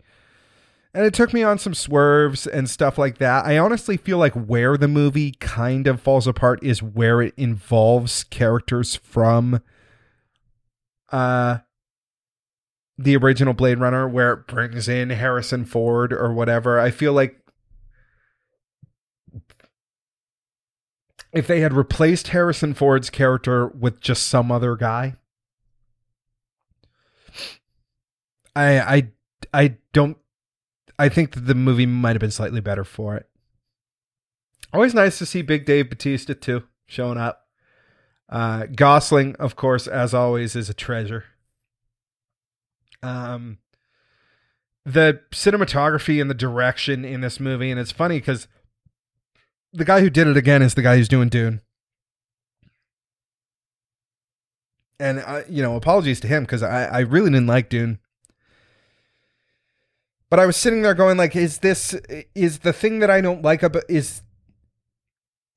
And 0.94 1.06
it 1.06 1.14
took 1.14 1.34
me 1.34 1.44
on 1.44 1.58
some 1.58 1.74
swerves 1.74 2.46
and 2.48 2.70
stuff 2.70 2.98
like 2.98 3.18
that. 3.20 3.46
I 3.46 3.58
honestly 3.58 3.98
feel 3.98 4.18
like 4.18 4.34
where 4.34 4.78
the 4.78 4.88
movie 4.88 5.32
kind 5.40 5.88
of 5.88 6.02
falls 6.02 6.28
apart 6.28 6.62
is 6.64 6.84
where 6.84 7.22
it 7.22 7.34
involves 7.38 8.24
characters 8.26 8.96
from 8.96 9.62
uh 11.12 11.60
the 12.98 13.16
original 13.18 13.54
Blade 13.54 13.80
Runner 13.80 14.08
where 14.08 14.34
it 14.34 14.48
brings 14.48 14.88
in 14.88 15.10
Harrison 15.10 15.66
Ford 15.66 16.14
or 16.14 16.32
whatever. 16.34 16.80
I 16.80 16.92
feel 16.92 17.14
like 17.14 17.38
if 21.34 21.48
they 21.48 21.62
had 21.62 21.74
replaced 21.74 22.30
Harrison 22.30 22.74
Ford's 22.74 23.10
character 23.10 23.68
with 23.68 24.02
just 24.02 24.28
some 24.28 24.52
other 24.52 24.76
guy, 24.76 25.16
I 28.56 28.80
I 28.80 29.08
I 29.54 29.78
don't 29.94 30.18
I 31.00 31.10
think 31.10 31.32
that 31.32 31.42
the 31.42 31.56
movie 31.56 31.86
might 31.86 32.16
have 32.16 32.20
been 32.20 32.32
slightly 32.32 32.62
better 32.62 32.84
for 32.84 33.16
it. 33.16 33.28
Always 34.74 34.94
nice 34.94 35.18
to 35.18 35.26
see 35.26 35.42
Big 35.42 35.66
Dave 35.66 35.90
Bautista 35.90 36.36
too 36.36 36.64
showing 36.86 37.18
up. 37.18 37.48
Uh, 38.30 38.66
Gosling, 38.68 39.36
of 39.38 39.56
course, 39.56 39.88
as 39.88 40.14
always, 40.14 40.56
is 40.56 40.70
a 40.70 40.74
treasure. 40.74 41.26
Um, 43.04 43.58
the 44.86 45.22
cinematography 45.32 46.22
and 46.22 46.30
the 46.30 46.36
direction 46.36 47.04
in 47.04 47.22
this 47.22 47.40
movie, 47.40 47.72
and 47.72 47.80
it's 47.80 47.92
funny 47.92 48.20
because 48.20 48.48
the 49.74 49.86
guy 49.86 50.02
who 50.02 50.10
did 50.10 50.28
it 50.28 50.38
again 50.38 50.62
is 50.62 50.76
the 50.76 50.82
guy 50.82 50.96
who's 50.98 51.10
doing 51.10 51.30
Dune. 51.30 51.62
And 55.00 55.20
I, 55.20 55.46
you 55.50 55.64
know, 55.64 55.76
apologies 55.76 56.20
to 56.22 56.28
him 56.28 56.44
because 56.44 56.62
I, 56.62 56.86
I 56.86 57.00
really 57.00 57.32
didn't 57.32 57.48
like 57.48 57.70
Dune. 57.70 58.00
But 60.32 60.40
I 60.40 60.48
was 60.48 60.58
sitting 60.58 60.82
there 60.82 60.96
going, 60.96 61.18
like, 61.18 61.36
is 61.36 61.60
this 61.60 61.94
is 62.34 62.60
the 62.60 62.74
thing 62.74 62.98
that 63.00 63.12
I 63.12 63.22
don't 63.22 63.44
like 63.44 63.62
about 63.62 63.84
is 63.88 64.24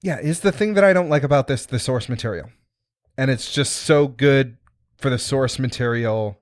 yeah, 0.02 0.18
is 0.20 0.40
the 0.40 0.52
thing 0.52 0.74
that 0.74 0.84
I 0.84 0.92
don't 0.92 1.08
like 1.08 1.22
about 1.22 1.46
this 1.46 1.64
the 1.64 1.78
source 1.78 2.10
material? 2.10 2.50
and 3.16 3.30
it's 3.30 3.52
just 3.52 3.74
so 3.74 4.08
good 4.08 4.56
for 4.96 5.10
the 5.10 5.18
source 5.18 5.58
material 5.58 6.40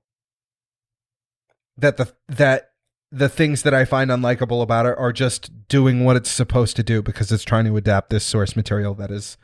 that 1.76 1.96
the 1.96 2.12
that 2.28 2.70
the 3.10 3.28
things 3.28 3.62
that 3.62 3.74
I 3.74 3.84
find 3.84 4.10
unlikable 4.10 4.62
about 4.62 4.86
it 4.86 4.96
are 4.96 5.12
just 5.12 5.68
doing 5.68 6.04
what 6.04 6.16
it's 6.16 6.30
supposed 6.30 6.76
to 6.76 6.82
do 6.82 7.02
because 7.02 7.30
it's 7.30 7.44
trying 7.44 7.66
to 7.66 7.76
adapt 7.76 8.08
this 8.08 8.24
source 8.24 8.56
material 8.56 8.94
that 8.94 9.10
is 9.10 9.36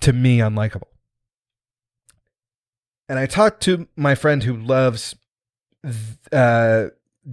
to 0.00 0.12
me 0.12 0.38
unlikable. 0.38 0.88
And 3.08 3.20
I 3.20 3.26
talked 3.26 3.62
to 3.64 3.86
my 3.94 4.16
friend 4.16 4.42
who 4.42 4.56
loves 4.56 5.14
uh, 6.32 6.86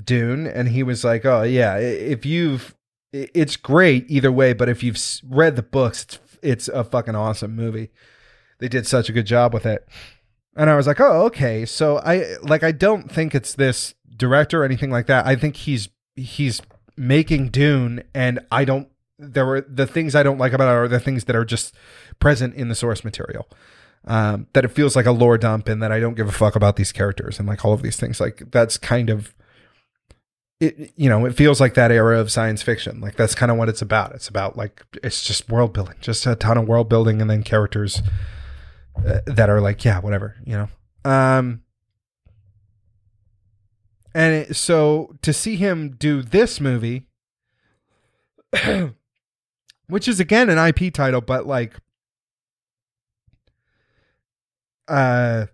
Dune, 0.04 0.48
and 0.48 0.70
he 0.70 0.84
was 0.84 1.04
like, 1.04 1.26
"Oh 1.26 1.44
yeah, 1.44 1.78
if 1.78 2.26
you've, 2.26 2.76
it's 3.12 3.58
great 3.58 4.06
either 4.10 4.32
way, 4.32 4.54
but 4.54 4.70
if 4.70 4.84
you've 4.84 5.00
read 5.28 5.56
the 5.56 5.64
books, 5.64 6.04
it's 6.04 6.20
it's 6.42 6.68
a 6.68 6.84
fucking 6.84 7.16
awesome 7.16 7.56
movie." 7.56 7.92
they 8.62 8.70
did 8.70 8.88
such 8.88 9.10
a 9.10 9.12
good 9.12 9.26
job 9.26 9.54
with 9.54 9.66
it. 9.66 9.86
And 10.56 10.70
I 10.70 10.76
was 10.76 10.88
like, 10.88 11.02
oh, 11.02 11.26
okay. 11.26 11.66
So 11.66 11.98
I 11.98 12.36
like 12.44 12.64
I 12.64 12.72
don't 12.72 13.12
think 13.12 13.36
it's 13.36 13.54
this 13.54 13.96
director 14.16 14.62
or 14.62 14.66
anything 14.66 14.92
like 14.92 15.08
that. 15.08 15.26
I 15.26 15.36
think 15.36 15.56
he's 15.58 15.90
he's 16.16 16.62
making 16.96 17.50
Dune 17.50 18.04
and 18.14 18.40
I 18.52 18.64
don't 18.64 18.88
there 19.18 19.46
were 19.46 19.62
the 19.62 19.88
things 19.88 20.16
I 20.16 20.24
don't 20.24 20.38
like 20.38 20.54
about 20.54 20.68
it 20.68 20.78
are 20.78 20.88
the 20.88 21.00
things 21.00 21.26
that 21.26 21.36
are 21.36 21.46
just 21.46 21.76
present 22.20 22.54
in 22.56 22.70
the 22.70 22.76
source 22.76 23.04
material. 23.04 23.50
Um, 24.06 24.48
that 24.54 24.66
it 24.66 24.70
feels 24.70 24.96
like 24.96 25.06
a 25.06 25.12
lore 25.12 25.38
dump 25.38 25.70
and 25.70 25.82
that 25.84 25.92
I 25.92 26.00
don't 26.00 26.16
give 26.16 26.28
a 26.28 26.32
fuck 26.32 26.56
about 26.56 26.76
these 26.76 26.92
characters 26.92 27.38
and 27.38 27.48
like 27.48 27.64
all 27.64 27.74
of 27.74 27.82
these 27.82 27.98
things. 27.98 28.20
Like 28.20 28.44
that's 28.52 28.78
kind 28.78 29.10
of 29.10 29.36
it, 30.62 30.94
you 30.96 31.10
know, 31.10 31.26
it 31.26 31.36
feels 31.36 31.60
like 31.60 31.74
that 31.74 31.92
era 31.92 32.20
of 32.20 32.32
science 32.32 32.62
fiction. 32.62 33.02
Like 33.02 33.16
that's 33.16 33.34
kind 33.34 33.52
of 33.52 33.58
what 33.58 33.68
it's 33.68 33.82
about. 33.82 34.14
It's 34.14 34.28
about 34.28 34.56
like 34.56 34.84
it's 35.04 35.24
just 35.24 35.50
world 35.50 35.74
building, 35.74 35.96
just 36.02 36.28
a 36.28 36.36
ton 36.36 36.58
of 36.58 36.68
world 36.68 36.88
building 36.88 37.20
and 37.20 37.30
then 37.30 37.42
characters 37.42 38.04
uh, 38.96 39.22
that 39.26 39.50
are 39.50 39.60
like, 39.60 39.84
yeah, 39.84 40.00
whatever, 40.00 40.36
you 40.46 40.54
know. 40.54 41.12
Um, 41.12 41.64
and 44.14 44.36
it, 44.36 44.56
so 44.56 45.16
to 45.24 45.34
see 45.34 45.56
him 45.56 45.96
do 45.98 46.22
this 46.22 46.62
movie, 46.62 47.08
which 49.88 50.08
is 50.08 50.20
again 50.20 50.52
an 50.52 50.60
IP 50.60 50.94
title, 50.94 51.22
but 51.22 51.48
like, 51.48 51.74
uh, 54.88 55.48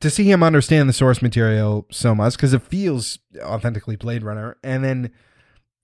to 0.00 0.10
see 0.10 0.30
him 0.30 0.42
understand 0.42 0.88
the 0.88 0.92
source 0.92 1.22
material 1.22 1.86
so 1.90 2.14
much 2.14 2.36
because 2.36 2.52
it 2.52 2.62
feels 2.62 3.18
authentically 3.40 3.96
Blade 3.96 4.22
Runner, 4.22 4.56
and 4.62 4.84
then 4.84 5.10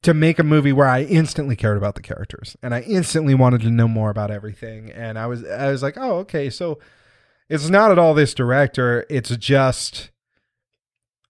to 0.02 0.14
make 0.14 0.38
a 0.38 0.44
movie 0.44 0.72
where 0.72 0.88
I 0.88 1.02
instantly 1.02 1.56
cared 1.56 1.76
about 1.76 1.94
the 1.94 2.02
characters 2.02 2.56
and 2.62 2.74
I 2.74 2.80
instantly 2.80 3.34
wanted 3.34 3.60
to 3.62 3.70
know 3.70 3.86
more 3.86 4.10
about 4.10 4.30
everything. 4.30 4.90
And 4.90 5.18
I 5.18 5.26
was 5.26 5.44
I 5.44 5.70
was 5.70 5.82
like, 5.82 5.96
oh, 5.98 6.18
okay, 6.18 6.48
so 6.50 6.78
it's 7.48 7.68
not 7.68 7.90
at 7.90 7.98
all 7.98 8.14
this 8.14 8.32
director. 8.32 9.04
It's 9.10 9.36
just 9.36 10.10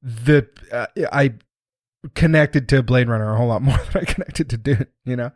the 0.03 0.49
uh, 0.73 0.87
I 1.13 1.35
connected 2.15 2.69
to 2.69 2.83
Blade 2.83 3.09
Runner 3.09 3.33
a 3.33 3.37
whole 3.37 3.49
lot 3.49 3.63
more 3.63 3.79
than 3.93 4.03
I 4.03 4.05
connected 4.05 4.49
to 4.51 4.57
Dune, 4.57 4.87
you 5.05 5.17
know? 5.17 5.33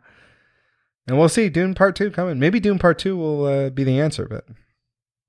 And 1.07 1.19
we'll 1.19 1.29
see 1.29 1.49
Dune 1.49 1.75
Part 1.75 1.95
2 1.95 2.09
coming. 2.11 2.39
Maybe 2.39 2.59
Dune 2.59 2.79
Part 2.79 2.97
2 2.97 3.15
will 3.15 3.45
uh, 3.45 3.69
be 3.69 3.83
the 3.83 3.99
answer, 3.99 4.27
but 4.27 4.45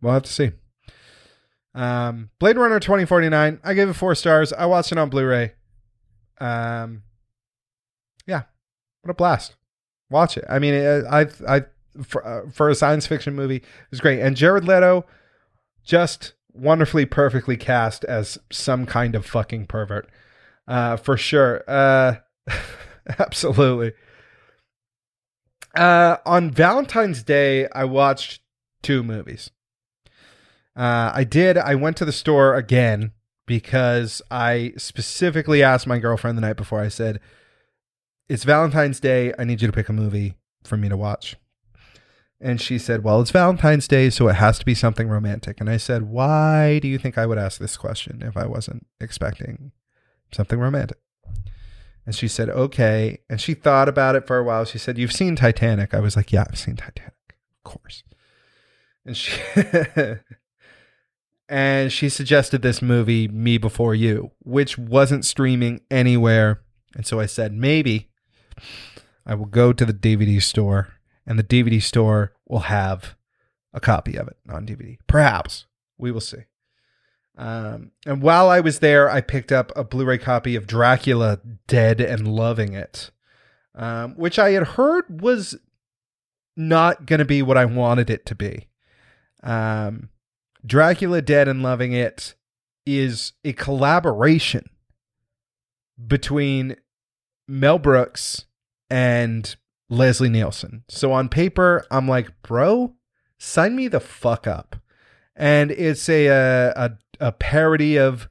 we'll 0.00 0.14
have 0.14 0.22
to 0.22 0.33
see. 0.33 0.52
Um, 1.77 2.31
Blade 2.39 2.57
Runner 2.57 2.81
2049, 2.81 3.61
I 3.62 3.75
gave 3.75 3.89
it 3.89 3.93
four 3.93 4.15
stars. 4.15 4.53
I 4.53 4.65
watched 4.65 4.93
it 4.93 4.99
on 4.99 5.11
Blu 5.11 5.27
ray. 5.27 5.53
Um, 6.41 7.03
yeah, 8.27 8.43
what 9.03 9.11
a 9.11 9.15
blast. 9.15 9.57
Watch 10.09 10.39
it. 10.39 10.45
I 10.49 10.59
mean, 10.59 10.75
I, 10.75 11.27
I, 11.47 11.62
for, 12.03 12.27
uh, 12.27 12.51
for 12.51 12.71
a 12.71 12.75
science 12.75 13.07
fiction 13.07 13.35
movie, 13.35 13.57
it 13.57 13.65
was 13.91 14.01
great. 14.01 14.21
And 14.21 14.37
Jared 14.37 14.65
Leto, 14.65 15.05
just 15.85 16.33
wonderfully, 16.55 17.05
perfectly 17.05 17.59
cast 17.59 18.05
as 18.05 18.39
some 18.51 18.87
kind 18.87 19.15
of 19.15 19.27
fucking 19.27 19.67
pervert. 19.67 20.09
Uh, 20.67 20.97
for 20.97 21.19
sure. 21.19 21.62
Uh, 21.69 22.17
absolutely. 23.19 23.93
Uh, 25.75 26.17
on 26.25 26.51
Valentine's 26.51 27.23
Day, 27.23 27.69
I 27.69 27.85
watched 27.85 28.41
two 28.83 29.03
movies. 29.03 29.51
Uh, 30.77 31.11
I 31.15 31.25
did. 31.25 31.57
I 31.57 31.75
went 31.75 31.97
to 31.99 32.05
the 32.05 32.12
store 32.12 32.55
again 32.55 33.12
because 33.47 34.21
I 34.31 34.75
specifically 34.77 35.62
asked 35.62 35.87
my 35.87 35.99
girlfriend 35.99 36.37
the 36.37 36.43
night 36.43 36.57
before. 36.57 36.81
I 36.81 36.89
said, 36.89 37.21
"It's 38.29 38.45
Valentine's 38.45 39.01
Day. 39.01 39.33
I 39.39 39.45
need 39.45 39.62
you 39.62 39.69
to 39.69 39.73
pick 39.73 39.89
a 39.89 39.95
movie 39.95 40.35
for 40.65 40.77
me 40.77 40.89
to 40.89 40.97
watch." 40.97 41.37
And 42.41 42.61
she 42.61 42.79
said, 42.79 43.03
"Well, 43.03 43.23
it's 43.23 43.31
Valentine's 43.31 43.89
Day, 43.89 44.11
so 44.11 44.29
it 44.29 44.35
has 44.35 44.59
to 44.59 44.67
be 44.67 44.75
something 44.75 45.09
romantic." 45.09 45.61
And 45.61 45.71
I 45.71 45.79
said, 45.79 46.03
"Why 46.03 46.79
do 46.81 46.89
you 46.89 46.99
think 46.99 47.17
I 47.17 47.25
would 47.25 47.39
ask 47.39 47.59
this 47.59 47.79
question 47.79 48.21
if 48.23 48.37
I 48.37 48.47
wasn't 48.47 48.87
expecting 49.01 49.73
something 50.33 50.59
romantic?" 50.59 50.99
And 52.05 52.15
she 52.15 52.29
said, 52.29 52.51
"Okay." 52.51 53.21
And 53.31 53.41
she 53.41 53.55
thought 53.55 53.89
about 53.89 54.15
it 54.15 54.27
for 54.27 54.37
a 54.37 54.45
while. 54.45 54.67
She 54.67 54.79
said, 54.79 54.99
"You've 54.99 55.12
seen 55.12 55.37
Titanic." 55.37 55.95
I 55.95 56.01
was 56.01 56.17
like, 56.17 56.33
"Yeah, 56.33 56.45
I've 56.49 56.59
seen 56.59 56.77
Titanic, 56.77 57.15
of 57.31 57.65
course." 57.65 58.03
And 59.07 59.17
she 59.17 59.41
and 61.48 61.92
she 61.92 62.09
suggested 62.09 62.62
this 62.62 62.82
movie 62.82 63.28
Me 63.28 63.59
Before 63.59 63.94
You, 63.94 64.32
which 64.40 64.76
wasn't 64.76 65.24
streaming 65.24 65.80
anywhere. 65.90 66.62
And 66.94 67.06
so 67.06 67.20
I 67.20 67.26
said, 67.26 67.52
maybe 67.52 68.09
I 69.24 69.35
will 69.35 69.46
go 69.46 69.72
to 69.72 69.85
the 69.85 69.92
DVD 69.92 70.42
store 70.42 70.94
and 71.26 71.38
the 71.38 71.44
DVD 71.44 71.82
store 71.82 72.32
will 72.46 72.61
have 72.61 73.16
a 73.72 73.80
copy 73.80 74.16
of 74.16 74.28
it 74.28 74.37
on 74.48 74.66
DVD. 74.66 74.98
Perhaps. 75.06 75.66
We 75.98 76.11
will 76.11 76.20
see. 76.20 76.44
Um, 77.38 77.92
and 78.06 78.22
while 78.22 78.48
I 78.48 78.61
was 78.61 78.78
there, 78.78 79.11
I 79.11 79.20
picked 79.20 79.52
up 79.52 79.72
a 79.76 79.85
Blu 79.85 80.04
ray 80.04 80.18
copy 80.18 80.56
of 80.56 80.66
Dracula 80.66 81.40
Dead 81.66 82.00
and 82.00 82.26
Loving 82.28 82.72
It, 82.72 83.11
um, 83.74 84.14
which 84.16 84.38
I 84.38 84.50
had 84.50 84.68
heard 84.68 85.20
was 85.20 85.56
not 86.56 87.06
going 87.06 87.18
to 87.18 87.26
be 87.26 87.42
what 87.42 87.59
I 87.59 87.66
wanted 87.66 88.09
it 88.09 88.24
to 88.26 88.35
be. 88.35 88.68
Um, 89.42 90.09
Dracula 90.64 91.23
Dead 91.23 91.49
and 91.49 91.62
Loving 91.62 91.92
It 91.92 92.35
is 92.85 93.33
a 93.45 93.53
collaboration 93.53 94.69
between 96.07 96.77
Mel 97.49 97.79
Brooks 97.79 98.45
and 98.90 99.57
Leslie 99.88 100.29
Nielsen. 100.29 100.85
So 100.88 101.12
on 101.12 101.29
paper, 101.29 101.85
I'm 101.90 102.09
like, 102.09 102.42
bro, 102.42 102.95
sign 103.38 103.77
me 103.77 103.88
the 103.88 104.01
fuck 104.01 104.47
up. 104.47 104.77
And 105.35 105.71
it's 105.71 106.09
a 106.09 106.27
a, 106.29 106.99
a 107.21 107.33
parody 107.33 107.99
of 107.99 108.29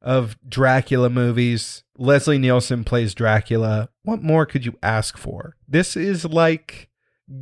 of 0.00 0.36
Dracula 0.46 1.08
movies. 1.08 1.84
Leslie 1.96 2.38
Nielsen 2.38 2.84
plays 2.84 3.14
Dracula. 3.14 3.88
What 4.02 4.22
more 4.22 4.44
could 4.46 4.66
you 4.66 4.76
ask 4.82 5.16
for? 5.16 5.56
This 5.68 5.96
is 5.96 6.24
like 6.24 6.90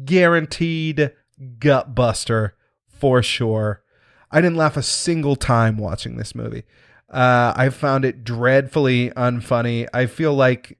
guaranteed 0.04 1.12
gut 1.58 1.94
buster 1.94 2.54
for 2.86 3.22
sure. 3.22 3.82
I 4.30 4.40
didn't 4.40 4.56
laugh 4.56 4.76
a 4.76 4.82
single 4.82 5.36
time 5.36 5.76
watching 5.76 6.16
this 6.16 6.34
movie. 6.34 6.64
Uh, 7.08 7.52
I 7.56 7.70
found 7.70 8.04
it 8.04 8.22
dreadfully 8.22 9.10
unfunny. 9.10 9.88
I 9.92 10.06
feel 10.06 10.34
like 10.34 10.78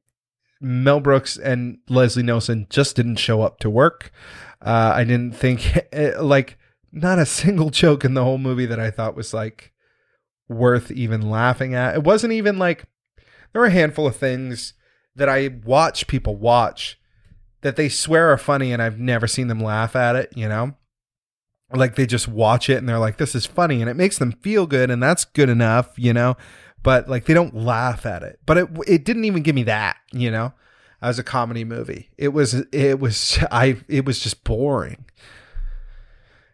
Mel 0.60 1.00
Brooks 1.00 1.36
and 1.36 1.78
Leslie 1.88 2.22
Nielsen 2.22 2.66
just 2.70 2.96
didn't 2.96 3.16
show 3.16 3.42
up 3.42 3.58
to 3.60 3.70
work. 3.70 4.12
Uh, 4.62 4.92
I 4.94 5.04
didn't 5.04 5.32
think 5.32 5.82
like 6.18 6.58
not 6.92 7.18
a 7.18 7.26
single 7.26 7.70
joke 7.70 8.04
in 8.04 8.14
the 8.14 8.24
whole 8.24 8.38
movie 8.38 8.66
that 8.66 8.80
I 8.80 8.90
thought 8.90 9.16
was 9.16 9.34
like 9.34 9.72
worth 10.48 10.90
even 10.90 11.30
laughing 11.30 11.74
at. 11.74 11.96
It 11.96 12.04
wasn't 12.04 12.32
even 12.32 12.58
like 12.58 12.84
there 13.52 13.60
were 13.60 13.66
a 13.66 13.72
handful 13.72 14.06
of 14.06 14.16
things 14.16 14.74
that 15.16 15.28
I 15.28 15.48
watch 15.64 16.06
people 16.06 16.36
watch 16.36 17.00
that 17.62 17.76
they 17.76 17.88
swear 17.88 18.30
are 18.32 18.38
funny 18.38 18.72
and 18.72 18.80
I've 18.80 18.98
never 18.98 19.26
seen 19.26 19.48
them 19.48 19.60
laugh 19.60 19.96
at 19.96 20.16
it, 20.16 20.32
you 20.36 20.48
know? 20.48 20.74
Like 21.72 21.94
they 21.94 22.06
just 22.06 22.28
watch 22.28 22.68
it 22.68 22.78
and 22.78 22.88
they're 22.88 22.98
like 22.98 23.16
this 23.16 23.34
is 23.34 23.46
funny 23.46 23.80
and 23.80 23.88
it 23.88 23.94
makes 23.94 24.18
them 24.18 24.32
feel 24.32 24.66
good 24.66 24.90
and 24.90 25.02
that's 25.02 25.24
good 25.24 25.48
enough 25.48 25.92
you 25.96 26.12
know? 26.12 26.36
But 26.82 27.08
like 27.08 27.26
they 27.26 27.34
don't 27.34 27.54
laugh 27.54 28.06
at 28.06 28.22
it. 28.22 28.40
But 28.46 28.58
it 28.58 28.68
it 28.86 29.04
didn't 29.04 29.24
even 29.24 29.42
give 29.42 29.54
me 29.54 29.64
that 29.64 29.96
you 30.12 30.30
know 30.30 30.52
as 31.02 31.18
a 31.18 31.24
comedy 31.24 31.64
movie. 31.64 32.10
It 32.16 32.28
was 32.28 32.54
it 32.72 32.98
was 33.00 33.38
i 33.50 33.78
it 33.88 34.04
was 34.04 34.20
just 34.20 34.44
boring. 34.44 35.04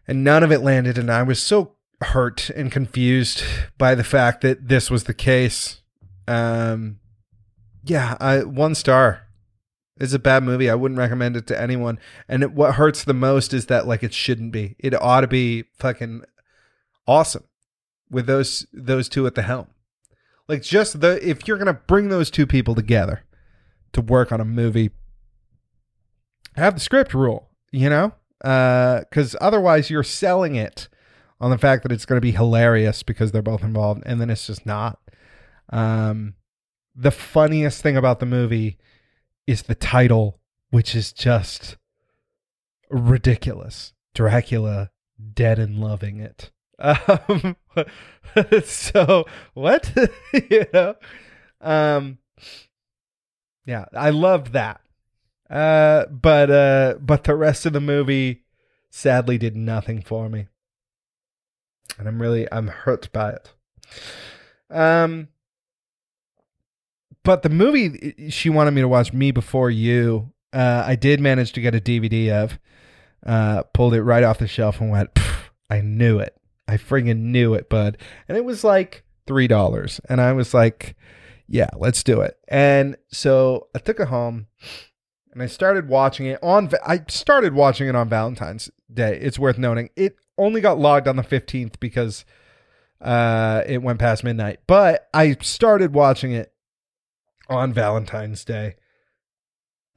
And 0.07 0.23
none 0.23 0.43
of 0.43 0.51
it 0.51 0.59
landed 0.61 0.97
and 0.97 1.11
i 1.11 1.23
was 1.23 1.41
so 1.41 1.73
hurt 2.01 2.49
and 2.51 2.71
confused 2.71 3.43
by 3.77 3.95
the 3.95 4.03
fact 4.03 4.41
that 4.41 4.67
this 4.67 4.91
was 4.91 5.05
the 5.05 5.13
case. 5.13 5.81
Um 6.27 6.99
yeah 7.83 8.17
I, 8.19 8.43
one 8.43 8.75
star 8.75 9.26
it's 9.99 10.13
a 10.13 10.19
bad 10.19 10.43
movie. 10.43 10.69
I 10.69 10.75
wouldn't 10.75 10.99
recommend 10.99 11.37
it 11.37 11.47
to 11.47 11.61
anyone. 11.61 11.99
And 12.27 12.43
it, 12.43 12.51
what 12.51 12.75
hurts 12.75 13.03
the 13.03 13.13
most 13.13 13.53
is 13.53 13.67
that 13.67 13.87
like 13.87 14.03
it 14.03 14.13
shouldn't 14.13 14.51
be. 14.51 14.75
It 14.79 14.93
ought 14.93 15.21
to 15.21 15.27
be 15.27 15.65
fucking 15.77 16.23
awesome 17.07 17.45
with 18.09 18.25
those 18.25 18.65
those 18.73 19.09
two 19.09 19.25
at 19.27 19.35
the 19.35 19.41
helm. 19.41 19.67
Like 20.47 20.61
just 20.61 21.01
the 21.01 21.19
if 21.27 21.47
you're 21.47 21.57
gonna 21.57 21.73
bring 21.73 22.09
those 22.09 22.31
two 22.31 22.45
people 22.45 22.75
together 22.75 23.23
to 23.93 24.01
work 24.01 24.31
on 24.31 24.39
a 24.39 24.45
movie, 24.45 24.91
have 26.55 26.75
the 26.75 26.79
script 26.79 27.13
rule. 27.13 27.49
You 27.71 27.89
know, 27.89 28.13
because 28.39 29.35
uh, 29.35 29.39
otherwise 29.41 29.89
you're 29.89 30.03
selling 30.03 30.55
it 30.55 30.87
on 31.39 31.51
the 31.51 31.57
fact 31.57 31.83
that 31.83 31.91
it's 31.91 32.05
going 32.05 32.17
to 32.17 32.21
be 32.25 32.31
hilarious 32.31 33.03
because 33.03 33.31
they're 33.31 33.41
both 33.41 33.61
involved, 33.61 34.03
and 34.05 34.19
then 34.19 34.29
it's 34.29 34.47
just 34.47 34.65
not. 34.65 34.99
Um, 35.69 36.35
the 36.95 37.11
funniest 37.11 37.83
thing 37.83 37.97
about 37.97 38.19
the 38.19 38.25
movie 38.25 38.77
is 39.47 39.63
the 39.63 39.75
title, 39.75 40.39
which 40.69 40.93
is 40.93 41.11
just 41.11 41.77
ridiculous. 42.89 43.93
Dracula 44.13 44.91
dead 45.33 45.57
and 45.57 45.79
loving 45.79 46.19
it. 46.19 46.51
Um, 46.79 47.55
so 48.63 49.25
what? 49.53 49.91
you 50.33 50.65
know? 50.73 50.95
Um, 51.61 52.19
yeah, 53.65 53.85
I 53.93 54.11
loved 54.11 54.53
that. 54.53 54.81
Uh, 55.49 56.05
but 56.07 56.51
uh, 56.51 56.95
but 56.99 57.23
the 57.23 57.35
rest 57.35 57.65
of 57.65 57.73
the 57.73 57.81
movie 57.81 58.43
sadly 58.89 59.37
did 59.37 59.55
nothing 59.55 60.01
for 60.01 60.27
me, 60.27 60.47
and 61.97 62.07
I'm 62.07 62.21
really 62.21 62.51
I'm 62.51 62.67
hurt 62.67 63.11
by 63.13 63.31
it. 63.31 63.53
Um, 64.69 65.29
but 67.27 67.43
the 67.43 67.49
movie 67.49 68.29
she 68.29 68.49
wanted 68.49 68.71
me 68.71 68.79
to 68.79 68.87
watch, 68.87 69.11
Me 69.11 69.31
Before 69.31 69.69
You, 69.69 70.31
uh, 70.53 70.85
I 70.87 70.95
did 70.95 71.19
manage 71.19 71.51
to 71.51 71.61
get 71.61 71.75
a 71.75 71.81
DVD 71.81 72.31
of. 72.31 72.57
Uh, 73.25 73.63
pulled 73.73 73.93
it 73.93 74.01
right 74.01 74.23
off 74.23 74.39
the 74.39 74.47
shelf 74.47 74.79
and 74.79 74.89
went, 74.89 75.09
I 75.69 75.81
knew 75.81 76.19
it. 76.19 76.37
I 76.69 76.77
friggin' 76.77 77.17
knew 77.17 77.53
it, 77.53 77.67
bud. 77.67 77.97
And 78.29 78.37
it 78.37 78.45
was 78.45 78.63
like 78.63 79.03
three 79.25 79.47
dollars, 79.47 79.99
and 80.07 80.21
I 80.21 80.31
was 80.31 80.53
like, 80.53 80.95
yeah, 81.49 81.67
let's 81.75 82.01
do 82.01 82.21
it. 82.21 82.37
And 82.47 82.95
so 83.09 83.67
I 83.75 83.79
took 83.79 83.99
it 83.99 84.07
home 84.07 84.47
and 85.33 85.43
I 85.43 85.47
started 85.47 85.89
watching 85.89 86.27
it 86.27 86.39
on. 86.41 86.71
I 86.85 87.01
started 87.09 87.53
watching 87.53 87.89
it 87.89 87.95
on 87.95 88.07
Valentine's 88.07 88.71
Day. 88.93 89.19
It's 89.21 89.37
worth 89.37 89.57
noting 89.57 89.89
it 89.97 90.15
only 90.37 90.61
got 90.61 90.79
logged 90.79 91.09
on 91.09 91.17
the 91.17 91.23
fifteenth 91.23 91.77
because 91.81 92.23
uh, 93.01 93.63
it 93.67 93.81
went 93.81 93.99
past 93.99 94.23
midnight. 94.23 94.59
But 94.65 95.09
I 95.13 95.35
started 95.41 95.93
watching 95.93 96.31
it 96.31 96.53
on 97.49 97.73
Valentine's 97.73 98.43
Day. 98.45 98.75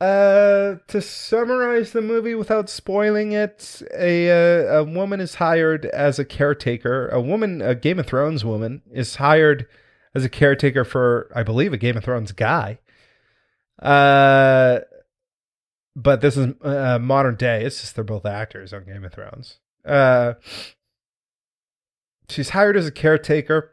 Uh, 0.01 0.77
to 0.89 1.03
summarize 1.03 1.93
the 1.93 2.01
movie 2.01 2.35
without 2.35 2.71
spoiling 2.71 3.33
it, 3.33 3.83
a 3.95 4.31
uh, 4.31 4.79
a 4.79 4.85
woman 4.85 5.21
is 5.21 5.35
hired 5.35 5.85
as 5.87 6.19
a 6.19 6.25
caretaker. 6.25 7.09
A 7.09 7.21
woman, 7.21 7.61
a 7.61 7.75
Game 7.75 7.99
of 7.99 8.07
Thrones 8.07 8.43
woman, 8.43 8.81
is 8.91 9.17
hired 9.17 9.67
as 10.15 10.25
a 10.25 10.31
caretaker 10.31 10.85
for, 10.85 11.31
I 11.35 11.43
believe, 11.43 11.75
a 11.75 11.77
Game 11.77 11.99
of 11.99 12.05
Thrones 12.05 12.33
guy. 12.33 12.79
Uh, 13.79 14.81
but 15.95 16.23
this 16.23 16.37
is 16.37 16.55
uh, 16.63 16.99
modern 16.99 17.37
day. 17.37 17.65
It's 17.65 17.81
just 17.81 17.95
they're 17.95 18.05
both 18.05 18.25
actors 18.25 18.73
on 18.73 18.85
Game 18.85 19.05
of 19.05 19.13
Thrones. 19.13 19.59
Uh, 19.85 20.35
she's 22.31 22.51
hired 22.51 22.77
as 22.77 22.87
a 22.87 22.93
caretaker 22.93 23.73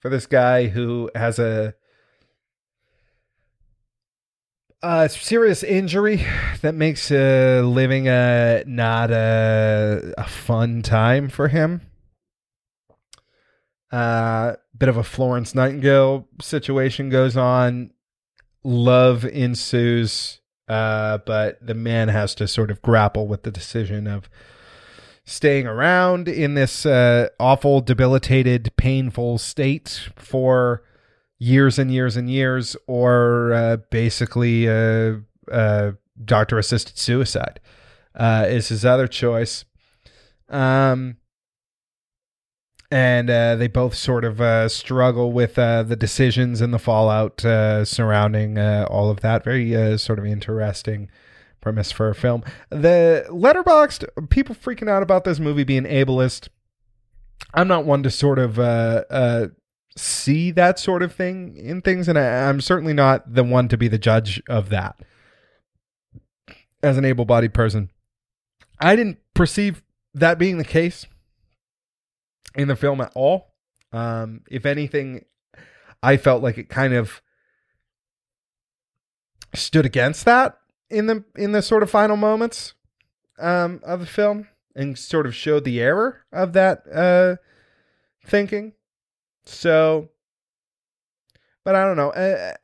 for 0.00 0.08
this 0.08 0.26
guy 0.26 0.68
who 0.68 1.10
has 1.14 1.38
a 1.38 1.74
uh, 4.82 5.08
serious 5.08 5.62
injury 5.62 6.24
that 6.62 6.74
makes 6.74 7.10
uh, 7.10 7.62
living 7.64 8.08
uh, 8.08 8.62
not 8.66 9.10
a, 9.10 10.14
a 10.16 10.24
fun 10.24 10.82
time 10.82 11.28
for 11.28 11.48
him. 11.48 11.82
Uh, 13.90 14.54
bit 14.76 14.88
of 14.88 14.96
a 14.96 15.02
Florence 15.02 15.54
Nightingale 15.54 16.28
situation 16.40 17.08
goes 17.08 17.36
on. 17.36 17.90
Love 18.62 19.24
ensues, 19.24 20.40
uh, 20.68 21.18
but 21.18 21.64
the 21.64 21.74
man 21.74 22.08
has 22.08 22.34
to 22.36 22.46
sort 22.46 22.70
of 22.70 22.82
grapple 22.82 23.26
with 23.26 23.44
the 23.44 23.50
decision 23.50 24.06
of 24.06 24.28
staying 25.24 25.66
around 25.66 26.28
in 26.28 26.54
this 26.54 26.84
uh, 26.86 27.28
awful, 27.40 27.80
debilitated, 27.80 28.72
painful 28.76 29.38
state 29.38 30.08
for 30.16 30.82
years 31.38 31.78
and 31.78 31.92
years 31.92 32.16
and 32.16 32.28
years, 32.30 32.76
or 32.86 33.52
uh, 33.52 33.76
basically 33.90 34.68
uh, 34.68 35.16
uh, 35.50 35.92
doctor 36.24 36.58
assisted 36.58 36.98
suicide 36.98 37.60
uh, 38.14 38.44
is 38.48 38.68
his 38.68 38.84
other 38.84 39.06
choice. 39.06 39.64
Um, 40.48 41.16
and 42.90 43.28
uh, 43.28 43.56
they 43.56 43.68
both 43.68 43.94
sort 43.94 44.24
of 44.24 44.40
uh, 44.40 44.68
struggle 44.68 45.30
with 45.30 45.58
uh, 45.58 45.82
the 45.82 45.96
decisions 45.96 46.60
and 46.60 46.72
the 46.72 46.78
fallout 46.78 47.44
uh, 47.44 47.84
surrounding 47.84 48.56
uh, 48.56 48.86
all 48.88 49.10
of 49.10 49.20
that. 49.20 49.44
Very 49.44 49.76
uh, 49.76 49.98
sort 49.98 50.18
of 50.18 50.24
interesting 50.24 51.10
premise 51.60 51.92
for 51.92 52.08
a 52.08 52.14
film. 52.14 52.42
The 52.70 53.26
letterboxd 53.28 54.30
people 54.30 54.54
freaking 54.54 54.88
out 54.88 55.02
about 55.02 55.24
this 55.24 55.38
movie 55.38 55.64
being 55.64 55.84
ableist. 55.84 56.48
I'm 57.52 57.68
not 57.68 57.84
one 57.84 58.02
to 58.04 58.10
sort 58.10 58.38
of 58.38 58.58
see 59.98 60.50
that 60.52 60.78
sort 60.78 61.02
of 61.02 61.12
thing 61.14 61.56
in 61.56 61.82
things, 61.82 62.08
and 62.08 62.18
I, 62.18 62.48
I'm 62.48 62.60
certainly 62.60 62.94
not 62.94 63.34
the 63.34 63.44
one 63.44 63.68
to 63.68 63.76
be 63.76 63.88
the 63.88 63.98
judge 63.98 64.42
of 64.48 64.70
that. 64.70 64.96
As 66.82 66.96
an 66.96 67.04
able-bodied 67.04 67.54
person, 67.54 67.90
I 68.80 68.94
didn't 68.94 69.18
perceive 69.34 69.82
that 70.14 70.38
being 70.38 70.58
the 70.58 70.64
case 70.64 71.06
in 72.54 72.68
the 72.68 72.76
film 72.76 73.00
at 73.00 73.12
all. 73.14 73.54
Um, 73.92 74.42
if 74.50 74.64
anything, 74.64 75.24
I 76.02 76.16
felt 76.16 76.42
like 76.42 76.58
it 76.58 76.68
kind 76.68 76.94
of 76.94 77.20
stood 79.54 79.86
against 79.86 80.24
that 80.26 80.58
in 80.90 81.06
the 81.06 81.24
in 81.34 81.52
the 81.52 81.62
sort 81.62 81.82
of 81.82 81.90
final 81.90 82.16
moments 82.16 82.74
um, 83.38 83.80
of 83.82 84.00
the 84.00 84.06
film 84.06 84.46
and 84.76 84.98
sort 84.98 85.26
of 85.26 85.34
showed 85.34 85.64
the 85.64 85.80
error 85.80 86.24
of 86.32 86.52
that 86.52 86.82
uh, 86.92 87.36
thinking. 88.24 88.72
So, 89.48 90.10
but 91.64 91.74
I 91.74 91.84
don't 91.84 91.96
know. 91.96 92.10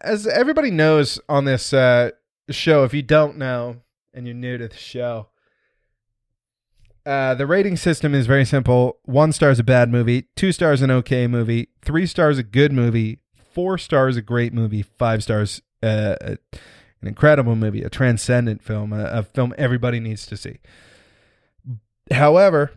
As 0.00 0.26
everybody 0.26 0.70
knows 0.70 1.18
on 1.28 1.44
this 1.44 1.72
uh, 1.72 2.10
show, 2.50 2.84
if 2.84 2.92
you 2.92 3.02
don't 3.02 3.38
know 3.38 3.76
and 4.12 4.26
you're 4.26 4.34
new 4.34 4.58
to 4.58 4.68
the 4.68 4.76
show, 4.76 5.28
uh, 7.06 7.34
the 7.34 7.46
rating 7.46 7.76
system 7.76 8.14
is 8.14 8.26
very 8.26 8.44
simple. 8.44 8.98
One 9.04 9.32
star 9.32 9.50
is 9.50 9.58
a 9.58 9.64
bad 9.64 9.90
movie, 9.90 10.28
two 10.36 10.52
stars 10.52 10.82
an 10.82 10.90
okay 10.90 11.26
movie, 11.26 11.68
three 11.82 12.06
stars 12.06 12.38
a 12.38 12.42
good 12.42 12.72
movie, 12.72 13.18
four 13.52 13.76
stars 13.78 14.16
a 14.16 14.22
great 14.22 14.52
movie, 14.52 14.82
five 14.82 15.22
stars 15.22 15.62
uh, 15.82 16.16
an 16.22 16.38
incredible 17.02 17.56
movie, 17.56 17.82
a 17.82 17.90
transcendent 17.90 18.62
film, 18.62 18.92
a, 18.92 19.04
a 19.04 19.22
film 19.22 19.54
everybody 19.58 20.00
needs 20.00 20.26
to 20.26 20.36
see. 20.36 20.58
However, 22.10 22.72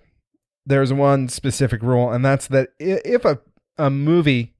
there's 0.66 0.92
one 0.92 1.30
specific 1.30 1.82
rule, 1.82 2.12
and 2.12 2.26
that's 2.26 2.48
that 2.48 2.70
if 2.80 3.24
a 3.24 3.40
a 3.78 3.90
movie 3.90 4.56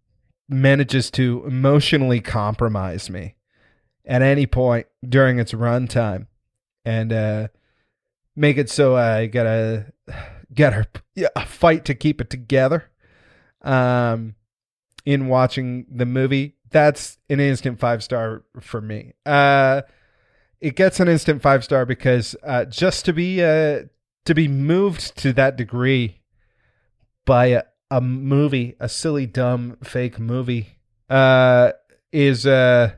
manages 0.50 1.12
to 1.12 1.44
emotionally 1.46 2.22
compromise 2.22 3.10
me 3.10 3.36
at 4.06 4.22
any 4.22 4.46
point 4.46 4.88
during 5.08 5.40
its 5.40 5.52
runtime 5.52 6.28
and 6.86 7.12
uh, 7.12 7.48
make 8.36 8.58
it 8.58 8.70
so 8.70 8.96
I 8.96 9.28
gotta 9.28 9.92
get 10.54 10.74
her 10.74 10.86
a 11.36 11.46
fight 11.46 11.86
to 11.86 11.96
keep 11.96 12.22
it 12.22 12.30
together. 12.30 12.90
Um, 13.62 14.36
in 15.06 15.28
watching 15.28 15.86
the 15.90 16.06
movie, 16.06 16.56
that's 16.70 17.18
an 17.30 17.40
instant 17.40 17.80
five 17.80 18.04
star 18.04 18.44
for 18.60 18.82
me. 18.82 19.14
Uh, 19.26 19.82
it 20.60 20.76
gets 20.76 21.00
an 21.00 21.08
instant 21.08 21.42
five 21.42 21.64
star 21.64 21.86
because 21.86 22.36
uh, 22.44 22.66
just 22.66 23.06
to 23.06 23.14
be 23.14 23.44
uh, 23.44 23.82
to 24.26 24.36
be 24.36 24.48
moved 24.48 25.18
to 25.18 25.34
that 25.34 25.56
degree 25.56 26.22
by 27.26 27.64
a, 27.90 28.02
movie, 28.02 28.76
a 28.80 28.90
silly, 28.90 29.26
dumb, 29.26 29.78
fake 29.84 30.20
movie, 30.20 30.80
uh, 31.10 31.72
is 32.12 32.46
uh, 32.46 32.94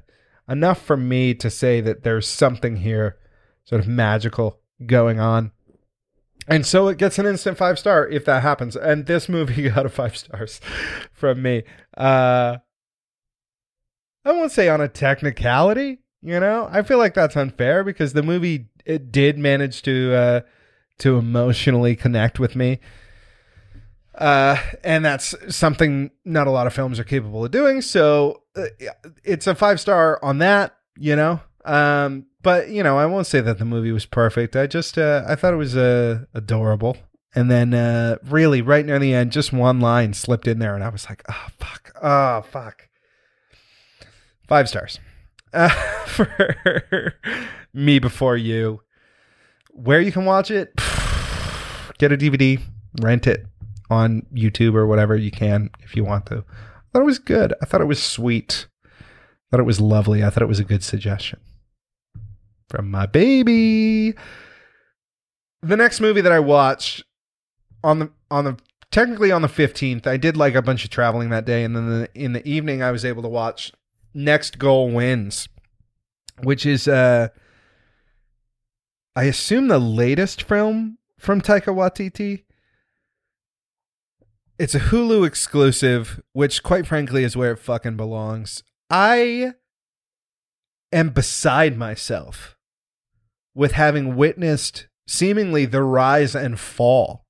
enough 0.48 0.82
for 0.82 0.98
me 0.98 1.34
to 1.36 1.50
say 1.50 1.82
that 1.82 2.04
there's 2.04 2.28
something 2.28 2.78
here, 2.78 3.18
sort 3.66 3.82
of 3.82 3.88
magical 3.88 4.60
going 4.86 5.20
on. 5.20 5.52
And 6.48 6.66
so 6.66 6.88
it 6.88 6.98
gets 6.98 7.20
an 7.20 7.28
instant 7.28 7.58
five 7.58 7.78
star 7.78 8.08
if 8.08 8.26
that 8.26 8.42
happens. 8.42 8.76
And 8.76 9.06
this 9.06 9.30
movie 9.30 9.70
got 9.70 9.86
a 9.86 9.90
five 9.90 10.18
stars 10.18 10.60
from 11.14 11.42
me. 11.42 11.64
Uh, 11.96 12.58
I 14.26 14.32
won't 14.32 14.52
say 14.52 14.68
on 14.68 14.82
a 14.82 14.88
technicality, 14.88 16.00
you 16.22 16.40
know. 16.40 16.68
I 16.72 16.82
feel 16.82 16.98
like 16.98 17.14
that's 17.14 17.38
unfair 17.38 17.84
because 17.84 18.14
the 18.14 18.24
movie 18.24 18.68
it 18.86 19.12
did 19.12 19.38
manage 19.38 19.84
to 19.84 20.14
uh, 20.14 20.42
to 21.00 21.18
emotionally 21.18 21.96
connect 21.96 22.40
with 22.40 22.56
me. 22.56 22.80
Uh, 24.20 24.58
and 24.84 25.04
that's 25.06 25.34
something 25.48 26.12
not 26.26 26.46
a 26.46 26.52
lot 26.52 26.68
of 26.68 26.74
films 26.74 27.00
are 27.00 27.06
capable 27.06 27.46
of 27.46 27.52
doing. 27.52 27.82
So 27.82 28.44
uh, 28.56 28.66
it's 29.24 29.48
a 29.48 29.56
five 29.56 29.80
star 29.80 30.20
on 30.22 30.40
that, 30.40 30.76
you 30.98 31.16
know. 31.16 31.40
Um, 31.64 32.26
but 32.42 32.70
you 32.70 32.84
know, 32.84 32.98
I 32.98 33.06
won't 33.06 33.28
say 33.28 33.40
that 33.40 33.60
the 33.60 33.66
movie 33.66 33.94
was 33.94 34.06
perfect. 34.06 34.58
I 34.58 34.68
just 34.68 34.98
uh, 34.98 35.24
I 35.26 35.36
thought 35.36 35.54
it 35.54 35.58
was 35.58 35.78
uh, 35.78 36.26
adorable. 36.34 36.98
And 37.34 37.50
then 37.50 37.74
uh, 37.74 38.18
really 38.26 38.62
right 38.62 38.86
near 38.86 39.00
the 39.00 39.14
end, 39.14 39.32
just 39.32 39.54
one 39.54 39.80
line 39.80 40.14
slipped 40.14 40.48
in 40.48 40.58
there, 40.58 40.74
and 40.74 40.84
I 40.84 40.90
was 40.90 41.08
like, 41.08 41.24
oh 41.30 41.48
fuck, 41.60 41.94
oh 42.02 42.42
fuck. 42.42 42.90
Five 44.48 44.68
stars 44.68 45.00
uh, 45.54 45.70
for 46.08 47.14
me 47.74 48.00
before 48.00 48.36
you. 48.36 48.82
Where 49.72 50.02
you 50.02 50.12
can 50.12 50.26
watch 50.26 50.52
it, 50.52 50.76
get 52.00 52.12
a 52.12 52.18
DVD, 52.18 52.60
rent 53.00 53.28
it 53.28 53.46
on 53.90 54.26
YouTube 54.34 54.76
or 54.76 54.88
whatever 54.88 55.16
you 55.16 55.32
can 55.32 55.70
if 55.82 55.96
you 55.96 56.04
want 56.04 56.26
to. 56.28 56.38
I 56.38 56.92
thought 56.92 57.02
it 57.02 57.06
was 57.06 57.20
good. 57.20 57.54
I 57.62 57.66
thought 57.66 57.82
it 57.82 57.86
was 57.86 58.02
sweet. 58.02 58.68
I 58.96 59.04
thought 59.52 59.60
it 59.60 59.66
was 59.66 59.82
lovely. 59.82 60.24
I 60.24 60.30
thought 60.30 60.44
it 60.44 60.48
was 60.48 60.60
a 60.60 60.64
good 60.64 60.84
suggestion 60.84 61.40
from 62.70 62.90
my 62.92 63.06
baby. 63.06 64.14
The 65.62 65.78
next 65.78 66.00
movie 66.00 66.22
that 66.22 66.32
I 66.32 66.40
watched 66.40 67.04
on 67.84 68.00
the 68.00 68.12
on 68.32 68.46
the 68.46 68.58
technically 68.92 69.32
on 69.32 69.42
the 69.42 69.48
15th, 69.48 70.08
I 70.08 70.18
did 70.18 70.38
like 70.38 70.56
a 70.56 70.62
bunch 70.62 70.84
of 70.84 70.90
traveling 70.90 71.30
that 71.30 71.46
day 71.46 71.64
and 71.64 71.76
then 71.76 71.90
the, 71.90 72.10
in 72.16 72.34
the 72.34 72.48
evening 72.48 72.82
I 72.82 72.92
was 72.92 73.04
able 73.04 73.22
to 73.24 73.28
watch 73.28 73.72
Next 74.14 74.58
Goal 74.58 74.92
Wins, 74.92 75.50
which 76.44 76.66
is 76.66 76.88
uh 76.88 77.30
I 79.16 79.24
assume 79.24 79.68
the 79.68 79.80
latest 79.80 80.44
film 80.44 80.98
from 81.18 81.42
Taika 81.42 81.74
Waititi. 81.74 82.44
It's 84.60 84.76
a 84.76 84.80
Hulu 84.80 85.26
exclusive, 85.26 86.22
which 86.34 86.64
quite 86.64 86.86
frankly 86.86 87.24
is 87.24 87.38
where 87.38 87.54
it 87.54 87.60
fucking 87.60 87.96
belongs. 87.96 88.62
I 88.90 89.54
am 90.92 91.12
beside 91.12 91.78
myself 91.78 92.58
with 93.56 93.72
having 93.72 94.18
witnessed 94.18 94.88
seemingly 95.08 95.66
the 95.66 95.82
rise 95.82 96.36
and 96.36 96.60
fall 96.60 97.26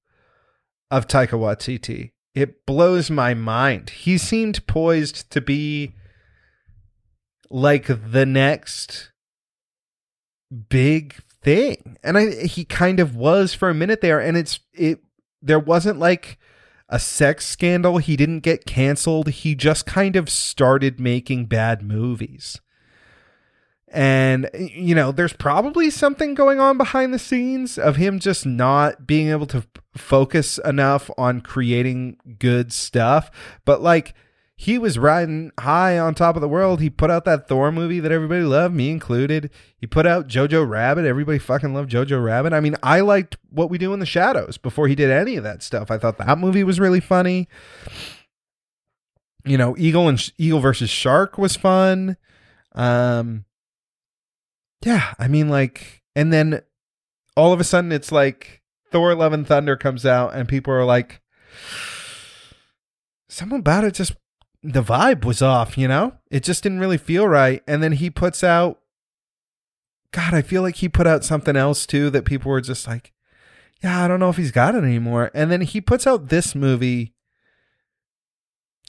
of 0.90 1.08
Taika 1.08 1.38
Waititi. 1.38 2.14
It 2.34 2.66
blows 2.66 3.12
my 3.12 3.36
mind. 3.36 3.92
He 3.92 4.18
seemed 4.18 4.66
poised 4.66 5.30
to 5.30 5.40
be 5.40 5.94
like 7.52 7.86
the 7.88 8.26
next 8.26 9.12
big 10.70 11.14
thing. 11.44 11.98
And 12.04 12.18
I 12.18 12.32
he 12.46 12.66
kind 12.66 13.00
of 13.00 13.16
was 13.16 13.54
for 13.54 13.70
a 13.70 13.76
minute 13.76 14.02
there 14.02 14.20
and 14.20 14.36
it's 14.36 14.60
it 14.74 15.00
there 15.44 15.60
wasn't 15.60 16.00
like 16.00 16.40
a 16.90 17.00
sex 17.00 17.46
scandal. 17.46 18.00
He 18.00 18.16
didn't 18.16 18.42
get 18.42 18.66
canceled. 18.66 19.30
He 19.30 19.56
just 19.56 19.86
kind 19.86 20.16
of 20.16 20.30
started 20.30 21.00
making 21.00 21.46
bad 21.46 21.82
movies. 21.82 22.60
And, 23.92 24.50
you 24.54 24.94
know, 24.94 25.12
there's 25.12 25.34
probably 25.34 25.90
something 25.90 26.36
going 26.36 26.60
on 26.60 26.78
behind 26.78 27.14
the 27.14 27.20
scenes 27.20 27.78
of 27.78 27.96
him 27.96 28.20
just 28.20 28.46
not 28.46 29.08
being 29.08 29.30
able 29.30 29.48
to 29.48 29.66
focus 29.96 30.60
enough 30.60 31.10
on 31.18 31.42
creating 31.42 32.18
good 32.38 32.72
stuff. 32.72 33.32
But, 33.66 33.82
like, 33.82 34.14
he 34.62 34.78
was 34.78 35.00
riding 35.00 35.54
high 35.58 35.98
on 35.98 36.14
top 36.14 36.36
of 36.36 36.42
the 36.42 36.48
world. 36.50 36.82
He 36.82 36.90
put 36.90 37.10
out 37.10 37.24
that 37.24 37.48
Thor 37.48 37.72
movie 37.72 38.02
that 38.02 38.12
everybody 38.12 38.42
loved, 38.42 38.76
me 38.76 38.90
included. 38.90 39.52
He 39.78 39.88
put 39.88 40.06
out 40.06 40.28
Jojo 40.28 40.68
Rabbit. 40.68 41.06
Everybody 41.06 41.40
fucking 41.40 41.74
loved 41.74 41.90
Jojo 41.90 42.22
Rabbit. 42.22 42.52
I 42.52 42.60
mean, 42.60 42.76
I 42.84 43.00
liked 43.00 43.38
What 43.50 43.70
We 43.70 43.78
Do 43.78 43.94
in 43.94 44.02
the 44.02 44.06
Shadows 44.06 44.58
before 44.58 44.90
he 44.90 44.96
did 44.96 45.12
any 45.12 45.38
of 45.38 45.46
that 45.46 45.64
stuff. 45.64 45.90
I 45.90 45.98
thought 45.98 46.18
that 46.18 46.38
movie 46.38 46.66
was 46.66 46.78
really 46.78 47.00
funny. 47.00 47.48
You 49.46 49.58
know, 49.58 49.78
Eagle 49.78 50.10
and 50.10 50.30
Eagle 50.38 50.60
versus 50.60 50.90
Shark 50.90 51.38
was 51.38 51.56
fun. 51.56 52.18
Um, 52.76 53.46
yeah, 54.84 55.14
I 55.18 55.30
mean, 55.30 55.48
like, 55.48 56.04
and 56.18 56.34
then 56.34 56.64
all 57.38 57.54
of 57.54 57.62
a 57.62 57.64
sudden 57.64 57.94
it's 57.94 58.12
like 58.12 58.62
Thor: 58.92 59.16
Love 59.16 59.32
and 59.32 59.48
Thunder 59.48 59.78
comes 59.78 60.06
out, 60.06 60.34
and 60.34 60.50
people 60.50 60.74
are 60.74 60.84
like, 60.84 61.22
something 63.30 63.60
about 63.60 63.86
it 63.86 63.94
just 63.94 64.16
the 64.62 64.84
vibe 64.84 65.26
was 65.26 65.42
off, 65.42 65.78
you 65.78 65.88
know? 65.88 66.14
It 66.30 66.44
just 66.44 66.64
didn't 66.64 66.80
really 66.80 66.98
feel 66.98 67.28
right. 67.28 67.64
And 67.68 67.82
then 67.82 67.94
he 67.94 68.10
puts 68.10 68.44
out 68.44 68.80
God, 70.12 70.34
I 70.34 70.42
feel 70.42 70.62
like 70.62 70.78
he 70.78 70.90
put 70.90 71.08
out 71.08 71.24
something 71.24 71.56
else 71.56 71.86
too 71.86 72.10
that 72.10 72.26
people 72.26 72.52
were 72.52 72.62
just 72.62 72.88
like, 72.88 73.14
yeah, 73.84 74.04
I 74.04 74.08
don't 74.08 74.20
know 74.20 74.30
if 74.30 74.38
he's 74.38 74.52
got 74.52 74.76
it 74.76 74.84
anymore. 74.84 75.32
And 75.34 75.52
then 75.52 75.62
he 75.62 75.80
puts 75.80 76.08
out 76.08 76.30
this 76.30 76.56
movie. 76.56 77.14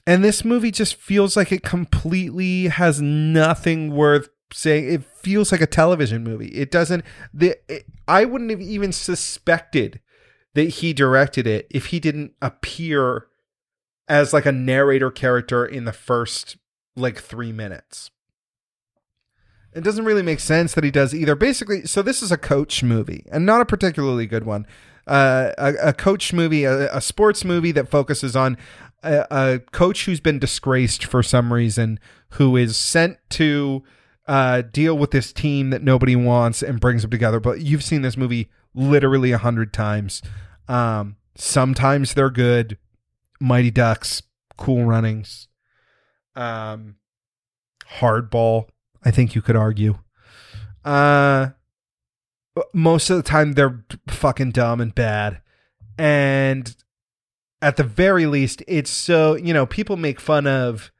And 0.06 0.24
this 0.24 0.44
movie 0.44 0.70
just 0.70 0.94
feels 0.94 1.36
like 1.36 1.52
it 1.52 1.62
completely 1.62 2.68
has 2.68 3.00
nothing 3.00 3.94
worth 3.94 4.28
saying. 4.52 4.92
It 4.92 5.04
feels 5.04 5.52
like 5.52 5.60
a 5.60 5.66
television 5.66 6.24
movie. 6.24 6.48
It 6.48 6.70
doesn't 6.70 7.04
the 7.32 7.56
it, 7.68 7.84
I 8.08 8.24
wouldn't 8.24 8.50
have 8.50 8.62
even 8.62 8.92
suspected 8.92 10.00
that 10.54 10.68
he 10.68 10.92
directed 10.92 11.46
it 11.46 11.66
if 11.70 11.86
he 11.86 12.00
didn't 12.00 12.32
appear 12.40 13.26
as 14.10 14.32
like 14.32 14.44
a 14.44 14.52
narrator 14.52 15.10
character 15.10 15.64
in 15.64 15.84
the 15.84 15.92
first 15.92 16.56
like 16.96 17.18
3 17.20 17.52
minutes. 17.52 18.10
It 19.72 19.84
doesn't 19.84 20.04
really 20.04 20.22
make 20.22 20.40
sense 20.40 20.74
that 20.74 20.82
he 20.82 20.90
does 20.90 21.14
either. 21.14 21.36
Basically, 21.36 21.86
so 21.86 22.02
this 22.02 22.20
is 22.20 22.32
a 22.32 22.36
coach 22.36 22.82
movie 22.82 23.24
and 23.30 23.46
not 23.46 23.60
a 23.60 23.64
particularly 23.64 24.26
good 24.26 24.44
one. 24.44 24.66
Uh, 25.06 25.52
a, 25.56 25.74
a, 25.88 25.92
coach 25.92 26.32
movie, 26.32 26.64
a, 26.64 26.94
a, 26.94 27.00
sports 27.00 27.44
movie 27.44 27.72
that 27.72 27.88
focuses 27.88 28.34
on 28.34 28.58
a, 29.02 29.26
a, 29.30 29.58
coach 29.70 30.04
who's 30.04 30.20
been 30.20 30.38
disgraced 30.38 31.04
for 31.04 31.22
some 31.22 31.52
reason, 31.52 31.98
who 32.30 32.56
is 32.56 32.76
sent 32.76 33.16
to 33.30 33.82
uh, 34.26 34.62
deal 34.62 34.98
with 34.98 35.12
this 35.12 35.32
team 35.32 35.70
that 35.70 35.82
nobody 35.82 36.16
wants 36.16 36.62
and 36.62 36.80
brings 36.80 37.02
them 37.02 37.10
together. 37.10 37.40
But 37.40 37.60
you've 37.60 37.84
seen 37.84 38.02
this 38.02 38.16
movie 38.16 38.50
literally 38.74 39.32
a 39.32 39.38
hundred 39.38 39.72
times. 39.72 40.20
Um, 40.68 41.16
sometimes 41.36 42.14
they're 42.14 42.30
good. 42.30 42.76
Mighty 43.40 43.70
Ducks, 43.70 44.22
Cool 44.56 44.84
Runnings, 44.84 45.48
um, 46.36 46.96
Hardball 47.98 48.68
I 49.04 49.10
think 49.10 49.34
you 49.34 49.42
could 49.42 49.56
argue. 49.56 49.98
Uh 50.84 51.50
most 52.74 53.10
of 53.10 53.16
the 53.16 53.22
time 53.22 53.52
they're 53.52 53.84
fucking 54.08 54.50
dumb 54.50 54.80
and 54.80 54.94
bad. 54.94 55.40
And 55.96 56.74
at 57.62 57.76
the 57.76 57.84
very 57.84 58.26
least, 58.26 58.62
it's 58.66 58.90
so, 58.90 59.36
you 59.36 59.54
know, 59.54 59.66
people 59.66 59.96
make 59.96 60.18
fun 60.18 60.46
of 60.46 60.90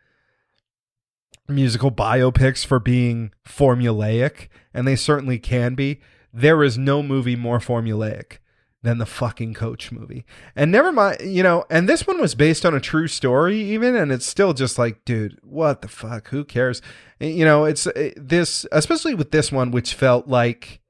musical 1.49 1.91
biopics 1.91 2.65
for 2.65 2.79
being 2.79 3.33
formulaic, 3.47 4.49
and 4.73 4.87
they 4.87 4.97
certainly 4.97 5.39
can 5.39 5.75
be. 5.75 6.01
There 6.33 6.63
is 6.63 6.79
no 6.79 7.03
movie 7.03 7.37
more 7.37 7.59
formulaic 7.59 8.39
than 8.83 8.99
the 8.99 9.07
fucking 9.07 9.55
coach 9.55 9.93
movie. 9.93 10.25
And 10.57 10.73
never 10.73 10.91
mind, 10.91 11.19
you 11.23 11.43
know, 11.43 11.65
and 11.71 11.89
this 11.89 12.07
one 12.07 12.21
was 12.21 12.35
based 12.35 12.65
on 12.65 12.75
a 12.75 12.81
true 12.81 13.09
story 13.09 13.61
even 13.61 13.95
and 13.95 14.11
it's 14.11 14.27
still 14.27 14.55
just 14.55 14.79
like, 14.79 15.05
dude, 15.05 15.39
what 15.43 15.83
the 15.83 15.89
fuck? 15.89 16.29
Who 16.29 16.45
cares? 16.45 16.81
You 17.19 17.45
know, 17.45 17.65
it's 17.65 17.87
it, 17.89 18.15
this 18.17 18.67
especially 18.73 19.15
with 19.15 19.31
this 19.31 19.53
one 19.53 19.71
which 19.71 19.95
felt 19.95 20.29
like 20.29 20.81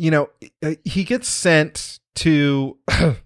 you 0.00 0.10
know, 0.10 0.30
uh, 0.62 0.76
he 0.82 1.04
gets 1.04 1.28
sent 1.28 2.00
to 2.14 2.78
uh, 2.88 3.16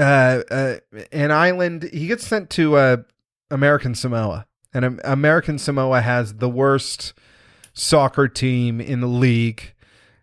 uh, 0.00 0.76
an 1.12 1.30
island. 1.30 1.88
He 1.92 2.08
gets 2.08 2.26
sent 2.26 2.50
to 2.50 2.76
uh, 2.76 2.96
American 3.52 3.94
Samoa, 3.94 4.46
and 4.74 5.00
American 5.04 5.58
Samoa 5.58 6.00
has 6.00 6.34
the 6.34 6.48
worst 6.48 7.12
soccer 7.72 8.28
team 8.28 8.80
in 8.80 9.00
the 9.00 9.06
league, 9.06 9.74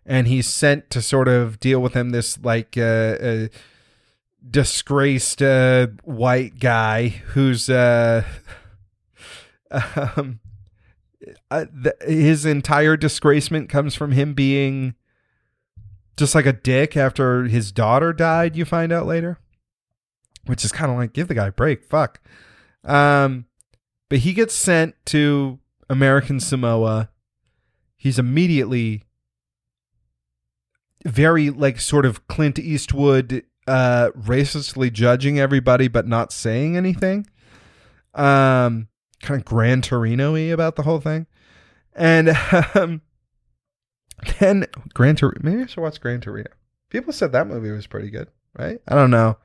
and 0.04 0.26
he's 0.26 0.48
sent 0.48 0.90
to 0.90 1.02
sort 1.02 1.28
of 1.28 1.60
deal 1.60 1.80
with 1.80 1.94
him. 1.94 2.10
This 2.10 2.38
like 2.42 2.76
uh, 2.76 2.80
uh, 2.80 3.48
disgraced 4.48 5.42
uh, 5.42 5.88
white 6.04 6.58
guy 6.58 7.08
who's 7.08 7.68
uh, 7.68 8.24
um, 10.16 10.40
uh, 11.50 11.66
his 12.06 12.44
entire 12.44 12.96
disgracement 12.96 13.68
comes 13.68 13.94
from 13.94 14.12
him 14.12 14.34
being 14.34 14.94
just 16.16 16.34
like 16.34 16.46
a 16.46 16.52
dick 16.52 16.96
after 16.96 17.44
his 17.44 17.72
daughter 17.72 18.12
died. 18.12 18.56
You 18.56 18.64
find 18.64 18.92
out 18.92 19.06
later, 19.06 19.38
which 20.46 20.64
is 20.64 20.72
kind 20.72 20.90
of 20.90 20.98
like 20.98 21.12
give 21.12 21.28
the 21.28 21.34
guy 21.34 21.48
a 21.48 21.52
break. 21.52 21.84
Fuck. 21.84 22.20
Um, 22.84 23.46
but 24.10 24.18
he 24.18 24.34
gets 24.34 24.52
sent 24.54 24.94
to 25.06 25.58
American 25.88 26.40
Samoa. 26.40 27.08
He's 27.96 28.18
immediately 28.18 29.04
very 31.06 31.48
like 31.48 31.80
sort 31.80 32.04
of 32.04 32.28
Clint 32.28 32.58
Eastwood 32.58 33.44
uh 33.66 34.10
racistly 34.18 34.92
judging 34.92 35.38
everybody 35.38 35.86
but 35.88 36.06
not 36.06 36.32
saying 36.32 36.76
anything. 36.76 37.26
Um 38.14 38.88
kind 39.22 39.40
of 39.40 39.44
Gran 39.44 39.80
Torino-y 39.80 40.40
about 40.40 40.76
the 40.76 40.82
whole 40.82 41.00
thing. 41.00 41.26
And 41.94 42.30
um 42.74 43.00
then 44.38 44.66
Gran 44.92 45.16
Torino 45.16 45.40
maybe 45.42 45.62
I 45.62 45.66
should 45.66 45.82
watch 45.82 46.00
Gran 46.00 46.20
Torino. 46.20 46.50
People 46.90 47.12
said 47.12 47.32
that 47.32 47.46
movie 47.46 47.70
was 47.70 47.86
pretty 47.86 48.10
good, 48.10 48.28
right? 48.58 48.80
I 48.88 48.94
don't 48.96 49.10
know. 49.10 49.38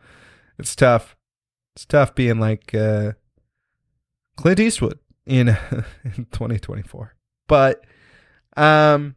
It's 0.57 0.76
tough. 0.76 1.16
It's 1.76 1.86
tough 1.86 2.16
being 2.16 2.39
like 2.39 2.74
uh 2.74 3.11
Clint 4.36 4.59
Eastwood 4.59 4.99
in, 5.25 5.49
in 6.03 6.27
2024. 6.31 7.15
But 7.47 7.86
um 8.57 9.15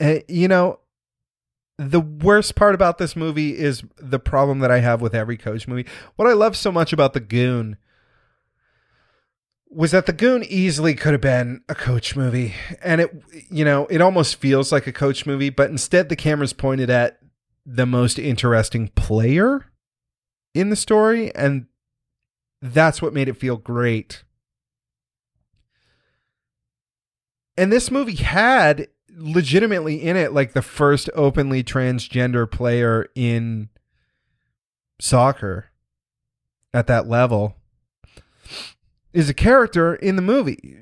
uh, 0.00 0.16
you 0.28 0.48
know 0.48 0.80
the 1.78 2.00
worst 2.00 2.54
part 2.54 2.74
about 2.74 2.98
this 2.98 3.16
movie 3.16 3.56
is 3.56 3.82
the 3.96 4.18
problem 4.18 4.60
that 4.60 4.70
I 4.70 4.78
have 4.78 5.00
with 5.00 5.14
every 5.14 5.36
coach 5.36 5.66
movie. 5.66 5.86
What 6.16 6.28
I 6.28 6.32
love 6.32 6.56
so 6.56 6.70
much 6.70 6.92
about 6.92 7.14
The 7.14 7.20
Goon 7.20 7.76
was 9.68 9.90
that 9.90 10.06
The 10.06 10.12
Goon 10.12 10.44
easily 10.44 10.94
could 10.94 11.12
have 11.12 11.20
been 11.20 11.62
a 11.68 11.74
coach 11.74 12.14
movie. 12.14 12.54
And 12.80 13.00
it, 13.00 13.22
you 13.50 13.64
know, 13.64 13.86
it 13.86 14.00
almost 14.00 14.36
feels 14.36 14.70
like 14.70 14.86
a 14.86 14.92
coach 14.92 15.26
movie, 15.26 15.50
but 15.50 15.68
instead 15.68 16.08
the 16.08 16.16
camera's 16.16 16.52
pointed 16.52 16.90
at 16.90 17.18
the 17.66 17.86
most 17.86 18.20
interesting 18.20 18.88
player 18.88 19.66
in 20.54 20.70
the 20.70 20.76
story. 20.76 21.34
And 21.34 21.66
that's 22.64 23.02
what 23.02 23.12
made 23.12 23.28
it 23.28 23.36
feel 23.36 23.58
great. 23.58 24.24
And 27.58 27.70
this 27.70 27.90
movie 27.90 28.16
had 28.16 28.88
legitimately 29.10 30.02
in 30.02 30.16
it 30.16 30.32
like 30.32 30.54
the 30.54 30.62
first 30.62 31.10
openly 31.14 31.62
transgender 31.62 32.50
player 32.50 33.10
in 33.14 33.68
soccer 34.98 35.66
at 36.72 36.86
that 36.86 37.06
level 37.06 37.56
is 39.12 39.28
a 39.28 39.34
character 39.34 39.94
in 39.94 40.16
the 40.16 40.22
movie. 40.22 40.78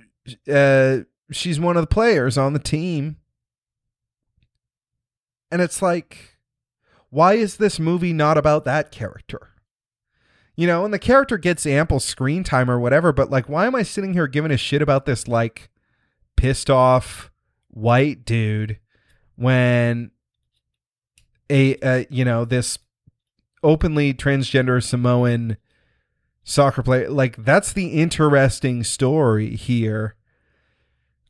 Uh, 0.51 0.99
she's 1.33 1.59
one 1.59 1.77
of 1.77 1.83
the 1.83 1.89
players 1.89 2.39
on 2.39 2.53
the 2.53 2.59
team. 2.61 3.17
And 5.51 5.61
it's 5.61 5.83
like, 5.83 6.39
why 7.11 7.35
is 7.35 7.57
this 7.57 7.81
movie 7.81 8.13
not 8.13 8.39
about 8.39 8.65
that 8.65 8.93
character? 8.93 9.52
You 10.55 10.67
know, 10.67 10.85
and 10.85 10.93
the 10.93 10.99
character 10.99 11.39
gets 11.39 11.65
ample 11.65 11.99
screen 11.99 12.45
time 12.45 12.71
or 12.71 12.79
whatever, 12.79 13.13
but 13.13 13.31
like, 13.31 13.49
why 13.49 13.67
am 13.67 13.75
I 13.75 13.83
sitting 13.83 14.13
here 14.13 14.27
giving 14.27 14.51
a 14.51 14.57
shit 14.57 14.83
about 14.83 15.07
this, 15.07 15.27
like, 15.27 15.71
pissed 16.37 16.69
off 16.69 17.31
white 17.69 18.25
dude 18.25 18.79
when 19.35 20.11
a, 21.51 22.07
you 22.11 22.25
know, 22.25 22.45
this 22.45 22.79
openly 23.63 24.13
transgender 24.13 24.83
Samoan 24.83 25.57
soccer 26.45 26.83
player, 26.83 27.09
like, 27.09 27.43
that's 27.43 27.73
the 27.73 27.89
interesting 27.89 28.85
story 28.85 29.57
here. 29.57 30.17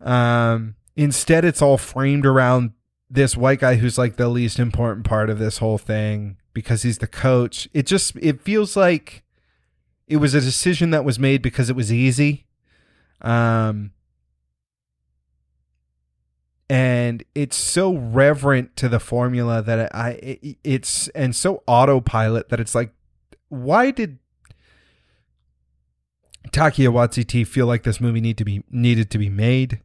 Um, 0.01 0.75
instead, 0.97 1.45
it's 1.45 1.62
all 1.62 1.79
framed 1.79 2.27
around 2.27 2.73
this 3.09 3.37
white 3.37 3.61
guy 3.61 3.77
who's 3.77 3.99
like 3.99 4.16
the 4.16 4.29
least 4.29 4.59
important 4.59 5.05
part 5.05 5.31
of 5.31 5.39
this 5.39 5.59
whole 5.59 5.79
thing 5.79 6.39
because 6.55 6.82
he's 6.82 6.98
the 6.98 7.07
coach. 7.07 7.68
It 7.72 7.86
just 7.86 8.16
it 8.20 8.40
feels 8.40 8.76
like 8.76 9.22
it 10.07 10.16
was 10.16 10.34
a 10.34 10.40
decision 10.40 10.90
that 10.90 11.05
was 11.05 11.18
made 11.18 11.42
because 11.42 11.70
it 11.70 11.76
was 11.76 11.92
easy. 11.92 12.46
Um 13.20 13.92
and 16.68 17.22
it's 17.34 17.57
so 17.57 17.94
reverent 17.94 18.76
to 18.76 18.88
the 18.88 18.98
formula 18.98 19.62
that 19.62 19.94
I 19.94 20.11
it, 20.12 20.57
it's 20.64 21.09
and 21.09 21.36
so 21.36 21.62
autopilot 21.66 22.48
that 22.48 22.61
it's 22.61 22.74
like 22.74 22.92
why 23.48 23.90
did 23.90 24.18
Taika 26.50 26.88
Waititi 26.88 27.46
feel 27.46 27.66
like 27.66 27.82
this 27.82 28.00
movie 28.00 28.20
need 28.20 28.38
to 28.38 28.44
be 28.44 28.64
needed 28.70 29.11
to 29.11 29.18
be 29.18 29.28
made? 29.28 29.80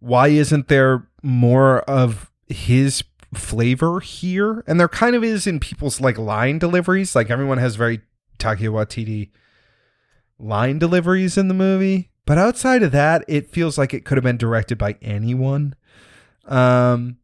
Why 0.00 0.28
isn't 0.28 0.68
there 0.68 1.06
more 1.22 1.80
of 1.82 2.30
his 2.48 3.02
flavor 3.34 4.00
here 4.00 4.62
and 4.66 4.78
there 4.78 4.88
kind 4.88 5.16
of 5.16 5.24
is 5.24 5.46
in 5.46 5.58
people's 5.58 6.00
like 6.00 6.18
line 6.18 6.58
deliveries 6.58 7.16
like 7.16 7.30
everyone 7.30 7.58
has 7.58 7.76
very 7.76 8.02
Taika 8.38 8.68
Waititi 8.68 9.30
line 10.42 10.78
deliveries 10.78 11.38
in 11.38 11.48
the 11.48 11.54
movie, 11.54 12.10
but 12.26 12.38
outside 12.38 12.82
of 12.82 12.92
that, 12.92 13.24
it 13.28 13.50
feels 13.50 13.78
like 13.78 13.94
it 13.94 14.04
could 14.04 14.18
have 14.18 14.24
been 14.24 14.36
directed 14.36 14.76
by 14.76 14.96
anyone. 15.00 15.74
Um, 16.46 17.18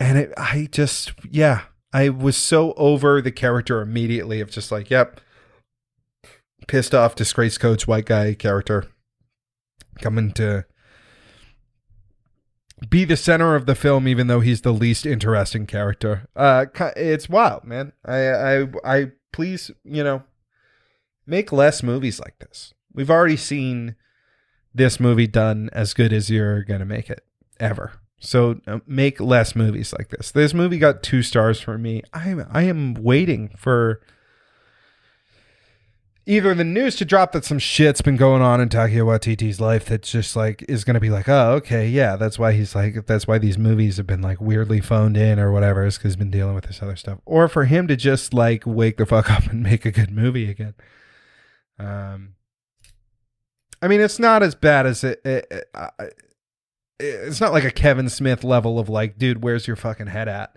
and 0.00 0.18
it, 0.18 0.32
I 0.36 0.68
just, 0.70 1.12
yeah, 1.30 1.62
I 1.92 2.08
was 2.08 2.36
so 2.36 2.72
over 2.74 3.20
the 3.20 3.30
character 3.30 3.80
immediately 3.80 4.40
of 4.40 4.50
just 4.50 4.72
like, 4.72 4.90
yep, 4.90 5.20
pissed 6.66 6.94
off, 6.94 7.14
disgraced 7.14 7.60
coach, 7.60 7.86
white 7.86 8.06
guy 8.06 8.34
character 8.34 8.86
coming 10.00 10.32
to 10.32 10.64
be 12.88 13.04
the 13.04 13.16
center 13.16 13.54
of 13.54 13.66
the 13.66 13.74
film, 13.74 14.08
even 14.08 14.26
though 14.26 14.40
he's 14.40 14.62
the 14.62 14.72
least 14.72 15.06
interesting 15.06 15.66
character. 15.66 16.26
Uh, 16.34 16.66
it's 16.96 17.28
wild, 17.28 17.64
man. 17.64 17.92
I, 18.04 18.28
I, 18.28 18.66
I, 18.84 19.12
please, 19.32 19.70
you 19.84 20.02
know, 20.04 20.22
make 21.26 21.52
less 21.52 21.82
movies 21.82 22.20
like 22.20 22.38
this. 22.38 22.74
We've 22.92 23.10
already 23.10 23.36
seen 23.36 23.96
this 24.74 24.98
movie 24.98 25.26
done 25.26 25.70
as 25.72 25.94
good 25.94 26.12
as 26.12 26.30
you're 26.30 26.64
gonna 26.64 26.84
make 26.84 27.08
it 27.08 27.24
ever. 27.60 27.92
So 28.18 28.60
uh, 28.66 28.80
make 28.86 29.20
less 29.20 29.54
movies 29.54 29.92
like 29.96 30.08
this. 30.08 30.30
This 30.30 30.54
movie 30.54 30.78
got 30.78 31.02
two 31.02 31.22
stars 31.22 31.60
for 31.60 31.78
me. 31.78 32.02
I 32.12 32.34
I 32.50 32.62
am 32.62 32.94
waiting 32.94 33.50
for 33.56 34.00
either 36.26 36.54
the 36.54 36.64
news 36.64 36.96
to 36.96 37.04
drop 37.04 37.32
that 37.32 37.44
some 37.44 37.58
shit's 37.58 38.00
been 38.00 38.16
going 38.16 38.42
on 38.42 38.60
in 38.60 38.68
Taika 38.68 38.96
Waititi's 38.96 39.60
life 39.60 39.84
that's 39.84 40.10
just 40.10 40.34
like 40.34 40.64
is 40.68 40.84
going 40.84 40.94
to 40.94 41.00
be 41.00 41.10
like, 41.10 41.28
oh, 41.28 41.52
okay, 41.52 41.86
yeah, 41.86 42.16
that's 42.16 42.38
why 42.38 42.52
he's 42.52 42.74
like, 42.74 43.06
that's 43.06 43.26
why 43.26 43.38
these 43.38 43.58
movies 43.58 43.98
have 43.98 44.06
been 44.06 44.22
like 44.22 44.40
weirdly 44.40 44.80
phoned 44.80 45.16
in 45.16 45.38
or 45.38 45.52
whatever, 45.52 45.84
is 45.84 45.98
because 45.98 46.12
he's 46.12 46.16
been 46.16 46.30
dealing 46.30 46.54
with 46.54 46.64
this 46.64 46.82
other 46.82 46.96
stuff, 46.96 47.18
or 47.26 47.48
for 47.48 47.64
him 47.64 47.86
to 47.88 47.96
just 47.96 48.32
like 48.32 48.62
wake 48.66 48.96
the 48.96 49.06
fuck 49.06 49.30
up 49.30 49.46
and 49.46 49.62
make 49.62 49.84
a 49.84 49.90
good 49.90 50.10
movie 50.10 50.48
again. 50.48 50.74
Um, 51.78 52.34
I 53.82 53.88
mean, 53.88 54.00
it's 54.00 54.18
not 54.18 54.42
as 54.42 54.54
bad 54.54 54.86
as 54.86 55.04
it. 55.04 55.20
it, 55.24 55.46
it 55.50 55.64
uh, 55.74 55.88
it's 57.00 57.40
not 57.40 57.52
like 57.52 57.64
a 57.64 57.72
Kevin 57.72 58.08
Smith 58.08 58.44
level 58.44 58.78
of 58.78 58.88
like, 58.88 59.18
dude, 59.18 59.42
where's 59.42 59.66
your 59.66 59.76
fucking 59.76 60.06
head 60.06 60.28
at? 60.28 60.56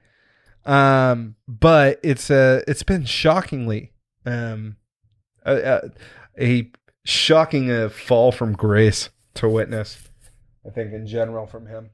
Um, 0.66 1.36
but 1.48 2.00
it's 2.04 2.30
uh, 2.30 2.62
it's 2.68 2.84
been 2.84 3.06
shockingly 3.06 3.94
um, 4.26 4.78
a, 5.48 5.92
a, 6.40 6.44
a 6.44 6.72
shocking 7.06 7.72
uh, 7.72 7.90
fall 7.90 8.32
from 8.32 8.54
grace 8.54 9.10
to 9.36 9.50
witness. 9.50 10.10
I 10.66 10.70
think 10.70 10.94
in 10.94 11.08
general 11.08 11.48
from 11.48 11.68
him. 11.68 11.90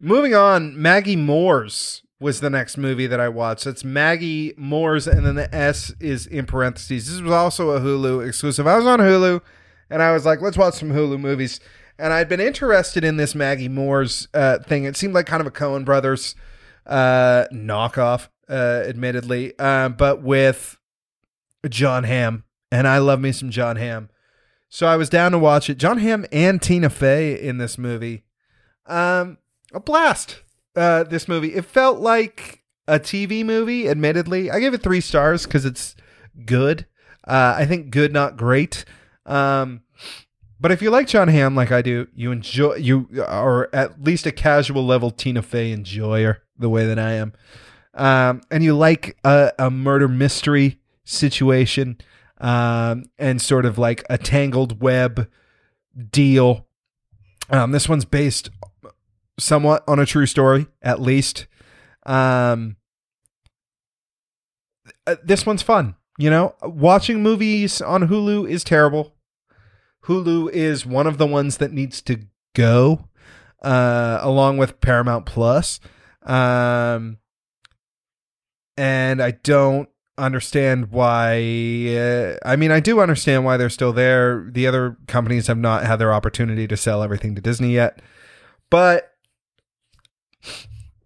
Moving 0.00 0.34
on, 0.34 0.80
Maggie 0.80 1.16
Moore's 1.16 2.02
was 2.20 2.40
the 2.40 2.50
next 2.50 2.76
movie 2.76 3.06
that 3.06 3.20
I 3.20 3.28
watched. 3.28 3.66
It's 3.66 3.84
Maggie 3.84 4.54
Moore's, 4.56 5.06
and 5.06 5.24
then 5.24 5.34
the 5.34 5.52
S 5.54 5.92
is 6.00 6.26
in 6.26 6.46
parentheses. 6.46 7.10
This 7.10 7.20
was 7.20 7.32
also 7.32 7.70
a 7.70 7.80
Hulu 7.80 8.26
exclusive. 8.26 8.66
I 8.66 8.76
was 8.76 8.86
on 8.86 9.00
Hulu, 9.00 9.40
and 9.90 10.02
I 10.02 10.12
was 10.12 10.26
like, 10.26 10.40
let's 10.40 10.56
watch 10.56 10.74
some 10.74 10.90
Hulu 10.90 11.18
movies 11.18 11.60
and 11.98 12.12
I'd 12.12 12.28
been 12.28 12.40
interested 12.40 13.04
in 13.04 13.16
this 13.16 13.34
Maggie 13.34 13.68
Moore's 13.68 14.28
uh, 14.34 14.58
thing. 14.58 14.84
It 14.84 14.96
seemed 14.96 15.14
like 15.14 15.26
kind 15.26 15.40
of 15.40 15.46
a 15.46 15.50
Coen 15.50 15.84
Brothers 15.84 16.34
uh, 16.86 17.46
knockoff, 17.52 18.28
uh, 18.48 18.82
admittedly, 18.86 19.52
uh, 19.58 19.90
but 19.90 20.22
with 20.22 20.78
Jon 21.68 22.04
Hamm, 22.04 22.44
and 22.74 22.88
I 22.88 22.98
love 22.98 23.20
me 23.20 23.30
some 23.30 23.50
Jon 23.50 23.76
Hamm. 23.76 24.10
So 24.68 24.88
I 24.88 24.96
was 24.96 25.08
down 25.08 25.30
to 25.30 25.38
watch 25.38 25.70
it. 25.70 25.78
Jon 25.78 25.98
Hamm 25.98 26.26
and 26.32 26.60
Tina 26.60 26.90
Fey 26.90 27.40
in 27.40 27.58
this 27.58 27.78
movie. 27.78 28.24
Um, 28.86 29.38
a 29.72 29.78
blast. 29.78 30.42
Uh, 30.74 31.04
this 31.04 31.28
movie. 31.28 31.54
It 31.54 31.66
felt 31.66 32.00
like 32.00 32.64
a 32.88 32.98
TV 32.98 33.44
movie. 33.44 33.88
Admittedly, 33.88 34.50
I 34.50 34.58
gave 34.58 34.74
it 34.74 34.82
three 34.82 35.00
stars 35.00 35.44
because 35.44 35.64
it's 35.64 35.94
good. 36.44 36.86
Uh, 37.22 37.54
I 37.56 37.64
think 37.64 37.90
good, 37.90 38.12
not 38.12 38.36
great. 38.36 38.84
Um, 39.24 39.82
but 40.58 40.72
if 40.72 40.82
you 40.82 40.90
like 40.90 41.06
Jon 41.06 41.28
Hamm 41.28 41.54
like 41.54 41.70
I 41.70 41.80
do, 41.80 42.08
you 42.12 42.32
enjoy 42.32 42.74
you 42.74 43.08
are 43.24 43.70
at 43.72 44.02
least 44.02 44.26
a 44.26 44.32
casual 44.32 44.84
level 44.84 45.12
Tina 45.12 45.42
Fey 45.42 45.70
enjoyer 45.70 46.42
the 46.58 46.68
way 46.68 46.86
that 46.86 46.98
I 46.98 47.12
am, 47.12 47.34
um, 47.94 48.40
and 48.50 48.64
you 48.64 48.76
like 48.76 49.16
a, 49.22 49.52
a 49.60 49.70
murder 49.70 50.08
mystery 50.08 50.80
situation 51.04 51.98
um, 52.44 53.06
and 53.18 53.40
sort 53.40 53.64
of 53.64 53.78
like 53.78 54.04
a 54.10 54.18
tangled 54.18 54.82
web 54.82 55.30
deal. 56.10 56.66
Um, 57.48 57.72
this 57.72 57.88
one's 57.88 58.04
based 58.04 58.50
somewhat 59.38 59.82
on 59.88 59.98
a 59.98 60.04
true 60.04 60.26
story, 60.26 60.66
at 60.82 61.00
least. 61.00 61.46
Um, 62.04 62.76
uh, 65.06 65.16
this 65.24 65.46
one's 65.46 65.62
fun. 65.62 65.94
You 66.18 66.28
know, 66.28 66.54
watching 66.62 67.22
movies 67.22 67.80
on 67.80 68.08
Hulu 68.08 68.48
is 68.48 68.62
terrible. 68.62 69.14
Hulu 70.04 70.50
is 70.50 70.84
one 70.84 71.06
of 71.06 71.16
the 71.16 71.26
ones 71.26 71.56
that 71.56 71.72
needs 71.72 72.02
to 72.02 72.26
go, 72.54 73.08
uh, 73.62 74.18
along 74.20 74.58
with 74.58 74.82
Paramount 74.82 75.24
Plus. 75.24 75.80
Um, 76.22 77.16
and 78.76 79.22
I 79.22 79.30
don't 79.30 79.88
understand 80.16 80.90
why. 80.90 81.36
Uh, 81.96 82.36
I 82.44 82.56
mean, 82.56 82.70
I 82.70 82.80
do 82.80 83.00
understand 83.00 83.44
why 83.44 83.56
they're 83.56 83.70
still 83.70 83.92
there. 83.92 84.48
The 84.50 84.66
other 84.66 84.96
companies 85.06 85.46
have 85.46 85.58
not 85.58 85.84
had 85.84 85.96
their 85.96 86.12
opportunity 86.12 86.66
to 86.68 86.76
sell 86.76 87.02
everything 87.02 87.34
to 87.34 87.40
Disney 87.40 87.72
yet, 87.72 88.00
but 88.70 89.12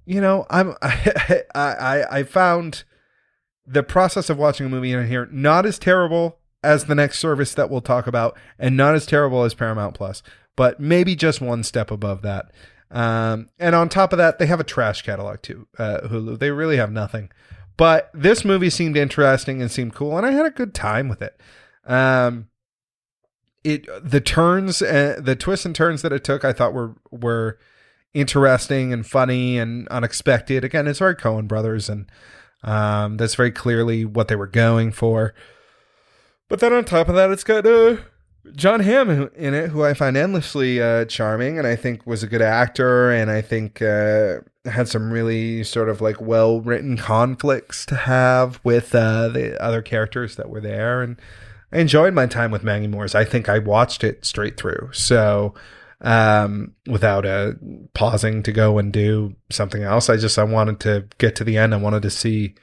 you 0.04 0.20
know, 0.20 0.46
I'm 0.50 0.74
I 0.82 1.42
I, 1.54 2.04
I 2.10 2.22
found 2.22 2.84
the 3.66 3.82
process 3.82 4.30
of 4.30 4.38
watching 4.38 4.66
a 4.66 4.70
movie 4.70 4.92
in 4.92 5.06
here 5.06 5.28
not 5.30 5.66
as 5.66 5.78
terrible 5.78 6.38
as 6.62 6.86
the 6.86 6.94
next 6.94 7.18
service 7.18 7.54
that 7.54 7.70
we'll 7.70 7.80
talk 7.80 8.06
about, 8.06 8.36
and 8.58 8.76
not 8.76 8.94
as 8.94 9.06
terrible 9.06 9.44
as 9.44 9.54
Paramount 9.54 9.94
Plus, 9.94 10.22
but 10.56 10.80
maybe 10.80 11.14
just 11.14 11.40
one 11.40 11.62
step 11.62 11.90
above 11.90 12.22
that. 12.22 12.50
Um, 12.90 13.50
and 13.58 13.74
on 13.74 13.88
top 13.88 14.12
of 14.12 14.16
that, 14.16 14.38
they 14.38 14.46
have 14.46 14.60
a 14.60 14.64
trash 14.64 15.02
catalog 15.02 15.42
too. 15.42 15.68
Uh, 15.78 16.00
Hulu, 16.04 16.38
they 16.38 16.50
really 16.50 16.78
have 16.78 16.90
nothing. 16.90 17.30
But 17.78 18.10
this 18.12 18.44
movie 18.44 18.70
seemed 18.70 18.96
interesting 18.96 19.62
and 19.62 19.70
seemed 19.70 19.94
cool, 19.94 20.18
and 20.18 20.26
I 20.26 20.32
had 20.32 20.44
a 20.44 20.50
good 20.50 20.74
time 20.74 21.08
with 21.08 21.22
it. 21.22 21.40
Um, 21.86 22.48
it 23.64 23.86
the 24.02 24.20
turns, 24.20 24.82
uh, 24.82 25.18
the 25.18 25.36
twists 25.36 25.64
and 25.64 25.74
turns 25.74 26.02
that 26.02 26.12
it 26.12 26.24
took, 26.24 26.44
I 26.44 26.52
thought 26.52 26.74
were 26.74 26.96
were 27.10 27.58
interesting 28.12 28.92
and 28.92 29.06
funny 29.06 29.58
and 29.58 29.86
unexpected. 29.88 30.64
Again, 30.64 30.88
it's 30.88 30.98
very 30.98 31.14
Coen 31.14 31.46
Brothers, 31.46 31.88
and 31.88 32.10
um, 32.64 33.16
that's 33.16 33.36
very 33.36 33.52
clearly 33.52 34.04
what 34.04 34.26
they 34.26 34.36
were 34.36 34.48
going 34.48 34.90
for. 34.90 35.32
But 36.48 36.58
then 36.58 36.72
on 36.72 36.84
top 36.84 37.08
of 37.08 37.14
that, 37.14 37.30
it's 37.30 37.44
got 37.44 37.64
uh, 37.64 37.98
Jon 38.54 38.80
Hamm 38.80 39.30
in 39.36 39.54
it, 39.54 39.70
who 39.70 39.84
I 39.84 39.94
find 39.94 40.16
endlessly 40.16 40.80
uh, 40.80 41.04
charming, 41.04 41.58
and 41.58 41.66
I 41.66 41.76
think 41.76 42.06
was 42.06 42.22
a 42.22 42.26
good 42.26 42.42
actor, 42.42 43.10
and 43.10 43.30
I 43.30 43.40
think 43.40 43.80
uh, 43.82 44.38
had 44.64 44.88
some 44.88 45.10
really 45.10 45.64
sort 45.64 45.88
of 45.88 46.00
like 46.00 46.20
well 46.20 46.60
written 46.60 46.96
conflicts 46.96 47.86
to 47.86 47.96
have 47.96 48.60
with 48.64 48.94
uh, 48.94 49.28
the 49.28 49.60
other 49.62 49.82
characters 49.82 50.36
that 50.36 50.50
were 50.50 50.60
there, 50.60 51.02
and 51.02 51.20
I 51.72 51.78
enjoyed 51.78 52.14
my 52.14 52.26
time 52.26 52.50
with 52.50 52.64
Maggie 52.64 52.86
Moore's. 52.86 53.14
I 53.14 53.24
think 53.24 53.48
I 53.48 53.58
watched 53.58 54.04
it 54.04 54.24
straight 54.24 54.56
through, 54.56 54.90
so 54.92 55.54
um, 56.00 56.74
without 56.86 57.26
uh, 57.26 57.52
pausing 57.94 58.42
to 58.44 58.52
go 58.52 58.78
and 58.78 58.92
do 58.92 59.34
something 59.50 59.82
else. 59.82 60.08
I 60.08 60.16
just 60.16 60.38
I 60.38 60.44
wanted 60.44 60.80
to 60.80 61.06
get 61.18 61.36
to 61.36 61.44
the 61.44 61.58
end. 61.58 61.74
I 61.74 61.78
wanted 61.78 62.02
to 62.02 62.10
see 62.10 62.54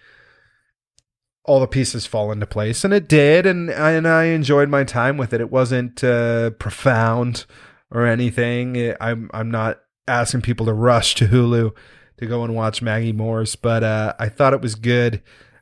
all 1.46 1.60
the 1.60 1.68
pieces 1.68 2.06
fall 2.06 2.32
into 2.32 2.46
place, 2.46 2.84
and 2.84 2.94
it 2.94 3.08
did, 3.08 3.46
and 3.46 3.70
and 3.70 4.08
I 4.08 4.26
enjoyed 4.26 4.70
my 4.70 4.84
time 4.84 5.18
with 5.18 5.34
it. 5.34 5.42
It 5.42 5.52
wasn't 5.52 6.04
uh, 6.04 6.52
profound 6.52 7.46
or 7.92 8.06
anything. 8.06 8.76
It, 8.76 8.98
I'm 9.00 9.30
I'm 9.34 9.52
not 9.52 9.82
asking 10.08 10.42
people 10.42 10.66
to 10.66 10.74
rush 10.74 11.16
to 11.16 11.28
Hulu 11.28 11.72
to 12.18 12.26
go 12.26 12.44
and 12.44 12.56
watch 12.56 12.82
Maggie 12.82 13.14
Moore's, 13.14 13.56
but 13.56 13.84
uh, 13.84 14.14
I 14.20 14.30
thought 14.30 14.54
it 14.54 14.62
was 14.62 14.76
good. 14.76 15.22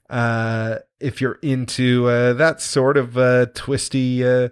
Uh, 0.09 0.77
if 0.99 1.19
you're 1.19 1.39
into 1.41 2.07
uh, 2.07 2.33
that 2.33 2.61
sort 2.61 2.97
of 2.97 3.17
uh, 3.17 3.47
twisty 3.53 4.25
uh, 4.25 4.49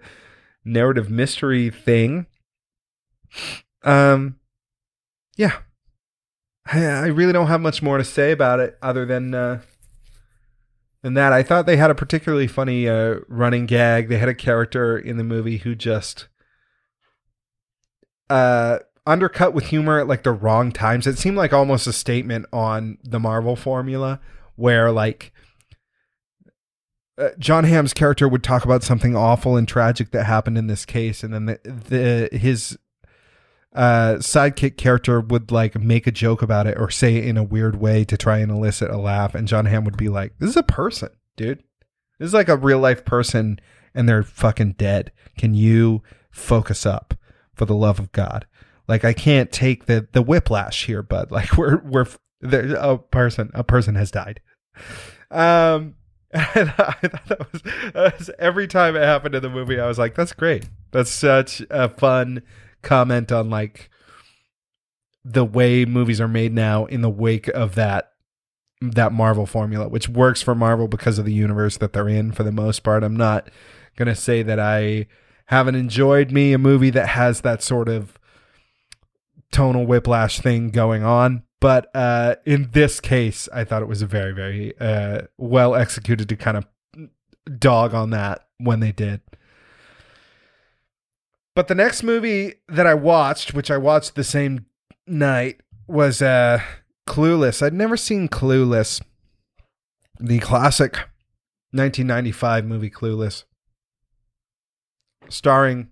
narrative 0.66 1.10
mystery 1.10 1.70
thing, 1.70 2.26
um, 3.84 4.38
yeah, 5.38 5.58
I, 6.66 6.86
I, 6.86 7.06
really 7.08 7.34
don't 7.34 7.48
have 7.48 7.62
much 7.62 7.82
more 7.82 7.98
to 7.98 8.04
say 8.04 8.32
about 8.32 8.60
it 8.60 8.78
other 8.82 9.06
than 9.06 9.62
than 11.02 11.14
that. 11.16 11.34
I 11.34 11.44
thought 11.44 11.66
they 11.66 11.78
had 11.78 11.92
a 11.92 11.96
particularly 11.96 12.48
funny 12.48 12.88
uh, 12.88 13.20
running 13.28 13.66
gag. 13.66 14.10
They 14.10 14.18
had 14.18 14.30
a 14.30 14.36
character 14.36 14.98
in 14.98 15.18
the 15.18 15.24
movie 15.24 15.58
who 15.58 15.76
just 15.76 16.28
uh, 18.30 18.80
undercut 19.06 19.54
with 19.54 19.66
humor 19.68 20.00
at 20.00 20.08
like 20.08 20.24
the 20.24 20.32
wrong 20.32 20.72
times. 20.72 21.08
It 21.08 21.18
seemed 21.18 21.38
like 21.38 21.54
almost 21.54 21.88
a 21.88 21.94
statement 21.94 22.46
on 22.54 22.98
the 23.04 23.20
Marvel 23.20 23.56
formula, 23.56 24.20
where 24.56 24.92
like 24.92 25.34
uh, 27.18 27.30
Jon 27.38 27.64
Hamm's 27.64 27.94
character 27.94 28.28
would 28.28 28.44
talk 28.44 28.64
about 28.64 28.84
something 28.84 29.16
awful 29.16 29.58
and 29.58 29.68
tragic 29.68 30.12
that 30.12 30.26
happened 30.26 30.58
in 30.58 30.68
this 30.68 30.86
case, 30.86 31.24
and 31.24 31.34
then 31.34 31.46
the, 31.46 31.60
the 31.64 32.38
his 32.38 32.78
uh, 33.74 34.16
sidekick 34.16 34.78
character 34.78 35.20
would 35.20 35.52
like 35.52 35.80
make 35.80 36.08
a 36.08 36.12
joke 36.12 36.42
about 36.42 36.68
it 36.68 36.78
or 36.78 36.90
say 36.90 37.16
it 37.16 37.26
in 37.26 37.38
a 37.38 37.44
weird 37.44 37.80
way 37.80 38.04
to 38.04 38.18
try 38.18 38.40
and 38.40 38.52
elicit 38.52 38.90
a 38.90 38.98
laugh, 38.98 39.36
and 39.36 39.48
Jon 39.48 39.66
Hamm 39.66 39.86
would 39.86 39.98
be 39.98 40.10
like, 40.10 40.34
"This 40.40 40.50
is 40.52 40.58
a 40.58 40.64
person, 40.64 41.10
dude. 41.36 41.64
This 42.20 42.28
is 42.28 42.34
like 42.34 42.50
a 42.50 42.58
real 42.58 42.80
life 42.80 43.04
person 43.04 43.60
and 43.94 44.08
they're 44.08 44.24
fucking 44.24 44.74
dead. 44.74 45.12
Can 45.38 45.54
you 45.54 46.04
focus 46.30 46.86
up 46.86 47.14
for 47.54 47.66
the 47.66 47.76
love 47.76 48.00
of 48.00 48.12
God? 48.12 48.46
Like 48.88 49.06
I 49.06 49.14
can't 49.14 49.52
take 49.52 49.86
the 49.86 50.08
the 50.12 50.22
whiplash 50.22 50.86
here, 50.86 51.02
bud. 51.02 51.32
Like 51.32 51.58
we're 51.58 51.82
we're 51.82 52.08
a 52.44 52.98
person 52.98 53.52
a 53.54 53.64
person 53.64 53.96
has 53.96 54.12
died. 54.12 54.40
Um 55.30 55.96
and 56.34 56.70
I 56.78 56.94
thought 56.94 57.26
that 57.28 57.52
was, 57.52 57.62
that 57.94 58.18
was 58.20 58.30
every 58.40 58.68
time 58.68 58.96
it 58.96 59.04
happened 59.04 59.36
in 59.36 59.42
the 59.42 59.50
movie, 59.50 59.80
I 59.80 59.88
was 59.88 60.00
like, 60.00 60.16
that's 60.16 60.32
great. 60.32 60.70
That's 60.92 61.12
such 61.12 61.62
a 61.70 61.90
fun 61.90 62.42
comment 62.82 63.32
on 63.32 63.50
like 63.50 63.90
the 65.24 65.46
way 65.46 65.86
movies 65.86 66.20
are 66.20 66.28
made 66.28 66.54
now 66.54 66.86
in 66.86 67.02
the 67.02 67.10
wake 67.10 67.48
of 67.50 67.76
that 67.76 68.08
that 68.82 69.12
Marvel 69.12 69.46
formula, 69.46 69.88
which 69.88 70.10
works 70.10 70.42
for 70.42 70.56
Marvel 70.56 70.88
because 70.88 71.20
of 71.20 71.26
the 71.26 71.34
universe 71.34 71.78
that 71.78 71.94
they're 71.94 72.10
in 72.10 72.32
for 72.32 72.42
the 72.42 72.52
most 72.52 72.80
part. 72.80 73.04
I'm 73.04 73.16
not 73.16 73.50
gonna 73.96 74.16
say 74.16 74.42
that 74.42 74.60
I 74.60 75.08
haven't 75.46 75.76
enjoyed 75.76 76.32
me 76.32 76.54
a 76.54 76.58
movie 76.58 76.90
that 76.92 77.10
has 77.10 77.42
that 77.42 77.62
sort 77.62 77.90
of 77.90 78.18
tonal 79.52 79.86
whiplash 79.86 80.40
thing 80.40 80.70
going 80.70 81.04
on. 81.04 81.44
But 81.60 81.96
uh, 81.96 82.36
in 82.46 82.70
this 82.72 83.00
case, 83.00 83.48
I 83.54 83.64
thought 83.66 83.84
it 83.84 83.88
was 83.88 84.02
a 84.02 84.08
very, 84.08 84.34
very 84.34 84.74
uh, 84.80 85.24
well 85.38 85.76
executed 85.76 86.28
to 86.30 86.36
kind 86.36 86.58
of 86.58 86.66
dog 87.60 87.94
on 87.94 88.10
that 88.12 88.48
when 88.58 88.80
they 88.80 88.92
did. 88.92 89.22
But 91.56 91.68
the 91.68 91.76
next 91.76 92.04
movie 92.04 92.56
that 92.70 92.88
I 92.88 92.94
watched, 92.94 93.54
which 93.54 93.70
I 93.70 93.78
watched 93.78 94.16
the 94.16 94.24
same 94.24 94.66
night, 95.06 95.62
was 95.88 96.22
uh, 96.22 96.62
Clueless. 97.08 97.62
I'd 97.62 97.74
never 97.74 97.98
seen 97.98 98.30
Clueless, 98.30 99.02
the 100.20 100.40
classic 100.40 100.94
1995 101.72 102.66
movie 102.66 102.90
Clueless, 102.90 103.44
starring 105.30 105.90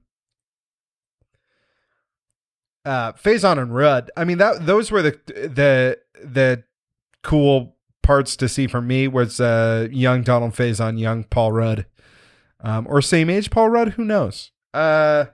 uh 2.86 3.12
Faison 3.14 3.62
and 3.62 3.76
Rudd. 3.76 4.10
I 4.16 4.24
mean 4.24 4.38
that 4.38 4.66
those 4.66 4.92
were 4.92 5.02
the 5.02 5.20
the 5.28 6.00
the 6.24 6.64
cool 7.24 7.76
parts 8.02 8.36
to 8.38 8.48
see 8.48 8.68
for 8.68 8.82
me 8.82 9.08
was 9.08 9.42
uh 9.42 9.88
young 9.92 10.24
Donald 10.24 10.54
Faison, 10.54 10.98
young 11.00 11.26
Paul 11.26 11.52
Rudd. 11.52 11.86
Um 12.62 12.88
or 12.90 13.02
same 13.02 13.30
age 13.30 13.52
Paul 13.52 13.70
Rudd, 13.70 13.90
who 13.94 14.06
knows. 14.06 14.52
Uh 14.74 15.26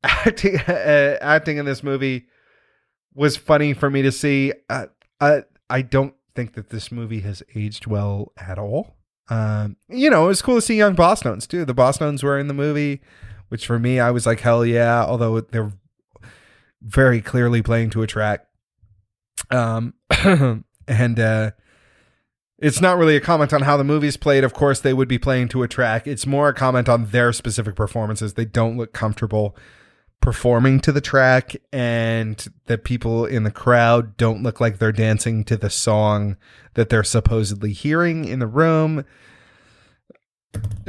acting 0.04 0.58
uh, 0.60 1.18
acting 1.20 1.56
in 1.56 1.64
this 1.64 1.82
movie 1.82 2.26
was 3.14 3.36
funny 3.36 3.74
for 3.74 3.90
me 3.90 4.02
to 4.02 4.12
see. 4.12 4.52
Uh, 4.70 4.86
uh, 5.20 5.40
I 5.68 5.82
don't 5.82 6.14
think 6.34 6.54
that 6.54 6.70
this 6.70 6.92
movie 6.92 7.20
has 7.20 7.42
aged 7.54 7.86
well 7.86 8.32
at 8.36 8.58
all. 8.58 8.96
Um, 9.28 9.76
you 9.88 10.08
know, 10.08 10.24
it 10.24 10.28
was 10.28 10.42
cool 10.42 10.54
to 10.56 10.60
see 10.62 10.76
young 10.76 10.94
Bosstones 10.94 11.46
too. 11.46 11.64
The 11.64 11.74
Bosstones 11.74 12.22
were 12.22 12.38
in 12.38 12.48
the 12.48 12.54
movie, 12.54 13.00
which 13.48 13.66
for 13.66 13.78
me, 13.78 14.00
I 14.00 14.10
was 14.10 14.24
like, 14.24 14.40
hell 14.40 14.64
yeah. 14.64 15.04
Although 15.04 15.40
they're 15.40 15.72
very 16.80 17.20
clearly 17.20 17.60
playing 17.60 17.90
to 17.90 18.02
a 18.02 18.06
track. 18.06 18.46
Um, 19.50 19.94
and 20.88 21.20
uh, 21.20 21.50
it's 22.58 22.80
not 22.80 22.98
really 22.98 23.16
a 23.16 23.20
comment 23.20 23.52
on 23.52 23.62
how 23.62 23.76
the 23.76 23.84
movie's 23.84 24.16
played. 24.16 24.44
Of 24.44 24.54
course, 24.54 24.80
they 24.80 24.94
would 24.94 25.08
be 25.08 25.18
playing 25.18 25.48
to 25.48 25.62
a 25.62 25.68
track. 25.68 26.06
It's 26.06 26.26
more 26.26 26.48
a 26.48 26.54
comment 26.54 26.88
on 26.88 27.06
their 27.06 27.32
specific 27.32 27.74
performances. 27.74 28.34
They 28.34 28.44
don't 28.44 28.76
look 28.76 28.92
comfortable 28.92 29.56
performing 30.20 30.80
to 30.80 30.92
the 30.92 31.00
track, 31.00 31.56
and 31.72 32.46
the 32.66 32.78
people 32.78 33.24
in 33.24 33.44
the 33.44 33.50
crowd 33.50 34.16
don't 34.16 34.42
look 34.42 34.60
like 34.60 34.78
they're 34.78 34.92
dancing 34.92 35.44
to 35.44 35.56
the 35.56 35.70
song 35.70 36.36
that 36.74 36.88
they're 36.88 37.04
supposedly 37.04 37.72
hearing 37.72 38.24
in 38.24 38.38
the 38.38 38.46
room. 38.46 39.04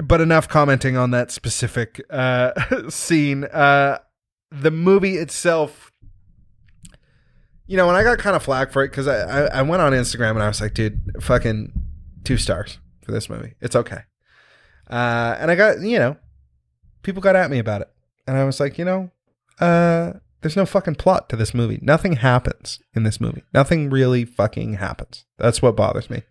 But 0.02 0.22
enough 0.22 0.48
commenting 0.48 0.98
on 0.98 1.12
that 1.12 1.32
specific 1.32 2.02
uh, 2.10 2.52
scene. 2.90 3.44
Uh, 3.46 4.00
the 4.52 4.72
movie 4.72 5.18
itself, 5.18 5.92
you 7.68 7.78
know, 7.78 7.88
and 7.88 7.98
I 7.98 8.04
got 8.04 8.18
kind 8.18 8.36
of 8.36 8.44
flack 8.44 8.72
for 8.72 8.84
it 8.84 8.90
because 8.90 9.08
I, 9.08 9.20
I, 9.20 9.60
I 9.60 9.62
went 9.62 9.82
on 9.82 9.92
Instagram 9.94 10.32
and 10.32 10.44
I 10.44 10.48
was 10.48 10.62
like, 10.62 10.74
dude, 10.74 11.02
fucking 11.22 11.72
two 12.24 12.38
stars 12.38 12.80
for 13.04 13.12
this 13.12 13.30
movie. 13.30 13.56
It's 13.62 13.76
okay. 13.76 14.04
Uh, 14.90 15.36
and 15.40 15.52
I 15.52 15.56
got, 15.56 15.82
you 15.82 16.00
know, 16.00 16.18
people 17.04 17.22
got 17.22 17.36
at 17.36 17.52
me 17.52 17.60
about 17.60 17.82
it. 17.82 17.90
And 18.28 18.38
I 18.38 18.44
was 18.44 18.60
like, 18.60 18.78
you 18.78 18.86
know, 18.86 19.12
uh, 19.60 20.14
there's 20.42 20.56
no 20.56 20.66
fucking 20.66 20.96
plot 20.96 21.30
to 21.30 21.36
this 21.36 21.54
movie. 21.54 21.80
Nothing 21.82 22.14
happens 22.14 22.80
in 22.94 23.04
this 23.04 23.20
movie. 23.20 23.44
Nothing 23.54 23.90
really 23.90 24.26
fucking 24.26 24.76
happens. 24.76 25.26
That's 25.38 25.62
what 25.62 25.76
bothers 25.76 26.10
me. 26.10 26.24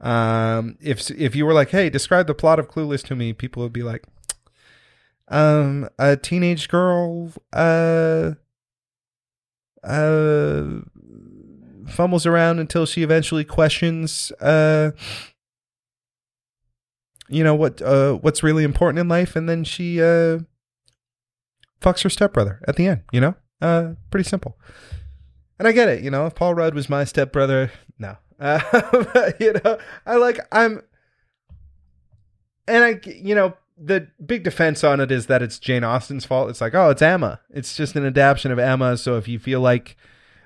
Um, 0.00 0.76
if 0.80 1.10
if 1.10 1.34
you 1.34 1.44
were 1.44 1.52
like, 1.52 1.70
hey, 1.70 1.90
describe 1.90 2.26
the 2.26 2.34
plot 2.34 2.58
of 2.58 2.68
Clueless 2.68 3.02
to 3.04 3.16
me, 3.16 3.32
people 3.32 3.62
would 3.62 3.72
be 3.72 3.82
like, 3.82 4.04
um, 5.28 5.88
a 5.98 6.16
teenage 6.16 6.68
girl, 6.68 7.32
uh, 7.52 8.32
uh, 9.84 10.64
fumbles 11.86 12.26
around 12.26 12.58
until 12.60 12.86
she 12.86 13.02
eventually 13.02 13.44
questions, 13.44 14.32
uh, 14.40 14.92
you 17.28 17.44
know 17.44 17.54
what, 17.54 17.82
uh, 17.82 18.14
what's 18.14 18.42
really 18.42 18.64
important 18.64 18.98
in 18.98 19.08
life, 19.08 19.36
and 19.36 19.48
then 19.48 19.64
she, 19.64 20.00
uh, 20.00 20.38
fucks 21.80 22.02
her 22.02 22.10
stepbrother 22.10 22.60
at 22.66 22.76
the 22.76 22.86
end. 22.86 23.02
You 23.12 23.20
know, 23.20 23.34
uh, 23.60 23.94
pretty 24.10 24.28
simple. 24.28 24.58
And 25.58 25.68
I 25.68 25.72
get 25.72 25.88
it. 25.88 26.02
You 26.02 26.10
know, 26.10 26.26
if 26.26 26.34
Paul 26.34 26.54
Rudd 26.54 26.74
was 26.74 26.88
my 26.88 27.04
stepbrother, 27.04 27.70
no. 27.98 28.16
Uh, 28.40 29.32
you 29.38 29.52
know, 29.52 29.76
I 30.06 30.16
like 30.16 30.40
I'm, 30.50 30.80
and 32.66 32.82
I, 32.82 33.00
you 33.04 33.34
know, 33.34 33.52
the 33.76 34.08
big 34.24 34.44
defense 34.44 34.82
on 34.82 34.98
it 34.98 35.12
is 35.12 35.26
that 35.26 35.42
it's 35.42 35.58
Jane 35.58 35.84
Austen's 35.84 36.24
fault. 36.24 36.48
It's 36.48 36.62
like, 36.62 36.74
oh, 36.74 36.88
it's 36.88 37.02
Emma. 37.02 37.40
It's 37.50 37.76
just 37.76 37.96
an 37.96 38.06
adaptation 38.06 38.50
of 38.50 38.58
Emma. 38.58 38.96
So 38.96 39.18
if 39.18 39.28
you 39.28 39.38
feel 39.38 39.60
like 39.60 39.94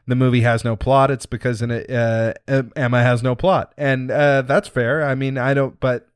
the 0.07 0.16
movie 0.16 0.41
has 0.41 0.64
no 0.64 0.74
plot, 0.76 1.11
it's 1.11 1.26
because 1.26 1.62
in 1.62 1.70
uh, 1.70 2.35
Emma 2.76 3.03
has 3.03 3.22
no 3.22 3.35
plot, 3.35 3.72
and 3.76 4.11
uh, 4.11 4.43
that's 4.43 4.68
fair. 4.68 5.03
I 5.03 5.14
mean, 5.14 5.39
I 5.39 5.55
don't, 5.55 5.78
but 5.80 6.09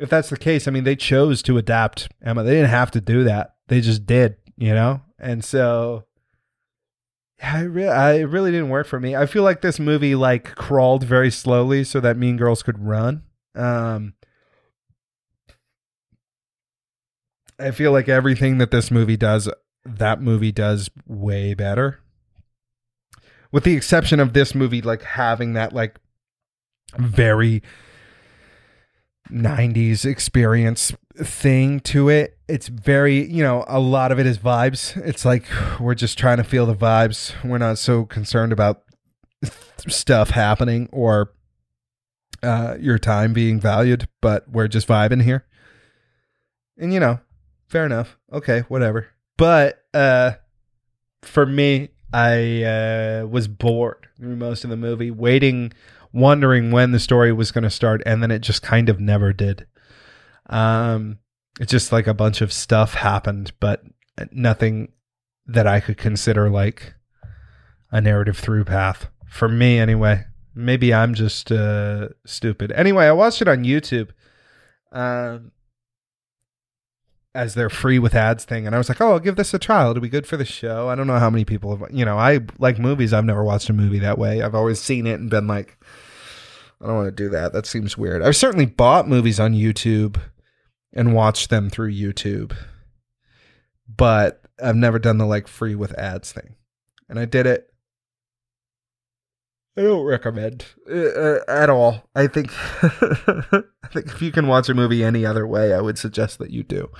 if 0.00 0.08
that's 0.08 0.30
the 0.30 0.36
case, 0.38 0.66
I 0.66 0.70
mean, 0.70 0.84
they 0.84 0.96
chose 0.96 1.42
to 1.42 1.58
adapt 1.58 2.08
Emma. 2.22 2.42
They 2.42 2.54
didn't 2.54 2.70
have 2.70 2.90
to 2.92 3.00
do 3.00 3.24
that. 3.24 3.54
They 3.68 3.82
just 3.82 4.06
did, 4.06 4.36
you 4.56 4.74
know, 4.74 5.02
and 5.18 5.44
so. 5.44 6.06
I, 7.42 7.62
re- 7.62 7.88
I 7.88 8.18
really 8.18 8.50
didn't 8.50 8.68
work 8.68 8.86
for 8.86 9.00
me. 9.00 9.16
I 9.16 9.24
feel 9.24 9.42
like 9.42 9.62
this 9.62 9.78
movie 9.78 10.14
like 10.14 10.54
crawled 10.56 11.04
very 11.04 11.30
slowly 11.30 11.84
so 11.84 11.98
that 12.00 12.18
Mean 12.18 12.36
Girls 12.36 12.62
could 12.62 12.78
run. 12.84 13.22
Um, 13.54 14.12
I 17.58 17.70
feel 17.70 17.92
like 17.92 18.10
everything 18.10 18.58
that 18.58 18.70
this 18.70 18.90
movie 18.90 19.16
does, 19.16 19.48
that 19.86 20.20
movie 20.20 20.52
does 20.52 20.90
way 21.06 21.54
better. 21.54 22.00
With 23.52 23.64
the 23.64 23.74
exception 23.74 24.20
of 24.20 24.34
this 24.34 24.54
movie, 24.54 24.82
like 24.82 25.02
having 25.02 25.54
that 25.54 25.72
like 25.72 25.98
very 26.98 27.62
90s 29.30 30.04
experience 30.04 30.92
thing 31.16 31.80
to 31.80 32.08
it. 32.08 32.38
It's 32.48 32.68
very, 32.68 33.24
you 33.30 33.42
know, 33.42 33.64
a 33.68 33.78
lot 33.78 34.12
of 34.12 34.18
it 34.18 34.26
is 34.26 34.38
vibes. 34.38 34.96
It's 35.04 35.24
like 35.24 35.44
we're 35.78 35.94
just 35.94 36.18
trying 36.18 36.38
to 36.38 36.44
feel 36.44 36.66
the 36.66 36.74
vibes. 36.74 37.32
We're 37.44 37.58
not 37.58 37.78
so 37.78 38.04
concerned 38.04 38.52
about 38.52 38.82
stuff 39.88 40.30
happening 40.30 40.88
or 40.92 41.32
uh, 42.42 42.76
your 42.80 42.98
time 42.98 43.32
being 43.32 43.60
valued, 43.60 44.08
but 44.20 44.48
we're 44.48 44.68
just 44.68 44.88
vibing 44.88 45.22
here. 45.22 45.44
And, 46.78 46.92
you 46.92 47.00
know, 47.00 47.20
fair 47.68 47.86
enough. 47.86 48.18
Okay, 48.32 48.60
whatever. 48.68 49.08
But 49.36 49.84
uh 49.94 50.32
for 51.22 51.46
me, 51.46 51.90
I 52.12 52.62
uh 52.62 53.26
was 53.26 53.48
bored 53.48 54.08
through 54.18 54.36
most 54.36 54.64
of 54.64 54.70
the 54.70 54.76
movie, 54.76 55.10
waiting, 55.10 55.72
wondering 56.12 56.70
when 56.70 56.92
the 56.92 56.98
story 56.98 57.32
was 57.32 57.52
going 57.52 57.64
to 57.64 57.70
start, 57.70 58.02
and 58.06 58.22
then 58.22 58.30
it 58.30 58.40
just 58.40 58.62
kind 58.62 58.88
of 58.88 59.00
never 59.00 59.32
did. 59.32 59.66
Um, 60.48 61.18
it's 61.60 61.70
just 61.70 61.92
like 61.92 62.06
a 62.06 62.14
bunch 62.14 62.40
of 62.40 62.52
stuff 62.52 62.94
happened, 62.94 63.52
but 63.60 63.82
nothing 64.32 64.92
that 65.46 65.66
I 65.66 65.80
could 65.80 65.96
consider 65.96 66.48
like 66.50 66.94
a 67.90 68.00
narrative 68.00 68.38
through 68.38 68.64
path 68.64 69.08
for 69.28 69.48
me, 69.48 69.78
anyway. 69.78 70.24
Maybe 70.54 70.92
I'm 70.92 71.14
just 71.14 71.52
uh, 71.52 72.08
stupid. 72.26 72.72
Anyway, 72.72 73.06
I 73.06 73.12
watched 73.12 73.40
it 73.40 73.48
on 73.48 73.64
YouTube. 73.64 74.10
Um, 74.92 75.52
as 77.34 77.54
their 77.54 77.70
free 77.70 77.98
with 77.98 78.14
ads 78.14 78.44
thing 78.44 78.66
and 78.66 78.74
i 78.74 78.78
was 78.78 78.88
like 78.88 79.00
oh 79.00 79.12
i'll 79.12 79.20
give 79.20 79.36
this 79.36 79.54
a 79.54 79.58
try. 79.58 79.88
It'll 79.88 80.00
be 80.02 80.08
good 80.08 80.26
for 80.26 80.36
the 80.36 80.44
show. 80.44 80.88
I 80.88 80.94
don't 80.94 81.06
know 81.06 81.18
how 81.18 81.30
many 81.30 81.44
people 81.44 81.76
have 81.76 81.88
you 81.92 82.04
know 82.04 82.18
i 82.18 82.40
like 82.58 82.78
movies 82.78 83.12
i've 83.12 83.24
never 83.24 83.44
watched 83.44 83.70
a 83.70 83.72
movie 83.72 84.00
that 84.00 84.18
way. 84.18 84.42
I've 84.42 84.54
always 84.54 84.80
seen 84.80 85.06
it 85.06 85.20
and 85.20 85.30
been 85.30 85.46
like 85.46 85.78
i 86.80 86.86
don't 86.86 86.96
want 86.96 87.06
to 87.06 87.24
do 87.24 87.28
that. 87.30 87.52
That 87.52 87.66
seems 87.66 87.96
weird. 87.96 88.22
I've 88.22 88.36
certainly 88.36 88.66
bought 88.66 89.08
movies 89.08 89.38
on 89.38 89.54
youtube 89.54 90.20
and 90.92 91.14
watched 91.14 91.50
them 91.50 91.70
through 91.70 91.92
youtube 91.92 92.56
but 93.96 94.42
i've 94.62 94.76
never 94.76 94.98
done 94.98 95.18
the 95.18 95.26
like 95.26 95.46
free 95.46 95.74
with 95.74 95.96
ads 95.98 96.32
thing. 96.32 96.56
And 97.08 97.18
i 97.18 97.24
did 97.24 97.46
it 97.46 97.69
I 99.76 99.82
don't 99.82 100.04
recommend 100.04 100.66
uh, 100.90 100.94
uh, 100.94 101.38
at 101.48 101.70
all. 101.70 102.08
I 102.14 102.26
think 102.26 102.50
I 102.82 103.88
think 103.92 104.06
if 104.06 104.20
you 104.20 104.32
can 104.32 104.46
watch 104.46 104.68
a 104.68 104.74
movie 104.74 105.04
any 105.04 105.24
other 105.24 105.46
way, 105.46 105.72
I 105.72 105.80
would 105.80 105.98
suggest 105.98 106.38
that 106.38 106.50
you 106.50 106.62
do. 106.62 106.90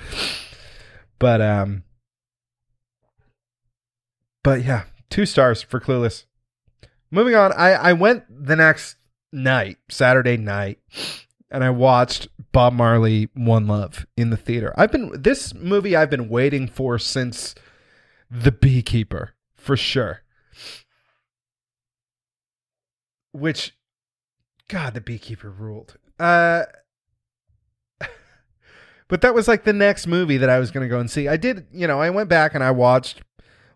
But 1.19 1.41
um 1.41 1.85
but 4.43 4.65
yeah, 4.65 4.85
two 5.11 5.27
stars 5.27 5.63
for 5.63 5.81
Clueless. 5.81 6.25
Moving 7.11 7.35
on, 7.35 7.53
I 7.53 7.73
I 7.73 7.93
went 7.93 8.25
the 8.31 8.57
next 8.57 8.97
night, 9.33 9.79
Saturday 9.89 10.37
night, 10.37 10.79
and 11.51 11.65
I 11.65 11.71
watched 11.71 12.29
Bob 12.53 12.73
Marley 12.73 13.29
One 13.35 13.67
Love 13.67 14.07
in 14.17 14.31
the 14.31 14.37
theater. 14.37 14.73
I've 14.77 14.93
been 14.93 15.11
this 15.21 15.53
movie 15.55 15.97
I've 15.97 16.11
been 16.11 16.29
waiting 16.29 16.69
for 16.69 16.99
since 16.99 17.55
The 18.31 18.53
Beekeeper, 18.53 19.35
for 19.55 19.77
sure. 19.77 20.23
Which 23.33 23.75
God, 24.69 24.95
The 24.95 25.01
Beekeeper 25.01 25.51
ruled. 25.51 25.97
Uh 26.19 26.65
but 29.09 29.21
that 29.21 29.35
was 29.35 29.49
like 29.49 29.65
the 29.65 29.73
next 29.73 30.07
movie 30.07 30.37
that 30.37 30.51
I 30.51 30.59
was 30.59 30.71
going 30.71 30.85
to 30.85 30.89
go 30.89 31.01
and 31.01 31.11
see. 31.11 31.29
I 31.29 31.37
did, 31.37 31.67
you 31.73 31.87
know, 31.87 32.01
I 32.01 32.11
went 32.11 32.29
back 32.29 32.55
and 32.55 32.63
I 32.63 32.71
watched 32.71 33.23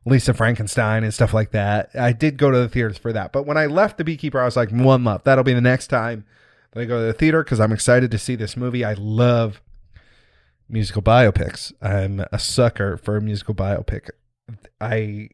Lisa 0.07 0.35
Frankenstein 0.35 1.03
and 1.03 1.13
stuff 1.13 1.33
like 1.33 1.51
that. 1.53 1.91
I 1.95 2.13
did 2.13 2.37
go 2.37 2.51
to 2.51 2.59
the 2.59 2.69
theaters 2.69 2.99
for 2.99 3.13
that. 3.13 3.33
But 3.33 3.47
when 3.47 3.57
I 3.57 3.67
left 3.67 3.99
The 3.99 4.05
Beekeeper, 4.05 4.41
I 4.41 4.45
was 4.45 4.57
like, 4.57 4.71
one 4.71 5.05
love. 5.05 5.25
That'll 5.25 5.45
be 5.45 5.55
the 5.55 5.61
next 5.61 5.89
time 5.89 6.25
that 6.73 6.81
I 6.81 6.85
go 6.85 7.01
to 7.01 7.07
the 7.07 7.13
theater 7.13 7.43
because 7.43 7.61
I'm 7.61 7.73
excited 7.73 8.11
to 8.11 8.19
see 8.19 8.37
this 8.37 8.57
movie. 8.57 8.85
I 8.85 8.95
love 8.95 9.63
musical 10.69 11.03
biopics. 11.03 11.73
I'm 11.81 12.25
a 12.33 12.39
sucker 12.39 12.97
for 12.97 13.17
a 13.17 13.21
musical 13.21 13.55
biopic. 13.55 14.11
I 14.81 15.31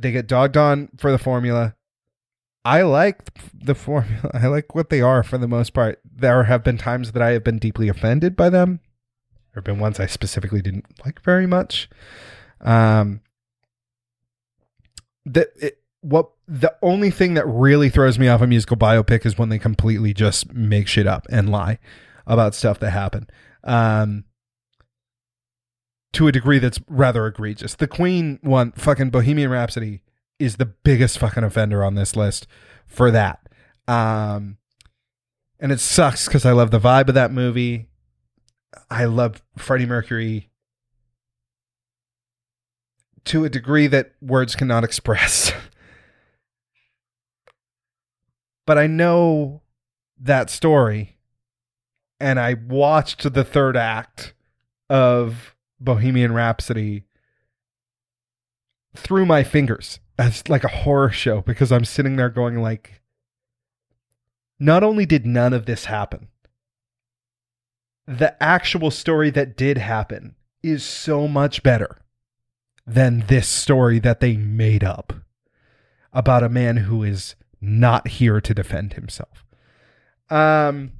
they 0.00 0.12
get 0.12 0.26
dogged 0.26 0.56
on 0.56 0.88
for 0.96 1.10
the 1.10 1.18
formula. 1.18 1.74
I 2.64 2.82
like 2.82 3.30
the 3.54 3.74
formula. 3.74 4.30
I 4.34 4.46
like 4.46 4.74
what 4.74 4.90
they 4.90 5.00
are 5.00 5.22
for 5.22 5.38
the 5.38 5.48
most 5.48 5.72
part. 5.72 6.00
There 6.04 6.44
have 6.44 6.64
been 6.64 6.78
times 6.78 7.12
that 7.12 7.22
I 7.22 7.30
have 7.30 7.44
been 7.44 7.58
deeply 7.58 7.88
offended 7.88 8.36
by 8.36 8.50
them. 8.50 8.80
There 9.52 9.60
have 9.60 9.64
been 9.64 9.78
ones 9.78 9.98
I 9.98 10.06
specifically 10.06 10.62
didn't 10.62 10.86
like 11.04 11.22
very 11.22 11.46
much. 11.46 11.88
Um, 12.60 13.20
that 15.26 15.48
it, 15.56 15.82
what 16.00 16.30
the 16.46 16.74
only 16.82 17.10
thing 17.10 17.34
that 17.34 17.46
really 17.46 17.88
throws 17.88 18.18
me 18.18 18.28
off 18.28 18.40
a 18.40 18.46
musical 18.46 18.76
biopic 18.76 19.26
is 19.26 19.38
when 19.38 19.48
they 19.48 19.58
completely 19.58 20.14
just 20.14 20.52
make 20.52 20.88
shit 20.88 21.06
up 21.06 21.26
and 21.30 21.50
lie 21.50 21.78
about 22.26 22.54
stuff 22.54 22.78
that 22.80 22.90
happened. 22.90 23.30
Um, 23.64 24.24
to 26.12 26.26
a 26.26 26.32
degree 26.32 26.58
that's 26.58 26.80
rather 26.88 27.26
egregious. 27.26 27.74
The 27.74 27.86
Queen 27.86 28.38
one, 28.42 28.72
fucking 28.72 29.10
Bohemian 29.10 29.50
Rhapsody, 29.50 30.02
is 30.38 30.56
the 30.56 30.66
biggest 30.66 31.18
fucking 31.18 31.44
offender 31.44 31.84
on 31.84 31.94
this 31.94 32.16
list 32.16 32.46
for 32.86 33.10
that. 33.10 33.40
Um, 33.86 34.56
and 35.60 35.70
it 35.70 35.80
sucks 35.80 36.26
because 36.26 36.46
I 36.46 36.52
love 36.52 36.70
the 36.70 36.80
vibe 36.80 37.08
of 37.08 37.14
that 37.14 37.30
movie. 37.30 37.88
I 38.90 39.04
love 39.04 39.42
Freddie 39.56 39.86
Mercury 39.86 40.50
to 43.24 43.44
a 43.44 43.50
degree 43.50 43.86
that 43.86 44.12
words 44.20 44.56
cannot 44.56 44.84
express. 44.84 45.52
but 48.66 48.78
I 48.78 48.86
know 48.86 49.62
that 50.18 50.50
story, 50.50 51.18
and 52.18 52.38
I 52.38 52.54
watched 52.54 53.32
the 53.32 53.44
third 53.44 53.76
act 53.76 54.34
of 54.88 55.54
Bohemian 55.80 56.32
Rhapsody 56.32 57.04
through 58.94 59.26
my 59.26 59.42
fingers 59.42 60.00
as 60.18 60.48
like 60.48 60.64
a 60.64 60.68
horror 60.68 61.10
show 61.10 61.40
because 61.40 61.72
I'm 61.72 61.84
sitting 61.84 62.16
there 62.16 62.28
going 62.28 62.60
like 62.60 63.00
not 64.58 64.82
only 64.82 65.06
did 65.06 65.24
none 65.24 65.52
of 65.52 65.66
this 65.66 65.86
happen 65.86 66.28
the 68.06 68.40
actual 68.42 68.90
story 68.90 69.30
that 69.30 69.56
did 69.56 69.78
happen 69.78 70.34
is 70.64 70.84
so 70.84 71.28
much 71.28 71.62
better 71.62 71.98
than 72.84 73.24
this 73.28 73.48
story 73.48 74.00
that 74.00 74.18
they 74.18 74.36
made 74.36 74.82
up 74.82 75.12
about 76.12 76.42
a 76.42 76.48
man 76.48 76.78
who 76.78 77.04
is 77.04 77.36
not 77.60 78.08
here 78.08 78.40
to 78.40 78.52
defend 78.52 78.94
himself. 78.94 79.44
Um 80.28 80.92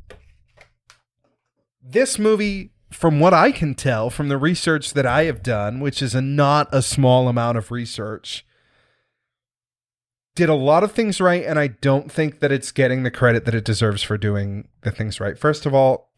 this 1.83 2.17
movie 2.17 2.71
from 2.91 3.21
what 3.21 3.33
I 3.33 3.53
can 3.53 3.75
tell 3.75 4.11
from 4.11 4.29
the 4.29 4.39
research 4.39 4.95
that 4.95 5.07
I 5.07 5.25
have 5.25 5.43
done, 5.43 5.81
which 5.81 6.03
is 6.03 6.15
a 6.15 6.21
not 6.21 6.69
a 6.73 6.83
small 6.83 7.29
amount 7.29 7.57
of 7.59 7.71
research, 7.71 8.45
did 10.35 10.49
a 10.49 10.55
lot 10.55 10.85
of 10.85 10.93
things 10.93 11.21
right, 11.21 11.45
and 11.45 11.59
I 11.59 11.69
don't 11.69 12.11
think 12.11 12.41
that 12.41 12.53
it's 12.53 12.73
getting 12.73 13.03
the 13.03 13.11
credit 13.11 13.45
that 13.45 13.55
it 13.55 13.65
deserves 13.65 14.03
for 14.03 14.17
doing 14.17 14.69
the 14.83 14.91
things 14.91 15.21
right. 15.21 15.39
First 15.39 15.67
of 15.67 15.75
all, 15.75 16.11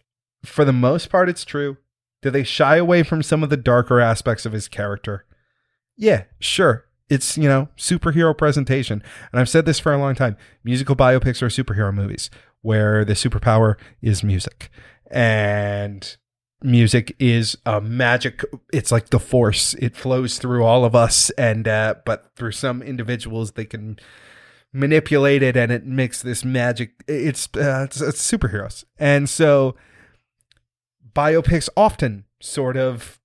for 0.45 0.65
the 0.65 0.73
most 0.73 1.11
part, 1.11 1.29
it's 1.29 1.45
true. 1.45 1.77
Do 2.21 2.31
they 2.31 2.45
shy 2.45 2.77
away 2.77 3.03
from 3.03 3.23
some 3.23 3.43
of 3.43 3.51
the 3.51 3.57
darker 3.57 4.01
aspects 4.01 4.47
of 4.47 4.53
his 4.53 4.69
character? 4.69 5.27
Yeah, 5.97 6.25
sure. 6.39 6.87
It's, 7.09 7.37
you 7.37 7.49
know, 7.49 7.69
superhero 7.77 8.37
presentation. 8.37 9.03
And 9.33 9.41
I've 9.41 9.49
said 9.49 9.67
this 9.67 9.79
for 9.79 9.93
a 9.93 9.99
long 9.99 10.15
time. 10.15 10.37
Musical 10.65 10.97
biopics 10.97 11.43
are 11.43 11.49
superhero 11.49 11.93
movies 11.93 12.31
where 12.63 13.05
the 13.05 13.13
superpower 13.15 13.75
is 14.01 14.23
music. 14.23 14.71
And 15.11 16.17
music 16.65 17.15
is 17.19 17.57
a 17.67 17.81
magic 17.81 18.45
it's 18.73 18.93
like 18.93 19.11
the 19.11 19.21
force. 19.21 19.75
It 19.75 19.97
flows 19.97 20.39
through 20.39 20.65
all 20.65 20.85
of 20.85 20.95
us 20.95 21.31
and 21.31 21.67
uh 21.67 21.97
but 22.05 22.31
through 22.37 22.53
some 22.53 22.83
individuals 22.83 23.53
they 23.53 23.65
can 23.65 23.99
manipulate 24.73 25.43
it 25.43 25.57
and 25.57 25.71
it 25.71 25.85
makes 25.85 26.23
this 26.23 26.45
magic 26.45 27.05
it's 27.07 27.49
uh, 27.57 27.85
it's, 27.85 28.01
it's 28.01 28.31
superheroes. 28.31 28.85
And 28.99 29.29
so 29.29 29.77
biopics 31.15 31.69
often 31.77 32.25
sort 32.41 32.77
of 32.77 33.21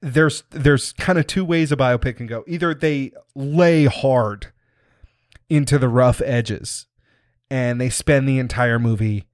there's 0.00 0.42
there's 0.50 0.92
kind 0.92 1.18
of 1.18 1.26
two 1.26 1.44
ways 1.44 1.70
a 1.72 1.76
biopic 1.76 2.16
can 2.16 2.26
go. 2.26 2.44
Either 2.46 2.74
they 2.74 3.12
lay 3.34 3.84
hard 3.84 4.48
into 5.48 5.78
the 5.78 5.88
rough 5.88 6.20
edges 6.22 6.86
and 7.50 7.80
they 7.80 7.90
spend 7.90 8.28
the 8.28 8.38
entire 8.38 8.78
movie 8.78 9.24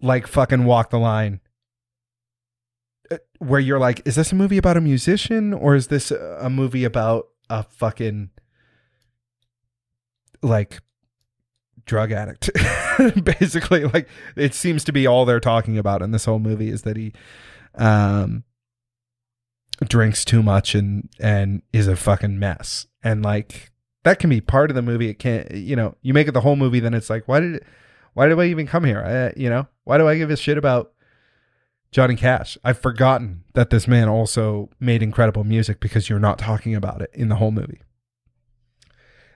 like 0.00 0.26
fucking 0.26 0.64
walk 0.64 0.90
the 0.90 0.98
line 0.98 1.40
where 3.38 3.60
you're 3.60 3.78
like, 3.78 4.06
is 4.06 4.16
this 4.16 4.32
a 4.32 4.34
movie 4.34 4.58
about 4.58 4.76
a 4.76 4.80
musician 4.80 5.52
or 5.52 5.74
is 5.74 5.88
this 5.88 6.10
a 6.10 6.48
movie 6.50 6.84
about 6.84 7.28
a 7.50 7.62
fucking 7.62 8.30
like 10.42 10.80
drug 11.84 12.12
addict? 12.12 12.50
Basically, 13.24 13.84
like 13.84 14.08
it 14.36 14.54
seems 14.54 14.84
to 14.84 14.92
be 14.92 15.06
all 15.06 15.24
they're 15.24 15.40
talking 15.40 15.78
about 15.78 16.02
in 16.02 16.10
this 16.10 16.24
whole 16.24 16.38
movie 16.38 16.68
is 16.68 16.82
that 16.82 16.96
he 16.96 17.12
um 17.74 18.44
drinks 19.88 20.24
too 20.24 20.42
much 20.42 20.74
and 20.74 21.08
and 21.18 21.62
is 21.72 21.88
a 21.88 21.96
fucking 21.96 22.38
mess. 22.38 22.86
And 23.02 23.22
like 23.22 23.72
that 24.04 24.18
can 24.18 24.30
be 24.30 24.40
part 24.40 24.70
of 24.70 24.74
the 24.74 24.82
movie. 24.82 25.08
It 25.08 25.18
can't, 25.18 25.50
you 25.52 25.76
know, 25.76 25.96
you 26.02 26.12
make 26.12 26.28
it 26.28 26.32
the 26.32 26.40
whole 26.40 26.56
movie, 26.56 26.80
then 26.80 26.94
it's 26.94 27.10
like, 27.10 27.28
why 27.28 27.40
did 27.40 27.54
it, 27.56 27.64
why 28.14 28.28
do 28.28 28.40
I 28.40 28.46
even 28.46 28.66
come 28.66 28.84
here? 28.84 29.00
I, 29.00 29.38
you 29.40 29.48
know, 29.48 29.66
why 29.84 29.98
do 29.98 30.08
I 30.08 30.18
give 30.18 30.30
a 30.30 30.36
shit 30.36 30.58
about 30.58 30.91
Johnny 31.92 32.16
Cash. 32.16 32.58
I've 32.64 32.78
forgotten 32.78 33.44
that 33.52 33.70
this 33.70 33.86
man 33.86 34.08
also 34.08 34.70
made 34.80 35.02
incredible 35.02 35.44
music 35.44 35.78
because 35.78 36.08
you're 36.08 36.18
not 36.18 36.38
talking 36.38 36.74
about 36.74 37.02
it 37.02 37.10
in 37.12 37.28
the 37.28 37.36
whole 37.36 37.52
movie. 37.52 37.82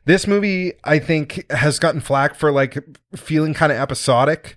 This 0.06 0.26
movie, 0.26 0.72
I 0.82 0.98
think, 0.98 1.50
has 1.50 1.78
gotten 1.78 2.00
flack 2.00 2.34
for 2.34 2.50
like 2.50 2.78
feeling 3.14 3.54
kind 3.54 3.70
of 3.70 3.78
episodic, 3.78 4.56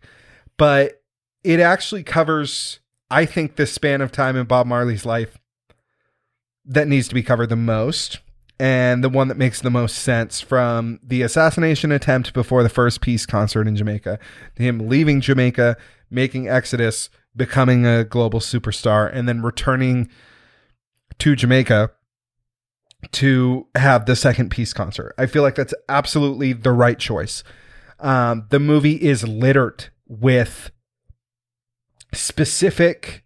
but 0.58 1.02
it 1.43 1.60
actually 1.60 2.04
covers, 2.04 2.80
I 3.12 3.26
think, 3.26 3.56
the 3.56 3.66
span 3.66 4.02
of 4.02 4.12
time 4.12 4.36
in 4.36 4.45
Bob 4.45 4.66
Marley's 4.68 5.06
life 5.06 5.39
that 6.66 6.88
needs 6.88 7.08
to 7.10 7.16
be 7.16 7.24
covered 7.24 7.50
the 7.50 7.56
most 7.56 8.20
and 8.60 9.04
the 9.04 9.10
one 9.10 9.28
that 9.30 9.38
makes 9.38 9.62
the 9.62 9.70
most 9.70 9.97
sense 9.97 10.41
from 10.41 11.00
the 11.02 11.22
assassination 11.22 11.91
attempt 11.91 12.34
before 12.34 12.62
the 12.62 12.70
first 12.70 13.02
peace 13.02 13.26
concert 13.26 13.68
in 13.68 13.76
Jamaica 13.76 14.20
him 14.56 14.89
leaving 14.89 15.22
Jamaica, 15.22 15.78
making 16.12 16.50
Exodus, 16.50 17.10
becoming 17.40 17.88
a 17.88 18.04
global 18.04 18.40
superstar, 18.40 19.10
and 19.12 19.28
then 19.28 19.42
returning 19.42 20.10
to 21.18 21.36
Jamaica 21.36 21.90
to 23.14 23.68
have 23.76 24.06
the 24.06 24.16
second 24.16 24.52
peace 24.52 24.74
concert. 24.74 25.16
I 25.18 25.26
feel 25.26 25.42
like 25.42 25.56
that's 25.56 25.74
absolutely 25.88 26.54
the 26.54 26.72
right 26.72 27.00
choice. 27.00 27.44
Um, 28.00 28.46
the 28.50 28.60
movie 28.60 29.02
is 29.02 29.28
littered 29.28 29.90
with 30.08 30.70
specific, 32.14 33.24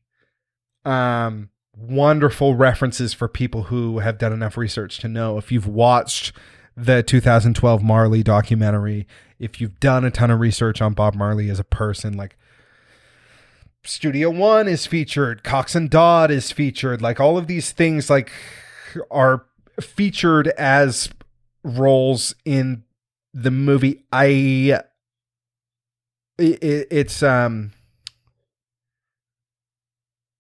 um, 0.86 1.50
wonderful 1.76 2.56
references 2.56 3.14
for 3.14 3.28
people 3.28 3.64
who 3.64 4.00
have 4.00 4.18
done 4.18 4.34
enough 4.34 4.58
research 4.58 5.00
to 5.00 5.08
know. 5.08 5.38
If 5.38 5.52
you've 5.52 5.68
watched 5.68 6.34
the 6.76 7.04
2012 7.04 7.84
Marley 7.84 8.24
documentary, 8.24 9.08
if 9.40 9.60
you've 9.60 9.80
done 9.80 10.06
a 10.06 10.12
ton 10.12 10.32
of 10.32 10.40
research 10.40 10.82
on 10.82 10.94
Bob 10.94 11.16
Marley 11.16 11.50
as 11.50 11.60
a 11.60 11.64
person, 11.64 12.16
like 12.16 12.38
Studio 13.86 14.30
One 14.30 14.68
is 14.68 14.86
featured, 14.86 15.44
Coxsone 15.44 15.90
Dodd 15.90 16.32
is 16.32 16.52
featured, 16.52 17.02
like 17.02 17.20
all 17.20 17.38
of 17.38 17.48
these 17.48 17.72
things 17.72 18.10
like 18.10 18.32
are 19.12 19.46
featured 19.82 20.48
as 20.50 21.10
roles 21.64 22.36
in 22.46 22.84
the 23.34 23.52
movie. 23.52 24.04
I 24.12 24.82
it, 26.38 26.88
it's 26.92 27.22
um 27.22 27.74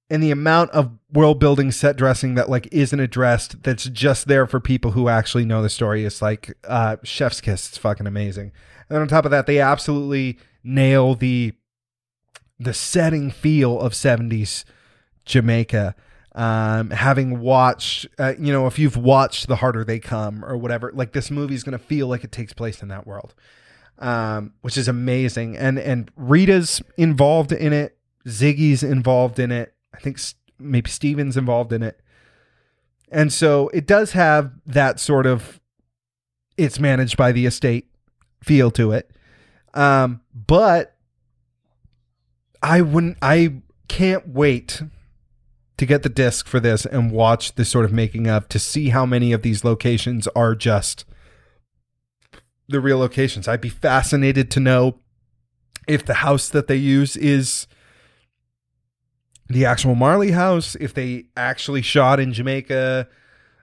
and 0.09 0.21
the 0.21 0.31
amount 0.31 0.71
of 0.71 0.91
world 1.11 1.39
building 1.39 1.71
set 1.71 1.95
dressing 1.95 2.35
that 2.35 2.49
like 2.49 2.67
isn't 2.71 2.99
addressed 2.99 3.63
that's 3.63 3.85
just 3.85 4.27
there 4.27 4.45
for 4.47 4.59
people 4.59 4.91
who 4.91 5.07
actually 5.09 5.45
know 5.45 5.61
the 5.61 5.69
story 5.69 6.03
is 6.03 6.21
like 6.21 6.55
uh 6.65 6.97
chef's 7.03 7.41
kiss 7.41 7.69
it's 7.69 7.77
fucking 7.77 8.07
amazing 8.07 8.51
and 8.89 8.99
on 8.99 9.07
top 9.07 9.25
of 9.25 9.31
that 9.31 9.45
they 9.45 9.59
absolutely 9.59 10.37
nail 10.63 11.15
the 11.15 11.53
the 12.59 12.73
setting 12.73 13.31
feel 13.31 13.79
of 13.79 13.93
70s 13.93 14.63
jamaica 15.25 15.95
um 16.35 16.89
having 16.89 17.39
watched 17.39 18.07
uh, 18.17 18.33
you 18.39 18.51
know 18.51 18.67
if 18.67 18.79
you've 18.79 18.97
watched 18.97 19.47
the 19.47 19.57
harder 19.57 19.83
they 19.83 19.99
come 19.99 20.43
or 20.43 20.57
whatever 20.57 20.91
like 20.93 21.13
this 21.13 21.29
movie 21.29 21.55
is 21.55 21.63
going 21.63 21.77
to 21.77 21.83
feel 21.83 22.07
like 22.07 22.23
it 22.23 22.31
takes 22.31 22.53
place 22.53 22.81
in 22.81 22.87
that 22.87 23.05
world 23.05 23.33
um 23.99 24.53
which 24.61 24.77
is 24.77 24.87
amazing. 24.87 25.55
And 25.55 25.77
and 25.77 26.09
rita's 26.15 26.81
involved 26.97 27.51
in 27.51 27.73
it 27.73 27.97
ziggy's 28.27 28.83
involved 28.83 29.37
in 29.37 29.51
it 29.51 29.75
i 29.93 29.99
think 29.99 30.19
maybe 30.57 30.89
steven's 30.89 31.37
involved 31.37 31.73
in 31.73 31.83
it. 31.83 31.99
And 33.11 33.31
so 33.31 33.67
it 33.69 33.85
does 33.85 34.13
have 34.13 34.51
that 34.65 34.99
sort 34.99 35.27
of 35.27 35.59
it's 36.57 36.79
managed 36.79 37.15
by 37.15 37.31
the 37.31 37.45
estate 37.45 37.87
feel 38.41 38.71
to 38.71 38.91
it 38.91 39.11
um 39.75 40.21
but 40.33 40.95
i 42.63 42.81
wouldn't 42.81 43.17
i 43.21 43.53
can't 43.87 44.27
wait 44.27 44.81
to 45.77 45.85
get 45.85 46.03
the 46.03 46.09
disc 46.09 46.47
for 46.47 46.59
this 46.59 46.85
and 46.85 47.11
watch 47.11 47.55
the 47.55 47.65
sort 47.65 47.85
of 47.85 47.91
making 47.91 48.27
of 48.27 48.47
to 48.49 48.59
see 48.59 48.89
how 48.89 49.05
many 49.05 49.33
of 49.33 49.41
these 49.41 49.63
locations 49.63 50.27
are 50.29 50.55
just 50.55 51.05
the 52.67 52.79
real 52.79 52.97
locations. 52.97 53.47
I'd 53.47 53.61
be 53.61 53.69
fascinated 53.69 54.49
to 54.51 54.59
know 54.59 54.99
if 55.87 56.05
the 56.05 56.15
house 56.15 56.49
that 56.49 56.67
they 56.67 56.75
use 56.75 57.15
is 57.17 57.67
the 59.47 59.65
actual 59.65 59.95
Marley 59.95 60.31
house, 60.31 60.75
if 60.75 60.93
they 60.93 61.25
actually 61.35 61.81
shot 61.81 62.19
in 62.19 62.33
Jamaica, 62.33 63.07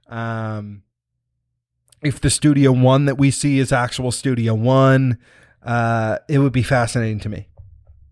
um, 0.09 0.83
if 2.03 2.21
the 2.21 2.31
Studio 2.31 2.73
One 2.73 3.07
that 3.07 3.19
we 3.19 3.31
see 3.31 3.59
is 3.59 3.73
actual 3.73 4.13
Studio 4.13 4.55
One. 4.55 5.19
Uh, 5.63 6.17
it 6.27 6.39
would 6.39 6.53
be 6.53 6.63
fascinating 6.63 7.21
to 7.21 7.29
me 7.29 7.47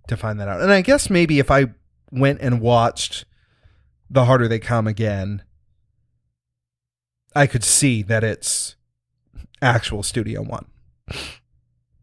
to 0.08 0.16
find 0.16 0.40
that 0.40 0.48
out. 0.48 0.60
And 0.60 0.72
I 0.72 0.80
guess 0.80 1.08
maybe 1.08 1.38
if 1.38 1.50
I 1.50 1.66
went 2.10 2.40
and 2.40 2.60
watched 2.60 3.24
the 4.10 4.24
harder 4.24 4.48
they 4.48 4.58
come 4.58 4.86
again, 4.86 5.42
I 7.34 7.46
could 7.46 7.64
see 7.64 8.02
that 8.02 8.24
it's 8.24 8.76
actual 9.62 10.02
Studio 10.02 10.42
One. 10.42 10.66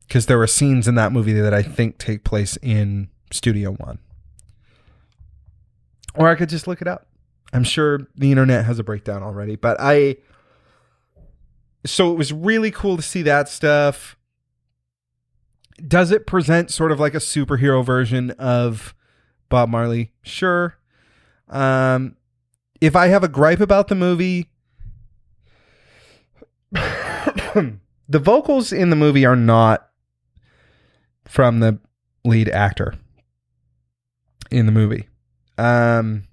Because 0.07 0.27
there 0.27 0.37
were 0.37 0.47
scenes 0.47 0.87
in 0.87 0.95
that 0.95 1.11
movie 1.11 1.33
that 1.33 1.53
I 1.53 1.61
think 1.61 1.97
take 1.97 2.23
place 2.23 2.57
in 2.61 3.09
Studio 3.31 3.71
One. 3.71 3.99
Or 6.13 6.29
I 6.29 6.35
could 6.35 6.49
just 6.49 6.67
look 6.67 6.81
it 6.81 6.87
up. 6.87 7.07
I'm 7.51 7.63
sure 7.63 8.07
the 8.15 8.31
internet 8.31 8.65
has 8.65 8.79
a 8.79 8.83
breakdown 8.83 9.23
already, 9.23 9.55
but 9.55 9.77
I. 9.79 10.17
So 11.85 12.11
it 12.11 12.17
was 12.17 12.33
really 12.33 12.71
cool 12.71 12.97
to 12.97 13.03
see 13.03 13.21
that 13.23 13.49
stuff. 13.49 14.14
Does 15.85 16.11
it 16.11 16.25
present 16.25 16.71
sort 16.71 16.91
of 16.91 16.99
like 16.99 17.13
a 17.13 17.19
superhero 17.19 17.85
version 17.85 18.31
of 18.31 18.95
Bob 19.49 19.69
Marley? 19.69 20.11
Sure. 20.23 20.77
Um, 21.49 22.15
if 22.81 22.95
I 22.95 23.07
have 23.07 23.23
a 23.23 23.27
gripe 23.27 23.59
about 23.59 23.87
the 23.87 23.95
movie, 23.95 24.49
the 26.71 27.79
vocals 28.09 28.71
in 28.71 28.89
the 28.89 28.95
movie 28.95 29.25
are 29.25 29.35
not 29.35 29.89
from 31.25 31.59
the 31.59 31.79
lead 32.23 32.49
actor 32.49 32.95
in 34.51 34.65
the 34.65 34.71
movie. 34.71 35.07
Um, 35.57 36.27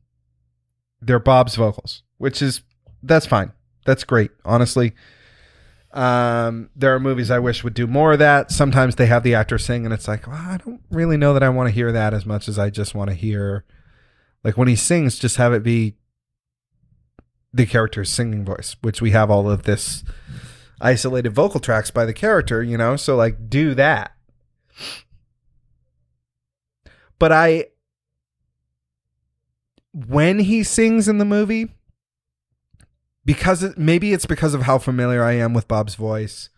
they're 1.00 1.18
Bob's 1.18 1.56
vocals, 1.56 2.02
which 2.18 2.42
is 2.42 2.62
that's 3.02 3.26
fine. 3.26 3.52
That's 3.84 4.04
great, 4.04 4.30
honestly. 4.44 4.94
Um, 5.92 6.70
there 6.74 6.94
are 6.94 7.00
movies 7.00 7.30
I 7.30 7.38
wish 7.38 7.62
would 7.62 7.74
do 7.74 7.86
more 7.86 8.14
of 8.14 8.18
that. 8.18 8.50
Sometimes 8.50 8.96
they 8.96 9.06
have 9.06 9.22
the 9.22 9.34
actor 9.34 9.58
sing, 9.58 9.84
and 9.84 9.92
it's 9.92 10.08
like, 10.08 10.26
well, 10.26 10.36
I 10.36 10.58
don't 10.64 10.80
really 10.90 11.16
know 11.16 11.34
that 11.34 11.42
I 11.42 11.50
want 11.50 11.68
to 11.68 11.74
hear 11.74 11.92
that 11.92 12.14
as 12.14 12.24
much 12.24 12.48
as 12.48 12.58
I 12.58 12.70
just 12.70 12.94
want 12.94 13.10
to 13.10 13.16
hear 13.16 13.64
like 14.44 14.56
when 14.56 14.68
he 14.68 14.76
sings, 14.76 15.18
just 15.18 15.36
have 15.36 15.52
it 15.52 15.62
be 15.62 15.96
the 17.52 17.66
character's 17.66 18.10
singing 18.10 18.44
voice, 18.44 18.76
which 18.82 19.00
we 19.00 19.10
have 19.10 19.30
all 19.30 19.50
of 19.50 19.62
this 19.64 20.02
isolated 20.80 21.32
vocal 21.32 21.60
tracks 21.60 21.90
by 21.90 22.04
the 22.04 22.14
character, 22.14 22.62
you 22.62 22.76
know? 22.76 22.96
So 22.96 23.14
like 23.14 23.48
do 23.48 23.74
that. 23.74 24.12
But 27.18 27.32
I 27.32 27.66
when 29.92 30.40
he 30.40 30.64
sings 30.64 31.06
in 31.06 31.18
the 31.18 31.24
movie 31.24 31.68
because 33.24 33.62
it, 33.62 33.78
maybe 33.78 34.12
it's 34.12 34.26
because 34.26 34.54
of 34.54 34.62
how 34.62 34.78
familiar 34.78 35.22
I 35.22 35.32
am 35.32 35.54
with 35.54 35.68
Bob's 35.68 35.94
voice 35.94 36.48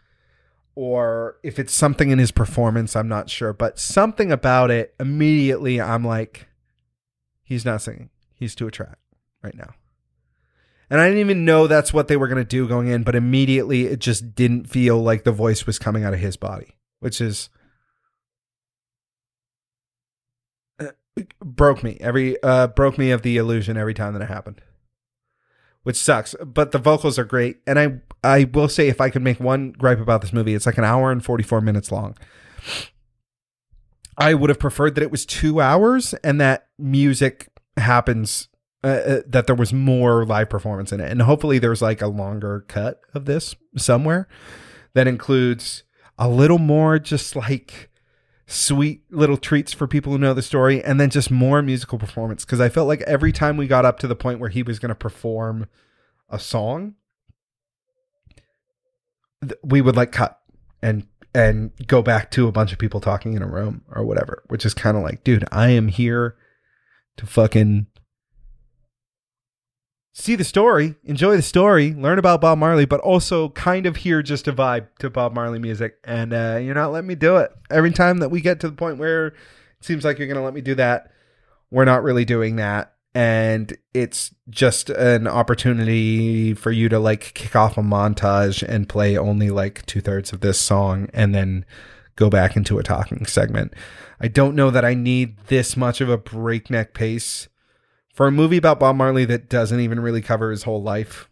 or 0.75 1.37
if 1.43 1.59
it's 1.59 1.73
something 1.73 2.11
in 2.11 2.19
his 2.19 2.33
performance, 2.33 2.97
I'm 2.97 3.09
not 3.09 3.31
sure, 3.31 3.53
but 3.53 3.79
something 3.79 4.33
about 4.33 4.71
it 4.71 4.95
immediately 4.99 5.81
I'm 5.81 6.05
like 6.05 6.49
He's 7.45 7.65
not 7.65 7.83
singing. 7.83 8.09
He's 8.33 8.55
to 8.57 8.67
a 8.67 8.71
track 8.71 8.99
right 9.43 9.55
now. 9.55 9.75
And 10.91 11.01
I 11.01 11.07
didn't 11.07 11.21
even 11.21 11.45
know 11.45 11.67
that's 11.67 11.93
what 11.93 12.09
they 12.09 12.17
were 12.17 12.29
going 12.29 12.43
to 12.43 12.45
do 12.45 12.67
going 12.67 12.89
in, 12.89 13.03
but 13.03 13.15
immediately 13.15 13.85
it 13.87 13.99
just 13.99 14.35
didn't 14.35 14.69
feel 14.69 15.03
like 15.03 15.25
the 15.25 15.33
voice 15.33 15.67
was 15.67 15.79
coming 15.79 16.05
out 16.05 16.15
of 16.15 16.21
his 16.21 16.37
body, 16.37 16.77
which 17.01 17.21
is 17.21 17.51
broke 21.45 21.83
me 21.85 21.97
every 22.01 22.43
uh 22.43 22.67
broke 22.69 22.99
me 22.99 23.11
of 23.11 23.23
the 23.23 23.37
illusion 23.37 23.77
every 23.77 23.95
time 23.95 24.15
that 24.15 24.23
it 24.23 24.29
happened. 24.29 24.61
Which 25.85 25.97
sucks, 25.97 26.35
but 26.45 26.73
the 26.73 26.79
vocals 26.79 27.19
are 27.19 27.25
great. 27.25 27.59
And 27.67 27.79
I 27.79 28.01
I 28.23 28.45
will 28.45 28.69
say 28.69 28.89
if 28.89 29.01
I 29.01 29.11
could 29.11 29.23
make 29.23 29.39
one 29.39 29.73
gripe 29.73 30.01
about 30.01 30.23
this 30.23 30.33
movie, 30.33 30.55
it's 30.55 30.67
like 30.67 30.79
an 30.79 30.85
hour 30.85 31.13
and 31.13 31.23
44 31.25 31.61
minutes 31.61 31.93
long. 31.93 32.17
I 34.17 34.35
would 34.35 34.49
have 34.49 34.59
preferred 34.59 34.95
that 34.95 35.03
it 35.03 35.11
was 35.11 35.27
two 35.27 35.61
hours 35.61 36.15
and 36.25 36.41
that 36.41 36.69
music 36.79 37.49
happens, 37.77 38.49
uh, 38.83 38.87
uh, 38.87 39.21
that 39.27 39.47
there 39.47 39.57
was 39.57 39.73
more 39.73 40.25
live 40.25 40.49
performance 40.49 40.93
in 40.93 41.01
it. 41.01 41.11
And 41.11 41.23
hopefully 41.23 41.59
there's 41.59 41.83
like 41.83 42.01
a 42.01 42.07
longer 42.07 42.65
cut 42.69 43.01
of 43.13 43.25
this 43.25 43.55
somewhere 43.77 44.29
that 44.95 45.07
includes 45.07 45.83
a 46.19 46.29
little 46.29 46.59
more 46.59 46.99
just 46.99 47.35
like 47.37 47.91
sweet 48.47 49.03
little 49.11 49.37
treats 49.37 49.73
for 49.73 49.87
people 49.87 50.13
who 50.13 50.19
know 50.19 50.35
the 50.35 50.43
story 50.43 50.83
and 50.83 51.01
then 51.01 51.11
just 51.11 51.31
more 51.31 51.63
musical 51.63 51.99
performance. 51.99 52.45
Cause 52.45 52.61
I 52.61 52.69
felt 52.69 52.89
like 52.89 53.01
every 53.03 53.33
time 53.33 53.57
we 53.57 53.67
got 53.67 53.85
up 53.85 53.99
to 54.01 54.07
the 54.07 54.17
point 54.17 54.41
where 54.41 54.51
he 54.51 54.63
was 54.63 54.79
going 54.79 54.91
to 54.91 54.95
perform 54.95 55.69
a 56.29 56.39
song, 56.39 56.95
we 59.63 59.81
would 59.81 59.97
like 59.97 60.13
cut 60.13 60.41
and 60.83 61.07
and 61.35 61.73
go 61.87 62.01
back 62.01 62.31
to 62.31 62.47
a 62.47 62.53
bunch 62.53 62.73
of 62.73 62.79
people 62.79 63.01
talking 63.01 63.35
in 63.35 63.43
a 63.43 63.47
room 63.47 63.83
or 63.91 64.05
whatever, 64.05 64.45
which 64.47 64.65
is 64.65 64.73
kind 64.73 64.97
of 64.97 65.03
like, 65.03 65.25
dude, 65.25 65.45
I 65.51 65.71
am 65.71 65.89
here 65.89 66.37
to 67.17 67.27
fucking 67.27 67.89
see 70.15 70.37
the 70.37 70.45
story, 70.45 70.95
enjoy 71.05 71.37
the 71.37 71.43
story, 71.43 71.93
learn 71.93 72.19
about 72.19 72.41
Bob 72.41 72.57
Marley, 72.57 72.87
but 72.87 73.01
also 73.01 73.51
kind 73.51 73.85
of 73.85 73.97
hear 73.97 74.23
just 74.23 74.47
to 74.47 74.53
vibe 74.53 74.87
to 75.01 75.11
Bob 75.11 75.35
Marley 75.35 75.59
music. 75.59 75.99
And 76.05 76.33
uh, 76.33 76.59
you're 76.63 76.75
not 76.75 76.93
letting 76.93 77.09
me 77.09 77.17
do 77.17 77.37
it. 77.37 77.53
Every 77.71 77.91
time 77.91 78.19
that 78.19 78.31
we 78.31 78.41
get 78.41 78.61
to 78.61 78.71
the 78.71 78.77
point 78.77 78.97
where 78.97 79.27
it 79.27 79.35
seems 79.83 80.05
like 80.05 80.19
you're 80.19 80.29
going 80.29 80.39
to 80.39 80.45
let 80.45 80.55
me 80.55 80.63
do 80.63 80.77
that, 80.77 81.11
we're 81.71 81.85
not 81.85 82.03
really 82.03 82.25
doing 82.25 82.57
that 82.57 82.95
and 83.15 83.77
it's 83.93 84.35
just 84.51 84.91
an 84.91 85.29
opportunity 85.29 86.53
for 86.53 86.73
you 86.73 86.89
to 86.89 86.99
like 86.99 87.33
kick 87.35 87.55
off 87.55 87.79
a 87.79 87.83
montage 87.83 88.63
and 88.67 88.89
play 88.89 89.17
only 89.17 89.51
like 89.51 89.87
two 89.87 90.01
thirds 90.01 90.33
of 90.33 90.41
this 90.41 90.61
song 90.61 91.09
and 91.15 91.35
then 91.35 91.65
go 92.17 92.29
back 92.29 92.57
into 92.57 92.79
a 92.79 92.83
talking 92.83 93.25
segment. 93.25 93.73
I 94.21 94.29
don't 94.29 94.57
know 94.57 94.71
that 94.71 94.85
I 94.85 94.95
need 94.95 95.39
this 95.47 95.77
much 95.77 96.01
of 96.01 96.09
a 96.09 96.19
breakneck 96.19 96.93
pace 96.93 97.49
for 98.15 98.27
a 98.27 98.33
movie 98.33 98.57
about 98.57 98.81
Bob 98.81 98.97
Marley 98.97 99.27
that 99.27 99.51
doesn't 99.51 99.81
even 99.81 100.01
really 100.01 100.23
cover 100.23 100.51
his 100.51 100.63
whole 100.63 100.83
life. 100.83 101.29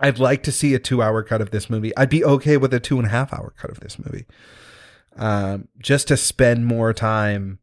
I'd 0.00 0.18
like 0.18 0.42
to 0.44 0.52
see 0.52 0.74
a 0.74 0.78
two 0.78 1.02
hour 1.02 1.22
cut 1.22 1.40
of 1.40 1.50
this 1.50 1.70
movie. 1.70 1.96
I'd 1.96 2.10
be 2.10 2.24
okay 2.24 2.56
with 2.56 2.74
a 2.74 2.80
two 2.80 2.98
and 2.98 3.06
a 3.06 3.10
half 3.10 3.32
hour 3.32 3.54
cut 3.56 3.70
of 3.70 3.80
this 3.80 3.98
movie. 3.98 4.26
Um, 5.14 5.68
just 5.78 6.08
to 6.08 6.16
spend 6.16 6.66
more 6.66 6.92
time 6.92 7.60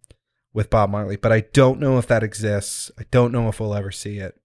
with 0.53 0.69
Bob 0.69 0.89
Marley, 0.89 1.17
but 1.17 1.31
I 1.31 1.41
don't 1.41 1.79
know 1.79 1.97
if 1.97 2.07
that 2.07 2.23
exists. 2.23 2.91
I 2.97 3.03
don't 3.11 3.31
know 3.31 3.49
if 3.49 3.59
we'll 3.59 3.75
ever 3.75 3.91
see 3.91 4.19
it. 4.19 4.39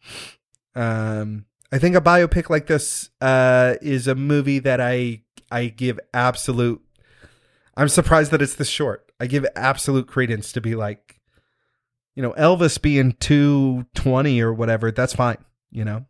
Um, 0.75 1.45
I 1.71 1.79
think 1.79 1.95
a 1.95 2.01
biopic 2.01 2.49
like 2.51 2.67
this 2.67 3.11
uh, 3.21 3.77
is 3.83 4.09
a 4.09 4.15
movie 4.15 4.59
that 4.61 4.81
I 4.81 5.23
I 5.51 5.67
give 5.67 6.01
absolute. 6.13 6.83
I'm 7.77 7.89
surprised 7.89 8.31
that 8.33 8.43
it's 8.43 8.55
this 8.55 8.69
short. 8.69 9.13
I 9.21 9.27
give 9.27 9.47
absolute 9.55 10.07
credence 10.07 10.53
to 10.53 10.61
be 10.61 10.75
like, 10.75 11.18
you 12.19 12.23
know, 12.23 12.33
Elvis 12.33 12.83
being 12.83 13.13
two 13.21 13.87
twenty 13.95 14.41
or 14.41 14.53
whatever. 14.53 14.91
That's 14.91 15.15
fine, 15.15 15.39
you 15.71 15.85
know. 15.85 16.05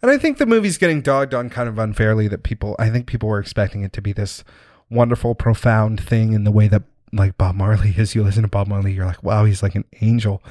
And 0.00 0.06
And 0.06 0.14
I 0.14 0.18
think 0.18 0.38
the 0.38 0.46
movie's 0.46 0.78
getting 0.78 1.00
dogged 1.00 1.34
on 1.34 1.50
kind 1.50 1.68
of 1.68 1.80
unfairly 1.80 2.28
that 2.28 2.44
people 2.44 2.76
I 2.78 2.90
think 2.90 3.08
people 3.08 3.28
were 3.28 3.40
expecting 3.40 3.82
it 3.82 3.92
to 3.94 4.00
be 4.00 4.12
this 4.12 4.44
wonderful, 4.88 5.34
profound 5.34 6.00
thing 6.00 6.32
in 6.32 6.44
the 6.44 6.52
way 6.52 6.68
that 6.68 6.84
like 7.12 7.36
Bob 7.36 7.56
Marley 7.56 7.92
is. 7.96 8.14
You 8.14 8.22
listen 8.22 8.42
to 8.42 8.48
Bob 8.48 8.68
Marley, 8.68 8.92
you're 8.92 9.04
like, 9.04 9.24
wow, 9.24 9.44
he's 9.44 9.64
like 9.64 9.74
an 9.74 9.84
angel 10.00 10.44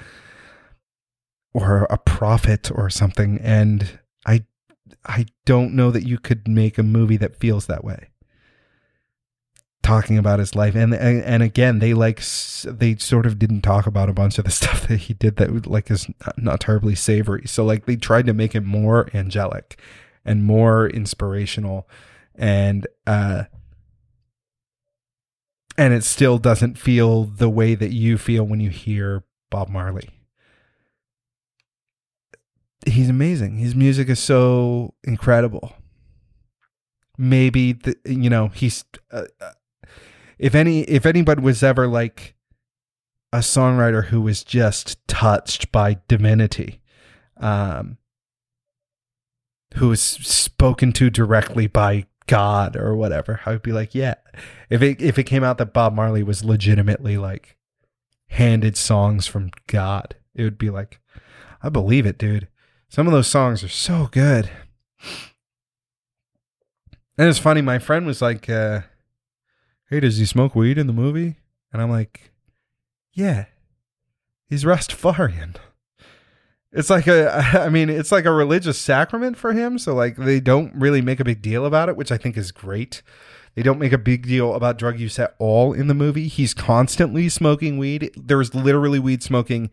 or 1.53 1.87
a 1.89 1.97
prophet 1.97 2.69
or 2.69 2.89
something. 2.89 3.39
And 3.39 3.97
I 4.27 4.43
I 5.05 5.27
don't 5.45 5.73
know 5.73 5.89
that 5.89 6.05
you 6.05 6.17
could 6.17 6.49
make 6.49 6.77
a 6.77 6.83
movie 6.83 7.15
that 7.15 7.37
feels 7.37 7.67
that 7.67 7.85
way. 7.85 8.09
Talking 9.85 10.17
about 10.17 10.39
his 10.39 10.55
life, 10.55 10.75
and 10.75 10.93
and, 10.93 11.23
and 11.23 11.43
again, 11.43 11.79
they 11.79 11.93
like 11.93 12.21
they 12.65 12.95
sort 12.95 13.25
of 13.25 13.37
didn't 13.37 13.61
talk 13.61 13.85
about 13.85 14.09
a 14.09 14.13
bunch 14.13 14.39
of 14.39 14.45
the 14.45 14.51
stuff 14.61 14.87
that 14.87 14.97
he 14.97 15.13
did 15.13 15.35
that 15.37 15.67
like 15.67 15.91
is 15.91 16.07
not, 16.25 16.37
not 16.41 16.59
terribly 16.59 16.95
savory. 16.95 17.43
So 17.45 17.63
like 17.63 17.85
they 17.85 17.95
tried 17.95 18.25
to 18.25 18.33
make 18.33 18.55
it 18.55 18.61
more 18.61 19.09
angelic 19.13 19.79
and 20.25 20.43
more 20.43 20.87
inspirational, 20.87 21.87
and 22.33 22.87
uh, 23.05 23.43
and 25.77 25.93
it 25.93 26.03
still 26.03 26.39
doesn't 26.39 26.79
feel 26.79 27.23
the 27.23 27.49
way 27.49 27.75
that 27.75 27.91
you 27.91 28.17
feel 28.17 28.43
when 28.43 28.59
you 28.59 28.71
hear 28.71 29.23
Bob 29.51 29.69
Marley 29.69 30.09
he's 32.85 33.09
amazing. 33.09 33.57
His 33.57 33.75
music 33.75 34.09
is 34.09 34.19
so 34.19 34.93
incredible. 35.03 35.75
Maybe 37.17 37.73
the, 37.73 37.95
you 38.05 38.29
know 38.29 38.49
he's 38.49 38.83
uh, 39.11 39.23
uh, 39.39 39.51
if 40.37 40.55
any 40.55 40.81
if 40.81 41.05
anybody 41.05 41.41
was 41.41 41.63
ever 41.63 41.87
like 41.87 42.35
a 43.31 43.39
songwriter 43.39 44.05
who 44.05 44.21
was 44.21 44.43
just 44.43 45.05
touched 45.07 45.71
by 45.71 45.97
divinity, 46.07 46.81
um, 47.37 47.97
who 49.75 49.89
was 49.89 50.01
spoken 50.01 50.93
to 50.93 51.09
directly 51.09 51.67
by 51.67 52.05
God 52.27 52.75
or 52.75 52.95
whatever, 52.95 53.41
I 53.45 53.51
would 53.51 53.61
be 53.61 53.73
like, 53.73 53.93
yeah. 53.93 54.15
If 54.69 54.81
it 54.81 55.01
if 55.01 55.19
it 55.19 55.23
came 55.23 55.43
out 55.43 55.57
that 55.57 55.73
Bob 55.73 55.93
Marley 55.93 56.23
was 56.23 56.45
legitimately 56.45 57.17
like 57.17 57.57
handed 58.29 58.77
songs 58.77 59.27
from 59.27 59.51
God, 59.67 60.15
it 60.33 60.43
would 60.43 60.57
be 60.57 60.69
like, 60.69 60.99
I 61.61 61.69
believe 61.69 62.05
it, 62.05 62.17
dude. 62.17 62.47
Some 62.89 63.07
of 63.07 63.13
those 63.13 63.27
songs 63.27 63.63
are 63.63 63.69
so 63.69 64.07
good. 64.11 64.49
And 67.17 67.29
it's 67.29 67.39
funny, 67.39 67.61
my 67.61 67.79
friend 67.79 68.05
was 68.05 68.21
like, 68.21 68.49
uh, 68.49 68.81
Hey, 69.89 69.99
does 69.99 70.17
he 70.17 70.25
smoke 70.25 70.55
weed 70.55 70.77
in 70.77 70.87
the 70.87 70.93
movie? 70.93 71.37
And 71.71 71.81
I'm 71.81 71.89
like, 71.89 72.31
Yeah, 73.13 73.45
he's 74.47 74.63
Rastafarian. 74.63 75.55
It's 76.71 76.89
like 76.89 77.07
a, 77.07 77.31
I 77.53 77.69
mean, 77.69 77.89
it's 77.89 78.11
like 78.11 78.25
a 78.25 78.31
religious 78.31 78.77
sacrament 78.77 79.37
for 79.37 79.53
him. 79.53 79.79
So, 79.79 79.93
like, 79.93 80.17
they 80.17 80.39
don't 80.39 80.73
really 80.75 81.01
make 81.01 81.19
a 81.19 81.25
big 81.25 81.41
deal 81.41 81.65
about 81.65 81.89
it, 81.89 81.95
which 81.95 82.11
I 82.11 82.17
think 82.17 82.37
is 82.37 82.51
great. 82.51 83.01
They 83.55 83.63
don't 83.63 83.79
make 83.79 83.93
a 83.93 83.97
big 83.97 84.27
deal 84.27 84.53
about 84.53 84.77
drug 84.77 84.99
use 84.99 85.17
at 85.17 85.35
all 85.39 85.71
in 85.71 85.87
the 85.87 85.93
movie. 85.93 86.27
He's 86.27 86.53
constantly 86.53 87.29
smoking 87.29 87.77
weed. 87.77 88.11
There's 88.17 88.53
literally 88.53 88.99
weed 88.99 89.23
smoking 89.23 89.69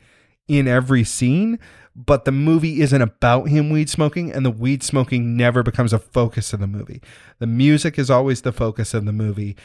in 0.46 0.68
every 0.68 1.02
scene, 1.02 1.58
but 1.96 2.24
the 2.24 2.32
movie 2.32 2.80
isn't 2.80 3.02
about 3.02 3.48
him 3.48 3.70
weed 3.70 3.90
smoking, 3.90 4.32
and 4.32 4.46
the 4.46 4.50
weed 4.50 4.84
smoking 4.84 5.36
never 5.36 5.64
becomes 5.64 5.92
a 5.92 5.98
focus 5.98 6.52
of 6.52 6.60
the 6.60 6.66
movie. 6.68 7.02
The 7.40 7.46
music 7.48 7.98
is 7.98 8.10
always 8.10 8.42
the 8.42 8.52
focus 8.52 8.94
of 8.94 9.04
the 9.04 9.12
movie. 9.12 9.56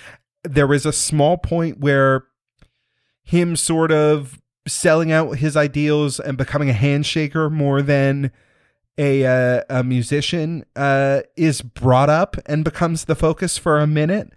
There 0.48 0.74
is 0.74 0.86
a 0.86 0.94
small 0.94 1.38
point 1.38 1.80
where 1.80 2.26
him 3.24 3.56
sort 3.56 3.92
of 3.92 4.42
selling 4.68 5.12
out 5.12 5.38
his 5.38 5.56
ideals 5.56 6.20
and 6.20 6.38
becoming 6.38 6.70
a 6.70 6.74
handshaker 6.74 7.52
more 7.52 7.82
than 7.82 8.32
a 8.98 9.26
uh, 9.26 9.64
a 9.70 9.84
musician 9.84 10.66
uh, 10.76 11.22
is 11.36 11.62
brought 11.62 12.10
up 12.10 12.36
and 12.46 12.64
becomes 12.64 13.06
the 13.06 13.16
focus 13.16 13.58
for 13.58 13.80
a 13.80 13.88
minute. 13.88 14.32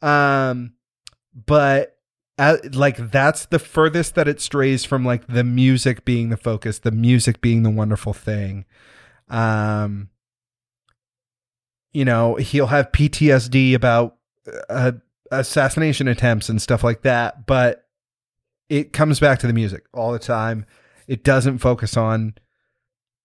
Um, 0.00 0.74
but 1.34 1.98
like 2.72 3.10
that's 3.10 3.46
the 3.46 3.58
furthest 3.58 4.14
that 4.14 4.28
it 4.28 4.40
strays 4.40 4.84
from 4.84 5.04
like 5.04 5.26
the 5.26 5.44
music 5.44 6.04
being 6.04 6.28
the 6.30 6.36
focus, 6.36 6.78
the 6.78 6.90
music 6.90 7.40
being 7.40 7.64
the 7.64 7.70
wonderful 7.70 8.12
thing. 8.12 8.64
Um, 9.28 10.08
you 11.92 12.04
know, 12.04 12.36
he'll 12.36 12.68
have 12.68 12.92
PTSD 12.92 13.74
about 13.74 14.16
uh, 14.68 14.92
assassination 15.30 16.08
attempts 16.08 16.48
and 16.48 16.60
stuff 16.60 16.84
like 16.84 17.02
that, 17.02 17.46
but 17.46 17.86
it 18.68 18.92
comes 18.92 19.20
back 19.20 19.38
to 19.40 19.46
the 19.46 19.52
music 19.52 19.84
all 19.92 20.12
the 20.12 20.18
time. 20.18 20.66
It 21.06 21.24
doesn't 21.24 21.58
focus 21.58 21.96
on 21.96 22.34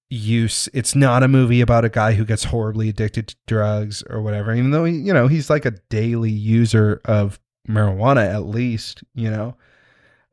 use. 0.10 0.70
It's 0.74 0.96
not 0.96 1.24
a 1.24 1.28
movie 1.28 1.62
about 1.62 1.86
a 1.86 1.90
guy 1.90 2.14
who 2.14 2.26
gets 2.26 2.46
horribly 2.46 2.90
addicted 2.90 3.30
to 3.30 3.36
drugs 3.48 4.04
or 4.10 4.22
whatever, 4.22 4.54
even 4.54 4.72
though, 4.72 4.86
he, 4.86 4.94
you 4.94 5.14
know, 5.14 5.28
he's 5.28 5.50
like 5.50 5.66
a 5.66 5.72
daily 5.90 6.32
user 6.32 7.02
of 7.06 7.40
marijuana 7.68 8.26
at 8.26 8.46
least, 8.46 9.04
you 9.14 9.30
know. 9.30 9.56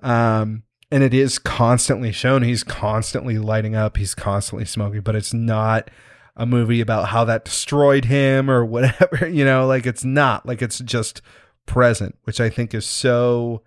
Um 0.00 0.64
and 0.92 1.04
it 1.04 1.14
is 1.14 1.38
constantly 1.38 2.10
shown 2.10 2.42
he's 2.42 2.64
constantly 2.64 3.38
lighting 3.38 3.76
up, 3.76 3.96
he's 3.96 4.14
constantly 4.14 4.64
smoking, 4.64 5.02
but 5.02 5.14
it's 5.14 5.32
not 5.32 5.88
a 6.36 6.46
movie 6.46 6.80
about 6.80 7.08
how 7.08 7.24
that 7.24 7.44
destroyed 7.44 8.06
him 8.06 8.50
or 8.50 8.64
whatever, 8.66 9.28
you 9.28 9.44
know, 9.44 9.66
like 9.66 9.86
it's 9.86 10.04
not, 10.04 10.46
like 10.46 10.62
it's 10.62 10.78
just 10.80 11.22
present, 11.66 12.16
which 12.24 12.40
I 12.40 12.48
think 12.48 12.74
is 12.74 12.86
so 12.86 13.62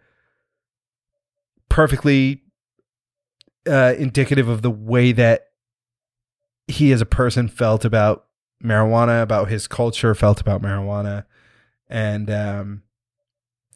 perfectly 1.69 2.41
uh 3.67 3.95
indicative 3.97 4.47
of 4.47 4.61
the 4.61 4.69
way 4.69 5.11
that 5.11 5.47
he 6.67 6.91
as 6.91 7.01
a 7.01 7.05
person 7.05 7.47
felt 7.47 7.83
about 7.85 8.25
marijuana, 8.63 9.23
about 9.23 9.49
his 9.49 9.67
culture, 9.67 10.13
felt 10.13 10.39
about 10.41 10.61
marijuana. 10.61 11.25
And 11.89 12.29
um 12.29 12.83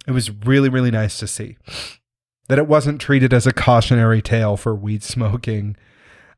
it 0.08 0.12
was 0.12 0.32
really, 0.32 0.70
really 0.70 0.92
nice 0.92 1.18
to 1.20 1.28
see 1.28 1.58
that 2.48 2.58
it 2.58 2.68
wasn't 2.68 3.02
treated 3.02 3.34
as 3.34 3.46
a 3.46 3.54
cautionary 3.54 4.22
tale 4.22 4.58
for 4.58 4.74
weed 4.74 5.04
smoking. 5.04 5.76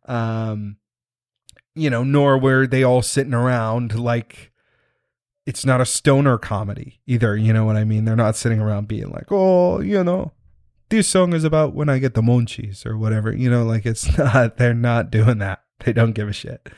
Um, 0.05 0.77
you 1.75 1.89
know, 1.89 2.03
nor 2.03 2.37
were 2.37 2.65
they 2.65 2.83
all 2.83 3.03
sitting 3.03 3.33
around 3.33 3.97
like 3.97 4.51
it's 5.49 5.65
not 5.65 5.81
a 5.81 5.85
stoner 5.85 6.37
comedy 6.37 6.99
either. 7.07 7.35
You 7.35 7.53
know 7.53 7.65
what 7.65 7.75
I 7.75 7.83
mean? 7.83 8.05
They're 8.05 8.15
not 8.15 8.35
sitting 8.35 8.59
around 8.59 8.87
being 8.87 9.09
like, 9.09 9.31
oh, 9.31 9.81
you 9.81 10.03
know, 10.03 10.31
this 10.89 11.07
song 11.07 11.33
is 11.33 11.43
about 11.43 11.73
when 11.73 11.89
I 11.89 11.97
get 11.97 12.13
the 12.13 12.21
munchies 12.21 12.85
or 12.85 12.95
whatever. 12.99 13.35
You 13.35 13.49
know, 13.49 13.63
like 13.63 13.83
it's 13.83 14.15
not, 14.17 14.57
they're 14.57 14.75
not 14.75 15.09
doing 15.09 15.39
that. 15.39 15.63
They 15.79 15.91
don't 15.91 16.11
give 16.11 16.29
a 16.29 16.33
shit 16.33 16.69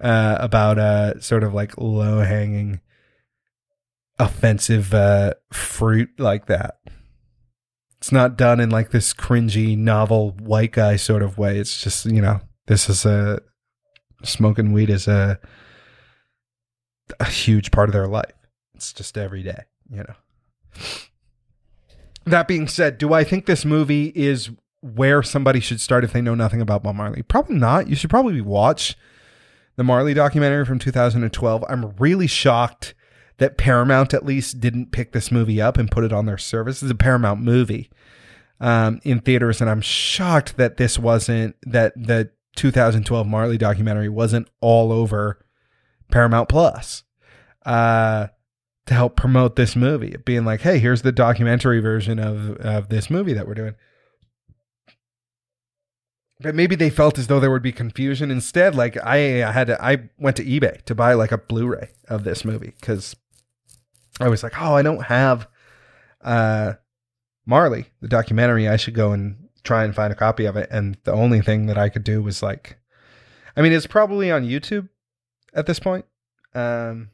uh, 0.00 0.38
about 0.40 0.78
uh, 0.78 1.20
sort 1.20 1.44
of 1.44 1.52
like 1.52 1.76
low 1.76 2.20
hanging 2.20 2.80
offensive 4.18 4.94
uh, 4.94 5.34
fruit 5.52 6.08
like 6.18 6.46
that. 6.46 6.78
It's 7.98 8.10
not 8.10 8.38
done 8.38 8.58
in 8.58 8.70
like 8.70 8.90
this 8.90 9.12
cringy 9.12 9.76
novel 9.76 10.30
white 10.40 10.72
guy 10.72 10.96
sort 10.96 11.22
of 11.22 11.36
way. 11.36 11.58
It's 11.58 11.82
just 11.82 12.06
you 12.06 12.22
know 12.22 12.40
this 12.68 12.88
is 12.88 13.04
a 13.04 13.40
smoking 14.22 14.72
weed 14.72 14.88
is 14.88 15.08
a 15.08 15.40
a 17.20 17.24
huge 17.24 17.70
part 17.70 17.88
of 17.88 17.92
their 17.92 18.06
life. 18.06 18.32
It's 18.74 18.92
just 18.92 19.18
every 19.18 19.42
day, 19.42 19.64
you 19.90 19.98
know. 19.98 20.14
That 22.24 22.46
being 22.46 22.68
said, 22.68 22.98
do 22.98 23.12
I 23.12 23.24
think 23.24 23.46
this 23.46 23.64
movie 23.64 24.12
is 24.14 24.50
where 24.80 25.22
somebody 25.22 25.60
should 25.60 25.80
start 25.80 26.04
if 26.04 26.12
they 26.12 26.20
know 26.20 26.34
nothing 26.34 26.60
about 26.60 26.82
Bob 26.82 26.94
Marley? 26.94 27.22
Probably 27.22 27.56
not. 27.56 27.88
You 27.88 27.96
should 27.96 28.10
probably 28.10 28.40
watch 28.40 28.96
the 29.76 29.84
Marley 29.84 30.14
documentary 30.14 30.64
from 30.64 30.78
2012. 30.78 31.64
I'm 31.68 31.94
really 31.98 32.26
shocked 32.26 32.94
that 33.38 33.56
Paramount 33.56 34.12
at 34.12 34.26
least 34.26 34.60
didn't 34.60 34.92
pick 34.92 35.12
this 35.12 35.32
movie 35.32 35.60
up 35.60 35.78
and 35.78 35.90
put 35.90 36.04
it 36.04 36.12
on 36.12 36.26
their 36.26 36.38
service. 36.38 36.82
It's 36.82 36.92
a 36.92 36.96
Paramount 36.96 37.40
movie 37.40 37.90
um, 38.60 39.00
in 39.04 39.20
theaters, 39.20 39.60
and 39.60 39.70
I'm 39.70 39.80
shocked 39.80 40.56
that 40.56 40.76
this 40.76 40.98
wasn't 40.98 41.56
that 41.62 41.92
the 41.96 42.30
2012 42.56 43.26
Marley 43.26 43.56
documentary 43.56 44.08
wasn't 44.08 44.48
all 44.60 44.92
over 44.92 45.44
Paramount 46.10 46.48
Plus 46.48 47.04
uh, 47.64 48.28
to 48.86 48.94
help 48.94 49.16
promote 49.16 49.56
this 49.56 49.76
movie, 49.76 50.16
being 50.24 50.44
like, 50.44 50.60
"Hey, 50.60 50.78
here's 50.78 51.02
the 51.02 51.12
documentary 51.12 51.80
version 51.80 52.18
of 52.18 52.56
of 52.58 52.88
this 52.88 53.10
movie 53.10 53.34
that 53.34 53.46
we're 53.46 53.54
doing." 53.54 53.74
but 56.40 56.54
maybe 56.54 56.76
they 56.76 56.88
felt 56.88 57.18
as 57.18 57.26
though 57.26 57.40
there 57.40 57.50
would 57.50 57.64
be 57.64 57.72
confusion 57.72 58.30
instead 58.30 58.72
like 58.72 58.96
i 59.04 59.42
I 59.42 59.50
had 59.50 59.66
to, 59.66 59.84
i 59.84 60.08
went 60.20 60.36
to 60.36 60.44
ebay 60.44 60.80
to 60.82 60.94
buy 60.94 61.14
like 61.14 61.32
a 61.32 61.38
blu-ray 61.38 61.88
of 62.06 62.22
this 62.22 62.44
movie 62.44 62.74
because 62.78 63.16
I 64.20 64.28
was 64.28 64.42
like, 64.42 64.60
oh, 64.60 64.74
I 64.74 64.82
don't 64.82 65.04
have 65.04 65.48
uh, 66.22 66.74
Marley, 67.46 67.86
the 68.00 68.08
documentary. 68.08 68.68
I 68.68 68.76
should 68.76 68.94
go 68.94 69.12
and 69.12 69.48
try 69.64 69.84
and 69.84 69.94
find 69.94 70.12
a 70.12 70.16
copy 70.16 70.44
of 70.44 70.56
it. 70.56 70.68
And 70.70 70.98
the 71.04 71.12
only 71.12 71.40
thing 71.40 71.66
that 71.66 71.78
I 71.78 71.88
could 71.88 72.04
do 72.04 72.22
was 72.22 72.42
like, 72.42 72.78
I 73.56 73.62
mean, 73.62 73.72
it's 73.72 73.86
probably 73.86 74.30
on 74.30 74.44
YouTube 74.44 74.88
at 75.54 75.66
this 75.66 75.78
point. 75.78 76.04
Um, 76.54 77.10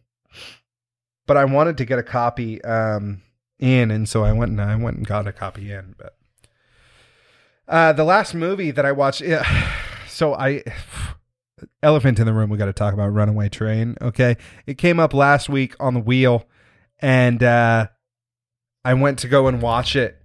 but 1.27 1.37
I 1.37 1.45
wanted 1.45 1.79
to 1.79 1.85
get 1.85 1.99
a 1.99 2.03
copy 2.03 2.63
um, 2.65 3.23
in, 3.59 3.91
and 3.91 4.09
so 4.09 4.25
I 4.25 4.33
went 4.33 4.51
and 4.51 4.61
I 4.61 4.77
went 4.77 4.97
and 4.97 5.07
got 5.07 5.27
a 5.27 5.33
copy 5.33 5.73
in. 5.73 5.95
But 5.97 6.17
uh, 7.67 7.93
the 7.93 8.05
last 8.05 8.35
movie 8.35 8.71
that 8.71 8.85
I 8.85 8.93
watched, 8.93 9.21
yeah, 9.21 9.45
so 10.09 10.35
I 10.35 10.63
elephant 11.83 12.19
in 12.19 12.27
the 12.27 12.33
room. 12.33 12.51
We 12.51 12.59
got 12.59 12.67
to 12.67 12.73
talk 12.73 12.95
about 12.95 13.09
Runaway 13.09 13.49
Train. 13.49 13.97
Okay, 14.01 14.37
it 14.67 14.79
came 14.79 15.01
up 15.01 15.15
last 15.15 15.49
week 15.49 15.75
on 15.81 15.95
the 15.95 16.01
wheel, 16.01 16.47
and 17.01 17.43
uh, 17.43 17.89
I 18.85 18.95
went 18.95 19.19
to 19.21 19.29
go 19.29 19.49
and 19.49 19.63
watch 19.63 19.97
it 19.97 20.21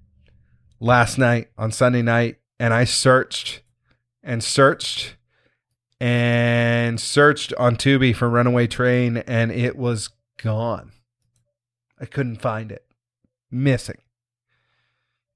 last 0.80 1.18
night 1.18 1.50
on 1.58 1.72
Sunday 1.72 2.02
night, 2.02 2.38
and 2.60 2.74
I 2.74 2.84
searched 2.84 3.62
and 4.24 4.44
searched 4.44 5.16
and 6.02 7.00
searched 7.00 7.54
on 7.56 7.76
Tubi 7.76 8.16
for 8.16 8.30
Runaway 8.30 8.68
Train, 8.68 9.18
and 9.18 9.52
it 9.52 9.78
was 9.78 10.10
gone. 10.42 10.92
I 12.00 12.06
couldn't 12.06 12.42
find 12.42 12.72
it. 12.72 12.86
Missing. 13.52 14.00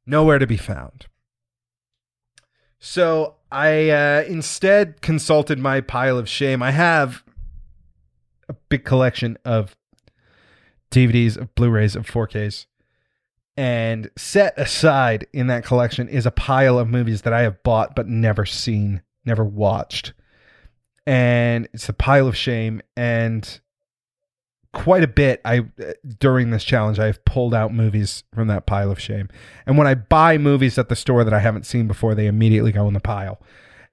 Nowhere 0.05 0.39
to 0.39 0.47
be 0.47 0.57
found. 0.57 1.07
So 2.79 3.35
I 3.51 3.89
uh, 3.89 4.23
instead 4.27 5.01
consulted 5.01 5.59
my 5.59 5.81
pile 5.81 6.17
of 6.17 6.27
shame. 6.27 6.61
I 6.61 6.71
have 6.71 7.23
a 8.49 8.53
big 8.69 8.83
collection 8.83 9.37
of 9.45 9.75
DVDs, 10.91 11.37
of 11.37 11.53
Blu 11.55 11.69
rays, 11.69 11.95
of 11.95 12.05
4Ks. 12.05 12.65
And 13.55 14.09
set 14.17 14.53
aside 14.57 15.27
in 15.31 15.47
that 15.47 15.63
collection 15.63 16.09
is 16.09 16.25
a 16.25 16.31
pile 16.31 16.77
of 16.79 16.89
movies 16.89 17.21
that 17.21 17.33
I 17.33 17.41
have 17.41 17.61
bought 17.63 17.95
but 17.95 18.07
never 18.07 18.45
seen, 18.45 19.01
never 19.25 19.45
watched. 19.45 20.13
And 21.05 21.69
it's 21.73 21.87
a 21.87 21.93
pile 21.93 22.27
of 22.27 22.35
shame. 22.35 22.81
And 22.97 23.61
quite 24.73 25.03
a 25.03 25.07
bit 25.07 25.39
I 25.45 25.65
during 26.19 26.49
this 26.49 26.63
challenge 26.63 26.99
I've 26.99 27.23
pulled 27.25 27.53
out 27.53 27.73
movies 27.73 28.23
from 28.33 28.47
that 28.47 28.65
pile 28.65 28.91
of 28.91 28.99
shame. 28.99 29.29
And 29.65 29.77
when 29.77 29.87
I 29.87 29.93
buy 29.93 30.37
movies 30.37 30.77
at 30.77 30.89
the 30.89 30.95
store 30.95 31.23
that 31.23 31.33
I 31.33 31.39
haven't 31.39 31.65
seen 31.65 31.87
before, 31.87 32.15
they 32.15 32.27
immediately 32.27 32.71
go 32.71 32.87
in 32.87 32.93
the 32.93 32.99
pile. 32.99 33.39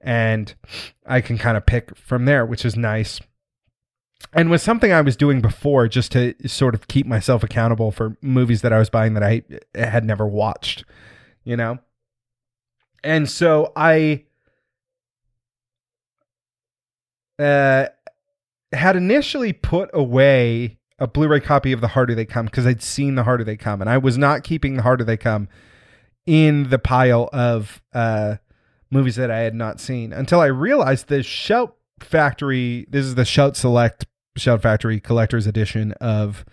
And 0.00 0.52
I 1.06 1.20
can 1.20 1.36
kind 1.36 1.56
of 1.56 1.66
pick 1.66 1.94
from 1.96 2.24
there, 2.24 2.46
which 2.46 2.64
is 2.64 2.76
nice. 2.76 3.20
And 4.32 4.50
was 4.50 4.62
something 4.62 4.92
I 4.92 5.02
was 5.02 5.16
doing 5.16 5.40
before 5.40 5.86
just 5.88 6.12
to 6.12 6.34
sort 6.46 6.74
of 6.74 6.88
keep 6.88 7.06
myself 7.06 7.42
accountable 7.42 7.90
for 7.90 8.16
movies 8.22 8.62
that 8.62 8.72
I 8.72 8.78
was 8.78 8.88
buying 8.88 9.14
that 9.14 9.22
I 9.22 9.42
had 9.74 10.04
never 10.04 10.26
watched, 10.26 10.84
you 11.44 11.56
know? 11.56 11.78
And 13.04 13.28
so 13.28 13.72
I 13.76 14.24
uh 17.38 17.86
had 18.72 18.96
initially 18.96 19.52
put 19.52 19.90
away 19.92 20.78
a 20.98 21.06
Blu-ray 21.06 21.40
copy 21.40 21.72
of 21.72 21.80
The 21.80 21.88
Harder 21.88 22.14
They 22.14 22.26
Come 22.26 22.46
because 22.46 22.66
I'd 22.66 22.82
seen 22.82 23.14
The 23.14 23.24
Harder 23.24 23.44
They 23.44 23.56
Come, 23.56 23.80
and 23.80 23.90
I 23.90 23.98
was 23.98 24.18
not 24.18 24.44
keeping 24.44 24.76
The 24.76 24.82
Harder 24.82 25.04
They 25.04 25.16
Come 25.16 25.48
in 26.26 26.68
the 26.68 26.78
pile 26.78 27.28
of 27.32 27.82
uh, 27.92 28.36
movies 28.90 29.16
that 29.16 29.30
I 29.30 29.40
had 29.40 29.54
not 29.54 29.80
seen 29.80 30.12
until 30.12 30.40
I 30.40 30.46
realized 30.46 31.08
the 31.08 31.22
Shout 31.22 31.74
Factory. 32.00 32.86
This 32.88 33.06
is 33.06 33.14
the 33.14 33.24
Shout 33.24 33.56
Select 33.56 34.06
Shout 34.36 34.62
Factory 34.62 35.00
Collector's 35.00 35.46
Edition 35.46 35.92
of 35.92 36.44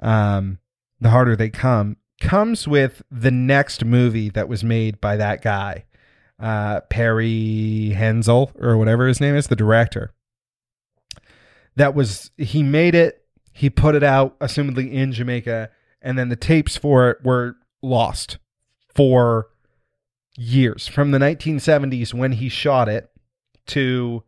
um, 0.00 0.58
The 1.00 1.10
Harder 1.10 1.36
They 1.36 1.50
Come. 1.50 1.96
Comes 2.20 2.66
with 2.68 3.02
the 3.10 3.32
next 3.32 3.84
movie 3.84 4.30
that 4.30 4.48
was 4.48 4.64
made 4.64 5.00
by 5.00 5.16
that 5.16 5.42
guy, 5.42 5.84
uh, 6.38 6.80
Perry 6.82 7.92
Henzell 7.94 8.52
or 8.58 8.78
whatever 8.78 9.08
his 9.08 9.20
name 9.20 9.34
is, 9.34 9.48
the 9.48 9.56
director 9.56 10.12
that 11.76 11.94
was 11.94 12.30
he 12.36 12.62
made 12.62 12.94
it, 12.94 13.24
he 13.52 13.70
put 13.70 13.94
it 13.94 14.02
out, 14.02 14.38
assumedly 14.40 14.92
in 14.92 15.12
Jamaica, 15.12 15.70
and 16.02 16.18
then 16.18 16.28
the 16.28 16.36
tapes 16.36 16.76
for 16.76 17.10
it 17.10 17.24
were 17.24 17.56
lost 17.82 18.38
for 18.94 19.48
years 20.36 20.88
from 20.88 21.10
the 21.10 21.18
1970s 21.18 22.12
when 22.12 22.32
he 22.32 22.48
shot 22.48 22.88
it 22.88 23.10
to 23.66 24.22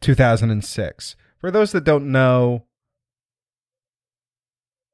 2006. 0.00 1.16
For 1.38 1.50
those 1.50 1.72
that 1.72 1.84
don't 1.84 2.12
know, 2.12 2.64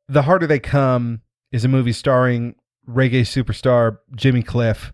The 0.08 0.22
Harder 0.22 0.46
They 0.46 0.60
Come 0.60 1.22
is 1.50 1.64
a 1.64 1.68
movie 1.68 1.92
starring 1.92 2.54
reggae 2.88 3.22
superstar 3.22 3.98
Jimmy 4.14 4.42
Cliff. 4.42 4.92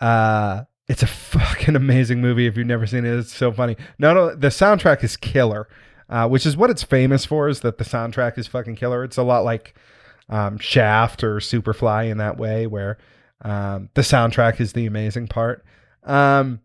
Uh, 0.00 0.64
it's 0.88 1.02
a 1.02 1.06
fucking 1.08 1.76
amazing 1.76 2.20
movie 2.20 2.46
if 2.46 2.56
you've 2.56 2.66
never 2.66 2.86
seen 2.86 3.04
it. 3.04 3.18
It's 3.18 3.34
so 3.34 3.52
funny. 3.52 3.76
Not 3.98 4.16
only, 4.16 4.36
the 4.36 4.48
soundtrack 4.48 5.02
is 5.02 5.16
killer 5.16 5.68
uh, 6.12 6.28
which 6.28 6.44
is 6.44 6.58
what 6.58 6.68
it's 6.68 6.82
famous 6.82 7.24
for. 7.24 7.48
Is 7.48 7.60
that 7.60 7.78
the 7.78 7.84
soundtrack 7.84 8.36
is 8.36 8.46
fucking 8.46 8.76
killer? 8.76 9.02
It's 9.02 9.16
a 9.16 9.22
lot 9.22 9.44
like 9.44 9.74
um, 10.28 10.58
Shaft 10.58 11.24
or 11.24 11.36
Superfly 11.36 12.10
in 12.10 12.18
that 12.18 12.36
way, 12.36 12.66
where 12.66 12.98
um, 13.40 13.88
the 13.94 14.02
soundtrack 14.02 14.60
is 14.60 14.74
the 14.74 14.84
amazing 14.84 15.28
part. 15.28 15.64
Um, 16.04 16.60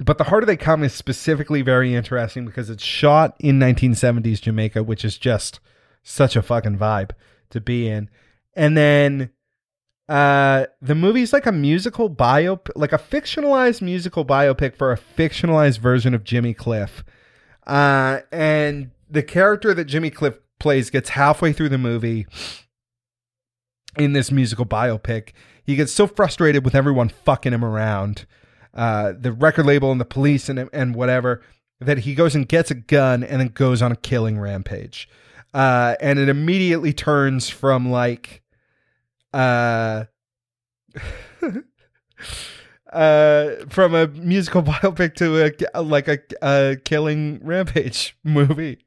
but 0.00 0.18
the 0.18 0.24
harder 0.24 0.44
they 0.44 0.56
come 0.56 0.82
is 0.82 0.92
specifically 0.92 1.62
very 1.62 1.94
interesting 1.94 2.46
because 2.46 2.68
it's 2.68 2.82
shot 2.82 3.36
in 3.38 3.60
1970s 3.60 4.42
Jamaica, 4.42 4.82
which 4.82 5.04
is 5.04 5.18
just 5.18 5.60
such 6.02 6.34
a 6.34 6.42
fucking 6.42 6.78
vibe 6.78 7.12
to 7.50 7.60
be 7.60 7.88
in. 7.88 8.10
And 8.54 8.76
then 8.76 9.30
uh 10.08 10.64
the 10.80 10.94
movie's 10.94 11.34
like 11.34 11.44
a 11.44 11.52
musical 11.52 12.08
biopic 12.08 12.70
like 12.74 12.94
a 12.94 12.98
fictionalized 12.98 13.82
musical 13.82 14.24
biopic 14.24 14.74
for 14.74 14.90
a 14.90 14.96
fictionalized 14.96 15.80
version 15.80 16.14
of 16.14 16.24
Jimmy 16.24 16.54
Cliff 16.54 17.04
uh, 17.68 18.20
and 18.32 18.90
the 19.08 19.22
character 19.22 19.74
that 19.74 19.84
Jimmy 19.84 20.10
Cliff 20.10 20.38
plays 20.58 20.90
gets 20.90 21.10
halfway 21.10 21.52
through 21.52 21.68
the 21.68 21.78
movie 21.78 22.26
in 23.96 24.12
this 24.14 24.32
musical 24.32 24.66
biopic. 24.66 25.32
He 25.62 25.76
gets 25.76 25.92
so 25.92 26.06
frustrated 26.06 26.64
with 26.64 26.74
everyone 26.74 27.10
fucking 27.10 27.52
him 27.52 27.64
around, 27.64 28.26
uh, 28.74 29.12
the 29.18 29.32
record 29.32 29.66
label 29.66 29.92
and 29.92 30.00
the 30.00 30.06
police 30.06 30.48
and 30.48 30.68
and 30.72 30.94
whatever, 30.94 31.42
that 31.80 31.98
he 31.98 32.14
goes 32.14 32.34
and 32.34 32.48
gets 32.48 32.70
a 32.70 32.74
gun 32.74 33.22
and 33.22 33.40
then 33.40 33.48
goes 33.48 33.82
on 33.82 33.92
a 33.92 33.96
killing 33.96 34.38
rampage. 34.38 35.08
Uh, 35.52 35.94
and 36.00 36.18
it 36.18 36.28
immediately 36.28 36.92
turns 36.92 37.48
from 37.48 37.90
like, 37.90 38.42
uh, 39.32 40.04
uh 42.98 43.64
from 43.68 43.94
a 43.94 44.08
musical 44.08 44.60
biopic 44.64 45.14
to 45.14 45.52
a 45.72 45.82
like 45.82 46.08
a, 46.08 46.18
a 46.42 46.76
killing 46.84 47.38
rampage 47.44 48.16
movie 48.24 48.78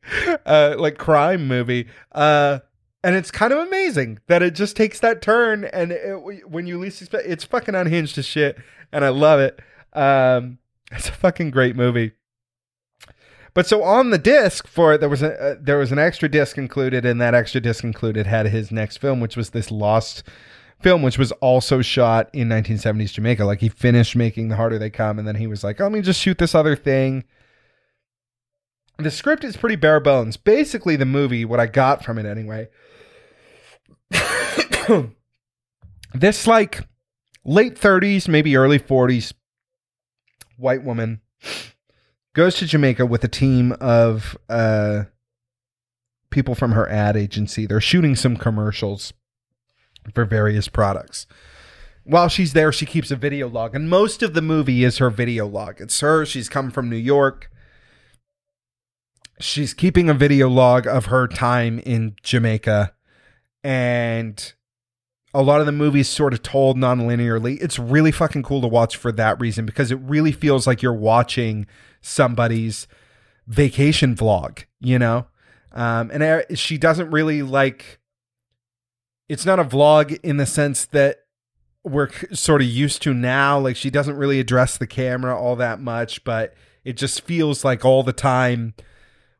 uh 0.45 0.75
like 0.77 0.97
crime 0.97 1.47
movie. 1.47 1.87
Uh 2.11 2.59
and 3.03 3.15
it's 3.15 3.31
kind 3.31 3.53
of 3.53 3.59
amazing 3.59 4.19
that 4.27 4.43
it 4.43 4.53
just 4.53 4.75
takes 4.75 4.99
that 4.99 5.21
turn 5.21 5.63
and 5.63 5.93
it, 5.93 6.49
when 6.49 6.67
you 6.67 6.77
least 6.77 7.01
expect 7.01 7.25
it's 7.25 7.45
fucking 7.45 7.73
unhinged 7.73 8.17
as 8.17 8.25
shit 8.25 8.57
and 8.91 9.05
i 9.05 9.09
love 9.09 9.39
it. 9.39 9.59
Um 9.93 10.57
it's 10.91 11.07
a 11.07 11.13
fucking 11.13 11.51
great 11.51 11.77
movie. 11.77 12.11
But 13.53 13.65
so 13.65 13.81
on 13.81 14.09
the 14.09 14.17
disc 14.17 14.67
for 14.67 14.93
it 14.93 14.99
there 14.99 15.09
was 15.09 15.21
a 15.21 15.41
uh, 15.41 15.55
there 15.57 15.77
was 15.77 15.93
an 15.93 15.99
extra 15.99 16.27
disc 16.27 16.57
included 16.57 17.05
and 17.05 17.21
that 17.21 17.33
extra 17.33 17.61
disc 17.61 17.81
included 17.81 18.27
had 18.27 18.47
his 18.47 18.73
next 18.73 18.97
film 18.97 19.21
which 19.21 19.37
was 19.37 19.51
this 19.51 19.71
lost 19.71 20.23
film, 20.83 21.01
which 21.01 21.17
was 21.17 21.31
also 21.33 21.81
shot 21.81 22.29
in 22.33 22.49
1970s 22.49 23.13
Jamaica. 23.13 23.45
Like 23.45 23.59
he 23.59 23.69
finished 23.69 24.15
making 24.15 24.49
The 24.49 24.55
Harder 24.55 24.79
They 24.79 24.89
Come, 24.89 25.19
and 25.19 25.27
then 25.27 25.35
he 25.35 25.47
was 25.47 25.63
like, 25.63 25.79
"Let 25.79 25.91
me 25.91 26.01
just 26.01 26.19
shoot 26.19 26.37
this 26.37 26.55
other 26.55 26.75
thing." 26.75 27.23
The 28.97 29.11
script 29.11 29.43
is 29.43 29.57
pretty 29.57 29.75
bare 29.77 29.99
bones. 29.99 30.37
Basically, 30.37 30.95
the 30.95 31.05
movie, 31.05 31.45
what 31.45 31.59
I 31.59 31.65
got 31.65 32.03
from 32.03 32.17
it 32.17 32.25
anyway, 32.25 32.69
this 36.13 36.45
like 36.45 36.81
late 37.43 37.75
30s, 37.75 38.27
maybe 38.27 38.55
early 38.55 38.79
40s 38.79 39.33
white 40.57 40.83
woman 40.83 41.21
goes 42.33 42.55
to 42.55 42.65
Jamaica 42.65 43.05
with 43.05 43.23
a 43.23 43.27
team 43.27 43.73
of 43.81 44.37
uh, 44.49 45.05
people 46.29 46.55
from 46.55 46.71
her 46.71 46.87
ad 46.89 47.17
agency. 47.17 47.65
They're 47.65 47.81
shooting 47.81 48.15
some 48.15 48.37
commercials 48.37 49.13
for 50.13 50.25
various 50.25 50.67
products. 50.67 51.27
While 52.03 52.29
she's 52.29 52.53
there, 52.53 52.71
she 52.71 52.85
keeps 52.85 53.11
a 53.11 53.15
video 53.15 53.47
log, 53.47 53.75
and 53.75 53.89
most 53.89 54.23
of 54.23 54.33
the 54.33 54.41
movie 54.41 54.83
is 54.83 54.97
her 54.97 55.09
video 55.09 55.45
log. 55.47 55.79
It's 55.79 55.99
her. 56.01 56.25
She's 56.25 56.49
come 56.49 56.71
from 56.71 56.89
New 56.89 56.95
York. 56.95 57.51
She's 59.39 59.73
keeping 59.73 60.09
a 60.09 60.13
video 60.13 60.49
log 60.49 60.87
of 60.87 61.05
her 61.05 61.27
time 61.27 61.79
in 61.79 62.15
Jamaica, 62.23 62.93
and 63.63 64.53
a 65.33 65.41
lot 65.41 65.61
of 65.61 65.65
the 65.65 65.71
movie's 65.71 66.09
sort 66.09 66.33
of 66.33 66.43
told 66.43 66.77
non-linearly. 66.77 67.61
It's 67.61 67.79
really 67.79 68.11
fucking 68.11 68.43
cool 68.43 68.61
to 68.61 68.67
watch 68.67 68.97
for 68.97 69.11
that 69.13 69.39
reason 69.39 69.65
because 69.65 69.91
it 69.91 69.99
really 70.01 70.31
feels 70.31 70.67
like 70.67 70.81
you're 70.81 70.93
watching 70.93 71.67
somebody's 72.01 72.87
vacation 73.47 74.15
vlog, 74.15 74.65
you 74.79 74.99
know? 74.99 75.27
Um, 75.71 76.11
and 76.11 76.45
she 76.57 76.77
doesn't 76.77 77.11
really 77.11 77.41
like 77.43 78.00
it's 79.31 79.45
not 79.45 79.61
a 79.61 79.63
vlog 79.63 80.19
in 80.23 80.35
the 80.35 80.45
sense 80.45 80.83
that 80.87 81.19
we're 81.85 82.09
sort 82.33 82.61
of 82.61 82.67
used 82.67 83.01
to 83.01 83.13
now. 83.13 83.57
Like 83.57 83.77
she 83.77 83.89
doesn't 83.89 84.17
really 84.17 84.41
address 84.41 84.77
the 84.77 84.85
camera 84.85 85.39
all 85.39 85.55
that 85.55 85.79
much, 85.79 86.25
but 86.25 86.53
it 86.83 86.97
just 86.97 87.21
feels 87.21 87.63
like 87.63 87.85
all 87.85 88.03
the 88.03 88.11
time 88.11 88.73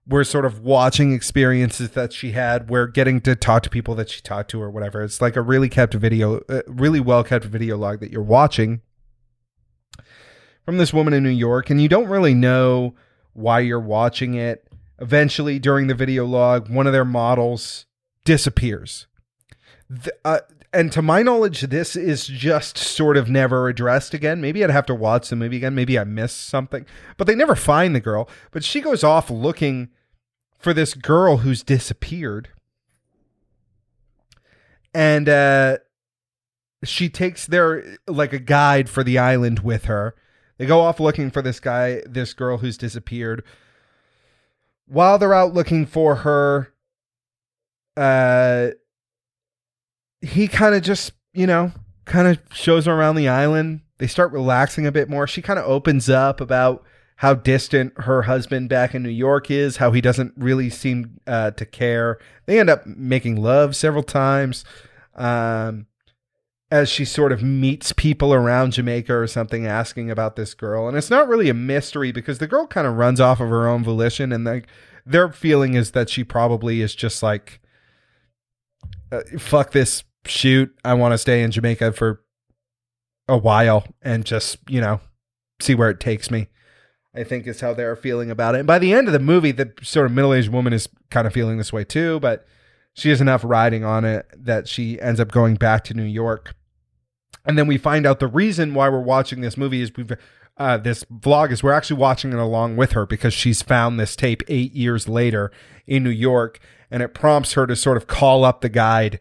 we're 0.07 0.23
sort 0.23 0.45
of 0.45 0.61
watching 0.61 1.11
experiences 1.11 1.91
that 1.91 2.13
she 2.13 2.31
had. 2.31 2.69
We're 2.69 2.87
getting 2.87 3.19
to 3.21 3.35
talk 3.35 3.63
to 3.63 3.69
people 3.69 3.93
that 3.95 4.09
she 4.09 4.21
talked 4.21 4.49
to 4.51 4.61
or 4.61 4.71
whatever. 4.71 5.03
It's 5.03 5.19
like 5.19 5.35
a 5.35 5.41
really 5.41 5.67
kept 5.67 5.93
video, 5.93 6.37
uh, 6.47 6.61
really 6.67 7.01
well 7.01 7.25
kept 7.25 7.43
video 7.43 7.75
log 7.75 7.99
that 7.99 8.11
you're 8.11 8.23
watching 8.23 8.79
from 10.63 10.77
this 10.77 10.93
woman 10.93 11.13
in 11.13 11.21
New 11.21 11.29
York, 11.29 11.69
and 11.69 11.81
you 11.81 11.89
don't 11.89 12.07
really 12.07 12.33
know 12.33 12.95
why 13.33 13.59
you're 13.59 13.77
watching 13.77 14.35
it. 14.35 14.65
Eventually, 14.99 15.59
during 15.59 15.87
the 15.87 15.95
video 15.95 16.25
log, 16.25 16.69
one 16.69 16.87
of 16.87 16.93
their 16.93 17.03
models 17.03 17.87
disappears. 18.23 19.07
Uh, 20.23 20.39
and 20.73 20.91
to 20.93 21.01
my 21.01 21.21
knowledge, 21.21 21.61
this 21.61 21.95
is 21.95 22.25
just 22.27 22.77
sort 22.77 23.17
of 23.17 23.29
never 23.29 23.67
addressed 23.67 24.13
again. 24.13 24.39
Maybe 24.39 24.63
I'd 24.63 24.69
have 24.69 24.85
to 24.85 24.95
watch 24.95 25.29
the 25.29 25.35
movie 25.35 25.57
again. 25.57 25.75
Maybe 25.75 25.99
I 25.99 26.05
missed 26.05 26.47
something, 26.47 26.85
but 27.17 27.27
they 27.27 27.35
never 27.35 27.55
find 27.55 27.93
the 27.93 27.99
girl. 27.99 28.29
But 28.51 28.63
she 28.63 28.79
goes 28.79 29.03
off 29.03 29.29
looking 29.29 29.89
for 30.57 30.73
this 30.73 30.93
girl 30.93 31.37
who's 31.37 31.63
disappeared. 31.63 32.49
And 34.93 35.27
uh, 35.27 35.77
she 36.83 37.09
takes 37.09 37.45
their 37.45 37.97
like 38.07 38.33
a 38.33 38.39
guide 38.39 38.89
for 38.89 39.03
the 39.03 39.17
island 39.17 39.59
with 39.59 39.85
her. 39.85 40.15
They 40.57 40.65
go 40.65 40.81
off 40.81 40.99
looking 40.99 41.31
for 41.31 41.41
this 41.41 41.59
guy, 41.59 42.01
this 42.05 42.33
girl 42.33 42.57
who's 42.57 42.77
disappeared. 42.77 43.43
While 44.85 45.17
they're 45.17 45.33
out 45.33 45.53
looking 45.53 45.85
for 45.85 46.17
her, 46.17 46.73
uh, 47.97 48.71
he 50.21 50.47
kind 50.47 50.75
of 50.75 50.81
just, 50.81 51.13
you 51.33 51.47
know, 51.47 51.71
kind 52.05 52.27
of 52.27 52.39
shows 52.53 52.85
her 52.85 52.93
around 52.93 53.15
the 53.15 53.29
island. 53.29 53.81
They 53.97 54.07
start 54.07 54.31
relaxing 54.31 54.85
a 54.85 54.91
bit 54.91 55.09
more. 55.09 55.27
She 55.27 55.41
kind 55.41 55.59
of 55.59 55.65
opens 55.65 56.09
up 56.09 56.41
about 56.41 56.83
how 57.17 57.35
distant 57.35 57.93
her 58.01 58.23
husband 58.23 58.69
back 58.69 58.95
in 58.95 59.03
New 59.03 59.09
York 59.09 59.51
is, 59.51 59.77
how 59.77 59.91
he 59.91 60.01
doesn't 60.01 60.33
really 60.35 60.69
seem 60.69 61.19
uh, 61.27 61.51
to 61.51 61.65
care. 61.65 62.17
They 62.47 62.59
end 62.59 62.69
up 62.69 62.85
making 62.87 63.41
love 63.41 63.75
several 63.75 64.03
times. 64.03 64.65
Um, 65.15 65.85
as 66.71 66.89
she 66.89 67.03
sort 67.03 67.33
of 67.33 67.43
meets 67.43 67.91
people 67.91 68.33
around 68.33 68.71
Jamaica 68.71 69.13
or 69.13 69.27
something 69.27 69.67
asking 69.67 70.09
about 70.09 70.37
this 70.37 70.53
girl. 70.53 70.87
And 70.87 70.97
it's 70.97 71.09
not 71.09 71.27
really 71.27 71.49
a 71.49 71.53
mystery 71.53 72.13
because 72.13 72.39
the 72.39 72.47
girl 72.47 72.65
kind 72.65 72.87
of 72.87 72.95
runs 72.95 73.19
off 73.19 73.41
of 73.41 73.49
her 73.49 73.67
own 73.67 73.83
volition 73.83 74.31
and 74.31 74.45
like 74.45 74.67
their 75.05 75.29
feeling 75.31 75.73
is 75.73 75.91
that 75.91 76.09
she 76.09 76.23
probably 76.23 76.81
is 76.81 76.95
just 76.95 77.21
like 77.21 77.59
uh, 79.11 79.21
fuck 79.37 79.71
this 79.71 80.03
shoot. 80.25 80.73
I 80.83 80.93
want 80.93 81.13
to 81.13 81.17
stay 81.17 81.43
in 81.43 81.51
Jamaica 81.51 81.93
for 81.93 82.21
a 83.27 83.37
while 83.37 83.85
and 84.01 84.25
just, 84.25 84.57
you 84.69 84.81
know, 84.81 84.99
see 85.59 85.75
where 85.75 85.89
it 85.89 85.99
takes 85.99 86.29
me. 86.31 86.47
I 87.13 87.23
think 87.23 87.45
is 87.45 87.59
how 87.59 87.73
they're 87.73 87.97
feeling 87.97 88.31
about 88.31 88.55
it. 88.55 88.59
And 88.59 88.67
by 88.67 88.79
the 88.79 88.93
end 88.93 89.07
of 89.07 89.13
the 89.13 89.19
movie, 89.19 89.51
the 89.51 89.73
sort 89.81 90.05
of 90.05 90.13
middle 90.13 90.33
aged 90.33 90.49
woman 90.49 90.71
is 90.71 90.87
kind 91.09 91.27
of 91.27 91.33
feeling 91.33 91.57
this 91.57 91.73
way 91.73 91.83
too, 91.83 92.21
but 92.21 92.45
she 92.93 93.09
has 93.09 93.19
enough 93.19 93.43
riding 93.43 93.83
on 93.83 94.05
it 94.05 94.27
that 94.33 94.67
she 94.67 94.99
ends 95.01 95.19
up 95.19 95.29
going 95.29 95.55
back 95.55 95.83
to 95.85 95.93
New 95.93 96.03
York 96.03 96.55
and 97.45 97.57
then 97.57 97.67
we 97.67 97.77
find 97.77 98.05
out 98.05 98.19
the 98.19 98.27
reason 98.27 98.73
why 98.73 98.89
we're 98.89 98.99
watching 98.99 99.41
this 99.41 99.57
movie 99.57 99.81
is 99.81 99.91
we've 99.95 100.11
uh, 100.57 100.77
this 100.77 101.03
vlog 101.05 101.51
is 101.51 101.63
we're 101.63 101.71
actually 101.71 101.99
watching 101.99 102.31
it 102.31 102.37
along 102.39 102.77
with 102.77 102.91
her 102.91 103.05
because 103.05 103.33
she's 103.33 103.61
found 103.61 103.99
this 103.99 104.15
tape 104.15 104.43
eight 104.47 104.73
years 104.73 105.07
later 105.07 105.51
in 105.87 106.03
New 106.03 106.11
York, 106.11 106.59
and 106.91 107.01
it 107.01 107.13
prompts 107.13 107.53
her 107.53 107.65
to 107.65 107.75
sort 107.75 107.97
of 107.97 108.05
call 108.05 108.43
up 108.43 108.61
the 108.61 108.69
guide, 108.69 109.19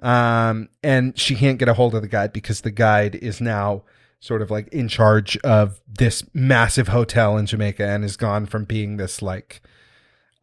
um, 0.00 0.68
and 0.82 1.18
she 1.18 1.34
can't 1.34 1.58
get 1.58 1.68
a 1.68 1.74
hold 1.74 1.94
of 1.94 2.02
the 2.02 2.08
guide 2.08 2.32
because 2.32 2.60
the 2.60 2.70
guide 2.70 3.14
is 3.16 3.40
now 3.40 3.82
sort 4.20 4.42
of 4.42 4.50
like 4.50 4.68
in 4.68 4.88
charge 4.88 5.36
of 5.38 5.80
this 5.86 6.24
massive 6.34 6.88
hotel 6.88 7.36
in 7.36 7.46
Jamaica 7.46 7.86
and 7.86 8.04
is 8.04 8.16
gone 8.16 8.46
from 8.46 8.64
being 8.64 8.96
this 8.96 9.20
like 9.22 9.60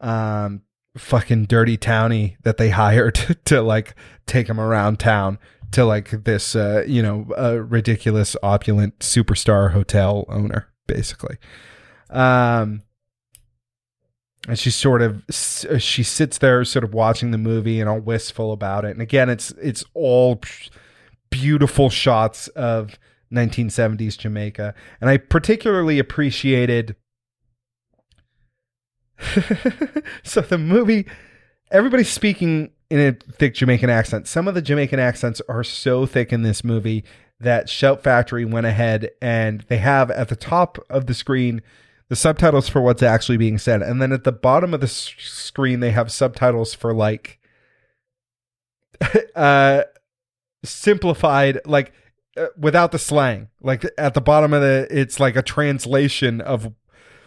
um 0.00 0.62
fucking 0.96 1.44
dirty 1.44 1.76
townie 1.76 2.36
that 2.42 2.56
they 2.56 2.70
hired 2.82 3.14
to, 3.16 3.34
to 3.34 3.62
like 3.62 3.94
take 4.26 4.48
him 4.48 4.60
around 4.60 4.98
town 4.98 5.38
to 5.74 5.84
like 5.84 6.10
this, 6.24 6.54
uh, 6.54 6.84
you 6.86 7.02
know, 7.02 7.26
a 7.36 7.60
ridiculous, 7.60 8.36
opulent 8.42 8.98
superstar 9.00 9.72
hotel 9.72 10.24
owner, 10.28 10.68
basically. 10.86 11.36
Um, 12.10 12.82
and 14.46 14.58
she 14.58 14.70
sort 14.70 15.02
of 15.02 15.22
uh, 15.28 15.78
she 15.78 16.02
sits 16.02 16.38
there, 16.38 16.64
sort 16.64 16.84
of 16.84 16.92
watching 16.92 17.30
the 17.30 17.38
movie 17.38 17.80
and 17.80 17.88
all 17.88 18.00
wistful 18.00 18.52
about 18.52 18.84
it. 18.84 18.90
And 18.90 19.00
again, 19.00 19.30
it's 19.30 19.50
it's 19.52 19.84
all 19.94 20.40
beautiful 21.30 21.90
shots 21.90 22.48
of 22.48 22.98
1970s 23.32 24.18
Jamaica, 24.18 24.74
and 25.00 25.08
I 25.10 25.16
particularly 25.16 25.98
appreciated. 25.98 26.96
so 30.22 30.40
the 30.40 30.58
movie, 30.58 31.06
everybody's 31.70 32.10
speaking 32.10 32.72
in 32.90 33.00
a 33.00 33.12
thick 33.32 33.54
Jamaican 33.54 33.88
accent. 33.88 34.28
Some 34.28 34.46
of 34.48 34.54
the 34.54 34.62
Jamaican 34.62 34.98
accents 34.98 35.40
are 35.48 35.64
so 35.64 36.04
thick 36.04 36.32
in 36.32 36.42
this 36.42 36.62
movie 36.62 37.04
that 37.40 37.68
Shout 37.68 38.02
Factory 38.02 38.44
went 38.44 38.66
ahead 38.66 39.10
and 39.22 39.62
they 39.68 39.78
have 39.78 40.10
at 40.10 40.28
the 40.28 40.36
top 40.36 40.78
of 40.90 41.06
the 41.06 41.14
screen 41.14 41.62
the 42.14 42.20
subtitles 42.20 42.68
for 42.68 42.80
what's 42.80 43.02
actually 43.02 43.36
being 43.36 43.58
said. 43.58 43.82
And 43.82 44.00
then 44.00 44.12
at 44.12 44.22
the 44.22 44.30
bottom 44.30 44.72
of 44.72 44.78
the 44.78 44.86
s- 44.86 45.12
screen, 45.18 45.80
they 45.80 45.90
have 45.90 46.12
subtitles 46.12 46.72
for 46.72 46.94
like 46.94 47.40
uh, 49.34 49.82
simplified, 50.64 51.58
like 51.66 51.92
uh, 52.36 52.46
without 52.56 52.92
the 52.92 53.00
slang. 53.00 53.48
Like 53.60 53.84
at 53.98 54.14
the 54.14 54.20
bottom 54.20 54.52
of 54.52 54.62
the, 54.62 54.86
it's 54.92 55.18
like 55.18 55.34
a 55.34 55.42
translation 55.42 56.40
of 56.40 56.72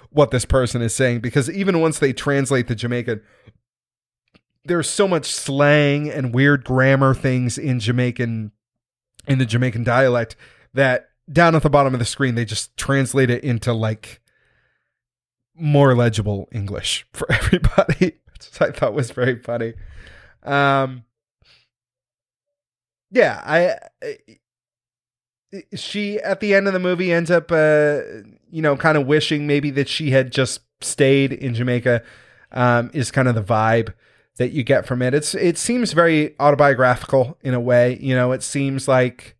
what 0.10 0.32
this 0.32 0.46
person 0.46 0.82
is 0.82 0.96
saying 0.96 1.20
because 1.20 1.50
even 1.50 1.82
once 1.82 2.00
they 2.00 2.14
translate 2.14 2.70
the 2.70 2.76
Jamaican, 2.76 3.22
there's 4.64 4.90
so 4.90 5.06
much 5.06 5.26
slang 5.26 6.10
and 6.10 6.34
weird 6.34 6.64
grammar 6.64 7.14
things 7.14 7.58
in 7.58 7.82
Jamaican 7.82 8.54
in 9.28 9.38
the 9.38 9.46
Jamaican 9.46 9.84
dialect 9.84 10.38
that 10.74 11.10
down 11.30 11.56
at 11.56 11.64
the 11.64 11.70
bottom 11.70 11.94
of 11.94 12.00
the 12.00 12.06
screen 12.06 12.36
they 12.36 12.46
just 12.46 12.78
translate 12.78 13.30
it 13.30 13.44
into 13.44 13.74
like 13.74 14.22
more 15.58 15.96
legible 15.96 16.48
English 16.52 17.06
for 17.14 17.32
everybody, 17.32 18.14
which 18.32 18.62
I 18.62 18.72
thought 18.72 18.94
was 18.94 19.12
very 19.12 19.40
funny. 19.40 19.74
Um, 20.44 21.04
yeah, 23.12 23.42
I, 23.46 24.04
she 25.76 26.20
at 26.20 26.40
the 26.40 26.54
end 26.54 26.68
of 26.68 26.74
the 26.74 26.80
movie 26.80 27.12
ends 27.12 27.32
up, 27.32 27.52
uh, 27.52 28.02
you 28.52 28.62
know, 28.62 28.76
kind 28.76 28.98
of 28.98 29.08
wishing 29.08 29.48
maybe 29.48 29.72
that 29.72 29.88
she 29.88 30.12
had 30.12 30.32
just 30.32 30.62
stayed 30.82 31.34
in 31.34 31.54
Jamaica. 31.54 32.04
Um, 32.50 32.92
is 32.94 33.12
kind 33.12 33.28
of 33.28 33.36
the 33.36 33.44
vibe 33.44 33.94
that 34.38 34.52
you 34.52 34.64
get 34.64 34.86
from 34.86 35.02
it. 35.02 35.14
It's 35.14 35.36
it 35.36 35.58
seems 35.58 35.92
very 35.94 36.36
autobiographical 36.40 37.38
in 37.42 37.54
a 37.54 37.60
way. 37.60 37.98
You 38.00 38.16
know, 38.16 38.32
it 38.32 38.42
seems 38.42 38.88
like 38.88 39.36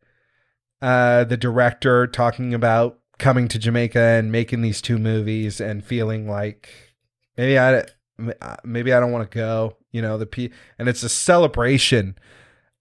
uh, 0.82 1.24
the 1.24 1.38
director 1.38 2.06
talking 2.08 2.54
about 2.54 3.00
coming 3.18 3.48
to 3.50 3.60
Jamaica 3.60 4.00
and 4.00 4.32
making 4.32 4.62
these 4.62 4.82
two 4.82 4.98
movies 4.98 5.60
and 5.60 5.84
feeling 5.84 6.30
like 6.30 6.70
maybe 7.38 7.58
I 7.58 7.86
maybe 8.64 8.94
I 8.94 9.00
don't 9.00 9.12
want 9.12 9.30
to 9.30 9.36
go. 9.36 9.78
You 9.92 10.02
know, 10.02 10.18
the 10.18 10.26
P 10.26 10.52
and 10.78 10.88
it's 10.88 11.04
a 11.04 11.10
celebration 11.10 12.18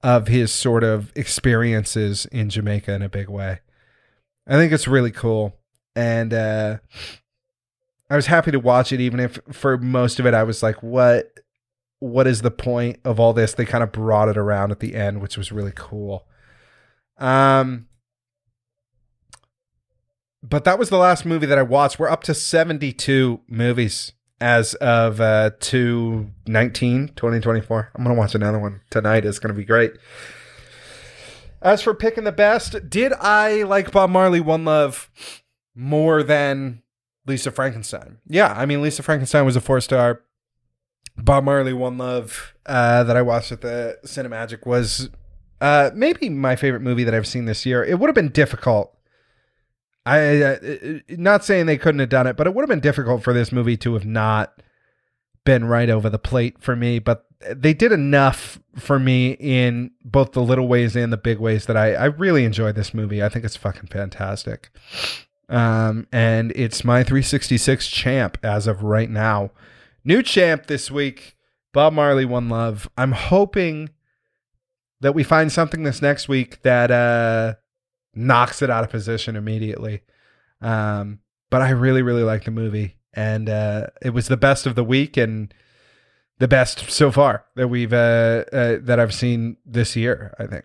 of 0.02 0.28
his 0.28 0.52
sort 0.52 0.84
of 0.84 1.12
experiences 1.16 2.26
in 2.26 2.50
Jamaica 2.50 2.92
in 2.92 3.02
a 3.02 3.08
big 3.08 3.28
way. 3.28 3.60
I 4.46 4.54
think 4.54 4.72
it's 4.72 4.88
really 4.88 5.10
cool. 5.10 5.56
And 5.94 6.34
uh 6.34 6.78
I 8.08 8.16
was 8.16 8.26
happy 8.26 8.52
to 8.52 8.60
watch 8.60 8.92
it 8.92 9.00
even 9.00 9.18
if 9.20 9.38
for 9.50 9.78
most 9.78 10.20
of 10.20 10.26
it 10.26 10.34
I 10.34 10.42
was 10.42 10.62
like 10.62 10.82
what 10.82 11.32
what 11.98 12.26
is 12.26 12.42
the 12.42 12.50
point 12.50 12.98
of 13.04 13.18
all 13.18 13.32
this? 13.32 13.54
They 13.54 13.64
kind 13.64 13.82
of 13.82 13.92
brought 13.92 14.28
it 14.28 14.36
around 14.36 14.70
at 14.70 14.80
the 14.80 14.94
end, 14.94 15.22
which 15.22 15.38
was 15.38 15.50
really 15.50 15.72
cool. 15.74 16.26
Um, 17.18 17.88
but 20.48 20.64
that 20.64 20.78
was 20.78 20.90
the 20.90 20.98
last 20.98 21.24
movie 21.24 21.46
that 21.46 21.58
I 21.58 21.62
watched. 21.62 21.98
We're 21.98 22.08
up 22.08 22.22
to 22.24 22.34
72 22.34 23.40
movies 23.48 24.12
as 24.38 24.74
of 24.74 25.18
uh 25.18 25.48
219 25.60 27.08
2024 27.16 27.90
i'm 27.94 28.04
gonna 28.04 28.14
watch 28.14 28.34
another 28.34 28.58
one 28.58 28.82
tonight 28.90 29.24
it's 29.24 29.38
gonna 29.38 29.54
be 29.54 29.64
great 29.64 29.92
as 31.62 31.80
for 31.80 31.94
picking 31.94 32.24
the 32.24 32.32
best 32.32 32.76
did 32.90 33.14
i 33.14 33.62
like 33.62 33.90
bob 33.90 34.10
marley 34.10 34.38
one 34.38 34.62
love 34.62 35.08
more 35.74 36.22
than 36.22 36.82
lisa 37.26 37.50
frankenstein 37.50 38.18
yeah 38.26 38.52
i 38.58 38.66
mean 38.66 38.82
lisa 38.82 39.02
frankenstein 39.02 39.46
was 39.46 39.56
a 39.56 39.60
four 39.60 39.80
star 39.80 40.20
Bob 41.18 41.44
Marley 41.44 41.72
One 41.72 41.98
Love 41.98 42.54
uh, 42.66 43.04
that 43.04 43.16
I 43.16 43.22
watched 43.22 43.52
at 43.52 43.62
the 43.62 43.98
Cinemagic 44.04 44.66
was 44.66 45.08
uh, 45.60 45.90
maybe 45.94 46.28
my 46.28 46.56
favorite 46.56 46.82
movie 46.82 47.04
that 47.04 47.14
I've 47.14 47.26
seen 47.26 47.46
this 47.46 47.64
year. 47.64 47.82
It 47.82 47.98
would 47.98 48.08
have 48.08 48.14
been 48.14 48.28
difficult. 48.28 48.95
I 50.06 50.42
uh, 50.42 50.56
not 51.10 51.44
saying 51.44 51.66
they 51.66 51.76
couldn't 51.76 51.98
have 51.98 52.08
done 52.08 52.28
it, 52.28 52.36
but 52.36 52.46
it 52.46 52.54
would 52.54 52.62
have 52.62 52.68
been 52.68 52.80
difficult 52.80 53.24
for 53.24 53.32
this 53.32 53.50
movie 53.50 53.76
to 53.78 53.94
have 53.94 54.06
not 54.06 54.62
been 55.44 55.64
right 55.64 55.90
over 55.90 56.08
the 56.08 56.18
plate 56.18 56.62
for 56.62 56.76
me. 56.76 57.00
But 57.00 57.26
they 57.54 57.74
did 57.74 57.90
enough 57.90 58.60
for 58.76 59.00
me 59.00 59.32
in 59.32 59.90
both 60.04 60.32
the 60.32 60.42
little 60.42 60.68
ways 60.68 60.94
and 60.94 61.12
the 61.12 61.16
big 61.16 61.38
ways 61.38 61.66
that 61.66 61.76
I, 61.76 61.94
I 61.94 62.04
really 62.04 62.44
enjoyed 62.44 62.76
this 62.76 62.94
movie. 62.94 63.22
I 63.22 63.28
think 63.28 63.44
it's 63.44 63.56
fucking 63.56 63.88
fantastic. 63.88 64.70
Um, 65.48 66.06
and 66.12 66.52
it's 66.52 66.84
my 66.84 67.02
366 67.02 67.88
champ 67.88 68.38
as 68.42 68.66
of 68.66 68.84
right 68.84 69.10
now. 69.10 69.50
New 70.04 70.22
champ 70.22 70.66
this 70.66 70.88
week, 70.88 71.36
Bob 71.72 71.92
Marley, 71.92 72.24
One 72.24 72.48
Love. 72.48 72.88
I'm 72.96 73.12
hoping 73.12 73.90
that 75.00 75.14
we 75.14 75.24
find 75.24 75.50
something 75.50 75.82
this 75.82 76.00
next 76.00 76.28
week 76.28 76.62
that 76.62 76.90
uh, 76.90 77.54
knocks 78.16 78.62
it 78.62 78.70
out 78.70 78.84
of 78.84 78.90
position 78.90 79.36
immediately. 79.36 80.02
Um, 80.60 81.20
but 81.50 81.62
I 81.62 81.70
really, 81.70 82.02
really 82.02 82.22
like 82.22 82.44
the 82.44 82.50
movie, 82.50 82.96
and 83.14 83.48
uh, 83.48 83.88
it 84.02 84.10
was 84.10 84.28
the 84.28 84.36
best 84.36 84.66
of 84.66 84.74
the 84.74 84.84
week 84.84 85.16
and 85.16 85.52
the 86.38 86.48
best 86.48 86.90
so 86.90 87.10
far 87.10 87.44
that 87.54 87.68
we've 87.68 87.92
uh, 87.92 88.44
uh, 88.52 88.76
that 88.80 88.98
I've 88.98 89.14
seen 89.14 89.56
this 89.64 89.96
year. 89.96 90.34
I 90.38 90.46
think 90.46 90.64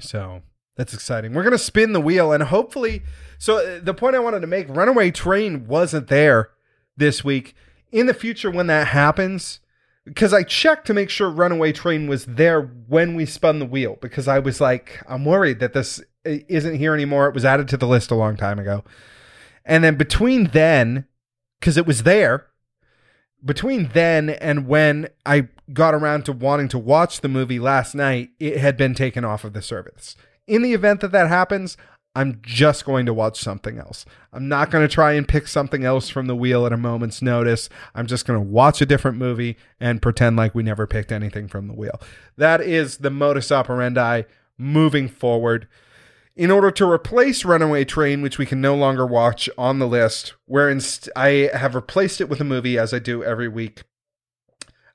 so. 0.00 0.42
That's 0.76 0.94
exciting. 0.94 1.34
We're 1.34 1.42
gonna 1.42 1.58
spin 1.58 1.92
the 1.92 2.00
wheel 2.00 2.32
and 2.32 2.42
hopefully. 2.42 3.02
So 3.38 3.58
uh, 3.58 3.80
the 3.82 3.94
point 3.94 4.16
I 4.16 4.20
wanted 4.20 4.40
to 4.40 4.46
make: 4.46 4.68
Runaway 4.68 5.10
Train 5.10 5.66
wasn't 5.66 6.08
there 6.08 6.50
this 6.96 7.22
week. 7.24 7.54
In 7.92 8.06
the 8.06 8.14
future, 8.14 8.50
when 8.50 8.68
that 8.68 8.88
happens, 8.88 9.60
because 10.04 10.32
I 10.32 10.42
checked 10.42 10.86
to 10.86 10.94
make 10.94 11.10
sure 11.10 11.28
Runaway 11.28 11.72
Train 11.72 12.06
was 12.06 12.24
there 12.24 12.62
when 12.62 13.14
we 13.14 13.26
spun 13.26 13.58
the 13.58 13.66
wheel, 13.66 13.98
because 14.00 14.28
I 14.28 14.38
was 14.38 14.60
like, 14.60 15.02
I'm 15.08 15.24
worried 15.24 15.58
that 15.60 15.72
this 15.72 16.00
isn't 16.24 16.76
here 16.76 16.94
anymore. 16.94 17.28
It 17.28 17.34
was 17.34 17.44
added 17.44 17.68
to 17.68 17.76
the 17.76 17.86
list 17.86 18.10
a 18.10 18.14
long 18.14 18.36
time 18.36 18.58
ago. 18.58 18.84
And 19.64 19.84
then 19.84 19.96
between 19.96 20.44
then, 20.48 21.06
because 21.58 21.76
it 21.76 21.86
was 21.86 22.02
there, 22.02 22.46
between 23.44 23.90
then 23.92 24.30
and 24.30 24.66
when 24.66 25.08
I 25.24 25.48
got 25.72 25.94
around 25.94 26.24
to 26.26 26.32
wanting 26.32 26.68
to 26.68 26.78
watch 26.78 27.20
the 27.20 27.28
movie 27.28 27.58
last 27.58 27.94
night, 27.94 28.30
it 28.38 28.58
had 28.58 28.76
been 28.76 28.94
taken 28.94 29.24
off 29.24 29.44
of 29.44 29.52
the 29.52 29.62
service. 29.62 30.16
In 30.46 30.62
the 30.62 30.74
event 30.74 31.00
that 31.00 31.12
that 31.12 31.28
happens, 31.28 31.76
I'm 32.14 32.40
just 32.42 32.84
going 32.84 33.06
to 33.06 33.14
watch 33.14 33.38
something 33.38 33.78
else. 33.78 34.04
I'm 34.32 34.48
not 34.48 34.70
going 34.70 34.86
to 34.86 34.92
try 34.92 35.12
and 35.12 35.28
pick 35.28 35.46
something 35.46 35.84
else 35.84 36.08
from 36.08 36.26
the 36.26 36.34
wheel 36.34 36.66
at 36.66 36.72
a 36.72 36.76
moment's 36.76 37.22
notice. 37.22 37.68
I'm 37.94 38.08
just 38.08 38.26
going 38.26 38.38
to 38.38 38.44
watch 38.44 38.80
a 38.80 38.86
different 38.86 39.16
movie 39.16 39.56
and 39.78 40.02
pretend 40.02 40.36
like 40.36 40.54
we 40.54 40.64
never 40.64 40.88
picked 40.88 41.12
anything 41.12 41.46
from 41.46 41.68
the 41.68 41.74
wheel. 41.74 42.00
That 42.36 42.60
is 42.60 42.98
the 42.98 43.10
modus 43.10 43.52
operandi 43.52 44.22
moving 44.58 45.08
forward. 45.08 45.68
In 46.40 46.50
order 46.50 46.70
to 46.70 46.90
replace 46.90 47.44
Runaway 47.44 47.84
Train, 47.84 48.22
which 48.22 48.38
we 48.38 48.46
can 48.46 48.62
no 48.62 48.74
longer 48.74 49.04
watch 49.04 49.50
on 49.58 49.78
the 49.78 49.86
list, 49.86 50.32
where 50.46 50.70
inst- 50.70 51.10
I 51.14 51.50
have 51.52 51.74
replaced 51.74 52.18
it 52.18 52.30
with 52.30 52.40
a 52.40 52.44
movie 52.44 52.78
as 52.78 52.94
I 52.94 52.98
do 52.98 53.22
every 53.22 53.46
week, 53.46 53.82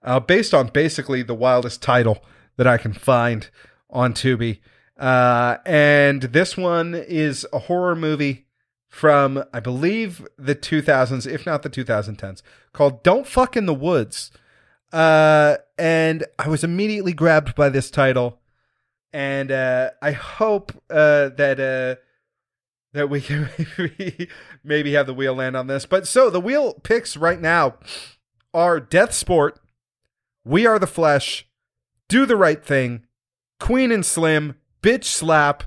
uh, 0.01 0.19
based 0.19 0.55
on 0.55 0.69
basically 0.69 1.22
the 1.22 1.35
wildest 1.35 1.84
title 1.84 2.26
that 2.57 2.65
I 2.65 2.80
can 2.80 2.93
find 2.93 3.47
on 3.91 4.13
Tubi. 4.13 4.57
Uh, 4.97 5.57
and 5.67 6.23
this 6.23 6.57
one 6.57 6.95
is 6.95 7.45
a 7.53 7.59
horror 7.59 7.95
movie 7.95 8.47
from, 8.88 9.43
I 9.53 9.59
believe, 9.59 10.27
the 10.39 10.55
2000s, 10.55 11.31
if 11.31 11.45
not 11.45 11.61
the 11.61 11.69
2010s, 11.69 12.41
called 12.73 13.03
Don't 13.03 13.27
Fuck 13.27 13.55
in 13.55 13.67
the 13.67 13.73
Woods. 13.76 14.31
Uh, 14.91 15.57
and 15.77 16.26
I 16.39 16.47
was 16.47 16.63
immediately 16.63 17.13
grabbed 17.13 17.53
by 17.53 17.69
this 17.69 17.91
title. 17.91 18.39
And 19.15 19.49
uh, 19.49 19.91
I 20.01 20.11
hope 20.11 20.73
uh, 20.89 21.29
that 21.29 21.57
uh, 21.57 22.01
that 22.91 23.09
we 23.09 23.21
can 23.21 23.49
maybe, 23.77 24.27
maybe 24.61 24.91
have 24.91 25.07
the 25.07 25.13
wheel 25.13 25.33
land 25.33 25.55
on 25.55 25.67
this. 25.67 25.85
But 25.85 26.05
so 26.05 26.29
the 26.29 26.41
wheel 26.41 26.73
picks 26.83 27.15
right 27.15 27.39
now 27.39 27.75
are 28.53 28.81
Death 28.81 29.13
Sport, 29.13 29.57
We 30.43 30.65
Are 30.65 30.77
the 30.79 30.85
Flesh, 30.85 31.47
Do 32.09 32.25
the 32.25 32.35
Right 32.35 32.61
Thing, 32.61 33.05
Queen 33.57 33.89
and 33.89 34.05
Slim, 34.05 34.55
Bitch 34.83 35.05
Slap, 35.05 35.63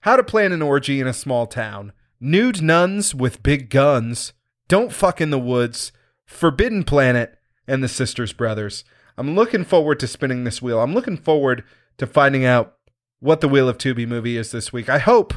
How 0.00 0.16
to 0.16 0.24
Plan 0.24 0.50
an 0.50 0.60
Orgy 0.60 0.98
in 0.98 1.06
a 1.06 1.12
Small 1.12 1.46
Town, 1.46 1.92
Nude 2.18 2.62
Nuns 2.62 3.14
with 3.14 3.44
Big 3.44 3.70
Guns, 3.70 4.32
Don't 4.66 4.92
Fuck 4.92 5.20
in 5.20 5.30
the 5.30 5.38
Woods, 5.38 5.92
Forbidden 6.26 6.82
Planet, 6.82 7.38
and 7.64 7.80
The 7.80 7.88
Sisters 7.88 8.32
Brothers. 8.32 8.82
I'm 9.16 9.36
looking 9.36 9.64
forward 9.64 10.00
to 10.00 10.08
spinning 10.08 10.42
this 10.42 10.60
wheel. 10.60 10.80
I'm 10.80 10.94
looking 10.94 11.16
forward 11.16 11.62
to 11.98 12.04
finding 12.04 12.44
out 12.44 12.74
what 13.20 13.40
the 13.40 13.48
Wheel 13.48 13.68
of 13.68 13.78
Tubi 13.78 14.06
movie 14.06 14.36
is 14.36 14.50
this 14.50 14.72
week. 14.72 14.88
I 14.88 14.98
hope 14.98 15.34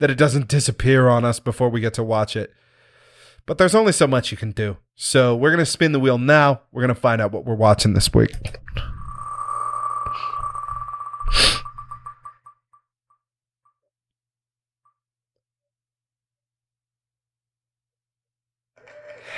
that 0.00 0.10
it 0.10 0.18
doesn't 0.18 0.48
disappear 0.48 1.08
on 1.08 1.24
us 1.24 1.40
before 1.40 1.68
we 1.68 1.80
get 1.80 1.94
to 1.94 2.02
watch 2.02 2.36
it. 2.36 2.52
But 3.46 3.58
there's 3.58 3.74
only 3.74 3.92
so 3.92 4.06
much 4.06 4.30
you 4.30 4.38
can 4.38 4.52
do. 4.52 4.78
So 4.94 5.36
we're 5.36 5.50
going 5.50 5.58
to 5.58 5.66
spin 5.66 5.92
the 5.92 6.00
wheel 6.00 6.18
now. 6.18 6.62
We're 6.72 6.82
going 6.82 6.94
to 6.94 7.00
find 7.00 7.20
out 7.20 7.30
what 7.30 7.44
we're 7.44 7.54
watching 7.54 7.92
this 7.92 8.12
week. 8.14 8.32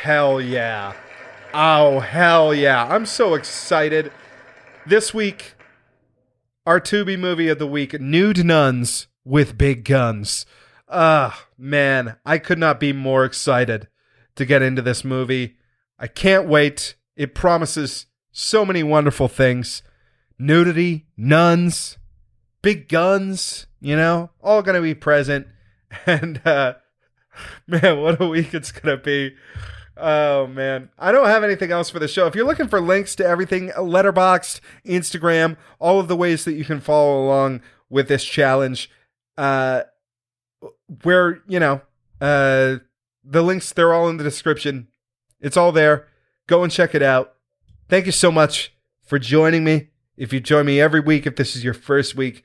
Hell 0.03 0.41
yeah. 0.41 0.93
Oh, 1.53 1.99
hell 1.99 2.55
yeah. 2.55 2.87
I'm 2.87 3.07
so 3.07 3.35
excited. 3.35 4.13
This 4.87 5.13
week, 5.13 5.56
our 6.67 6.81
Tubi 6.81 7.17
movie 7.17 7.49
of 7.49 7.61
the 7.61 7.67
week 7.67 8.01
Nude 8.01 8.45
Nuns 8.45 9.07
with 9.25 9.57
Big 9.57 9.85
Guns. 9.85 10.45
Ah, 10.89 11.47
man, 11.57 12.17
I 12.27 12.39
could 12.39 12.59
not 12.59 12.81
be 12.81 12.93
more 12.93 13.25
excited 13.25 13.87
to 14.35 14.45
get 14.45 14.63
into 14.63 14.83
this 14.83 15.05
movie. 15.05 15.57
I 15.97 16.09
can't 16.09 16.49
wait. 16.49 16.97
It 17.15 17.37
promises 17.37 18.07
so 18.33 18.65
many 18.67 18.83
wonderful 18.83 19.29
things 19.29 19.83
nudity, 20.39 21.07
nuns, 21.17 21.99
big 22.63 22.89
guns, 22.89 23.67
you 23.81 23.95
know, 23.95 24.31
all 24.43 24.61
going 24.63 24.75
to 24.75 24.83
be 24.83 24.95
present. 24.95 25.47
And, 26.05 26.45
uh, 26.45 26.75
man, 27.67 28.01
what 28.01 28.21
a 28.21 28.27
week 28.27 28.53
it's 28.53 28.73
going 28.73 28.99
to 28.99 29.03
be. 29.03 29.37
Oh 29.97 30.47
man, 30.47 30.91
I 30.99 31.11
don't 31.11 31.27
have 31.27 31.43
anything 31.43 31.73
else 31.73 31.89
for 31.89 31.99
the 31.99 32.09
show. 32.09 32.27
If 32.27 32.35
you're 32.35 32.47
looking 32.47 32.69
for 32.69 32.81
links 32.81 33.15
to 33.17 33.27
everything, 33.27 33.71
Letterboxd, 33.71 34.61
Instagram, 34.85 35.57
all 35.79 35.99
of 35.99 36.09
the 36.09 36.17
ways 36.17 36.45
that 36.45 36.53
you 36.53 36.67
can 36.67 36.81
follow 36.81 37.25
along 37.25 37.63
with 37.89 38.09
this 38.09 38.25
challenge, 38.25 38.91
uh, 39.39 39.83
where 41.03 41.43
you 41.49 41.59
know, 41.59 41.81
uh, 42.21 42.77
the 43.25 43.43
links 43.43 43.73
they're 43.73 43.95
all 43.95 44.09
in 44.09 44.19
the 44.19 44.25
description. 44.25 44.89
It's 45.41 45.57
all 45.57 45.73
there. 45.73 46.09
Go 46.47 46.63
and 46.63 46.73
check 46.73 46.95
it 46.95 47.03
out. 47.03 47.35
Thank 47.89 48.07
you 48.07 48.13
so 48.13 48.31
much 48.31 48.75
for 49.03 49.19
joining 49.19 49.65
me. 49.65 49.89
If 50.17 50.33
you 50.33 50.41
join 50.41 50.67
me 50.67 50.81
every 50.81 51.01
week, 51.01 51.27
if 51.27 51.37
this 51.37 51.57
is 51.57 51.65
your 51.65 51.75
first 51.75 52.15
week, 52.15 52.45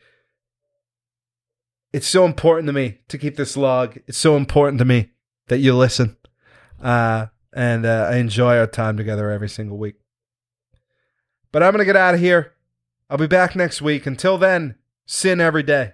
it's 1.92 2.08
so 2.08 2.26
important 2.26 2.68
to 2.68 2.74
me 2.74 3.00
to 3.10 3.18
keep 3.18 3.36
this 3.36 3.58
log. 3.58 4.00
It's 4.08 4.18
so 4.18 4.38
important 4.38 4.80
to 4.80 4.86
me 4.86 5.10
that 5.48 5.60
you 5.60 5.76
listen. 5.76 6.18
Uh, 6.82 7.28
and 7.54 7.86
uh, 7.86 8.10
I 8.12 8.18
enjoy 8.18 8.58
our 8.58 8.68
time 8.68 8.98
together 8.98 9.30
every 9.30 9.50
single 9.50 9.78
week. 9.78 9.96
But 11.52 11.64
I'm 11.64 11.72
going 11.72 11.80
to 11.80 11.86
get 11.86 11.96
out 11.96 12.14
of 12.14 12.20
here. 12.20 12.54
I'll 13.10 13.18
be 13.18 13.28
back 13.28 13.56
next 13.56 13.82
week. 13.82 14.06
Until 14.06 14.38
then, 14.38 14.76
Cine 15.08 15.42
Everyday. 15.42 15.94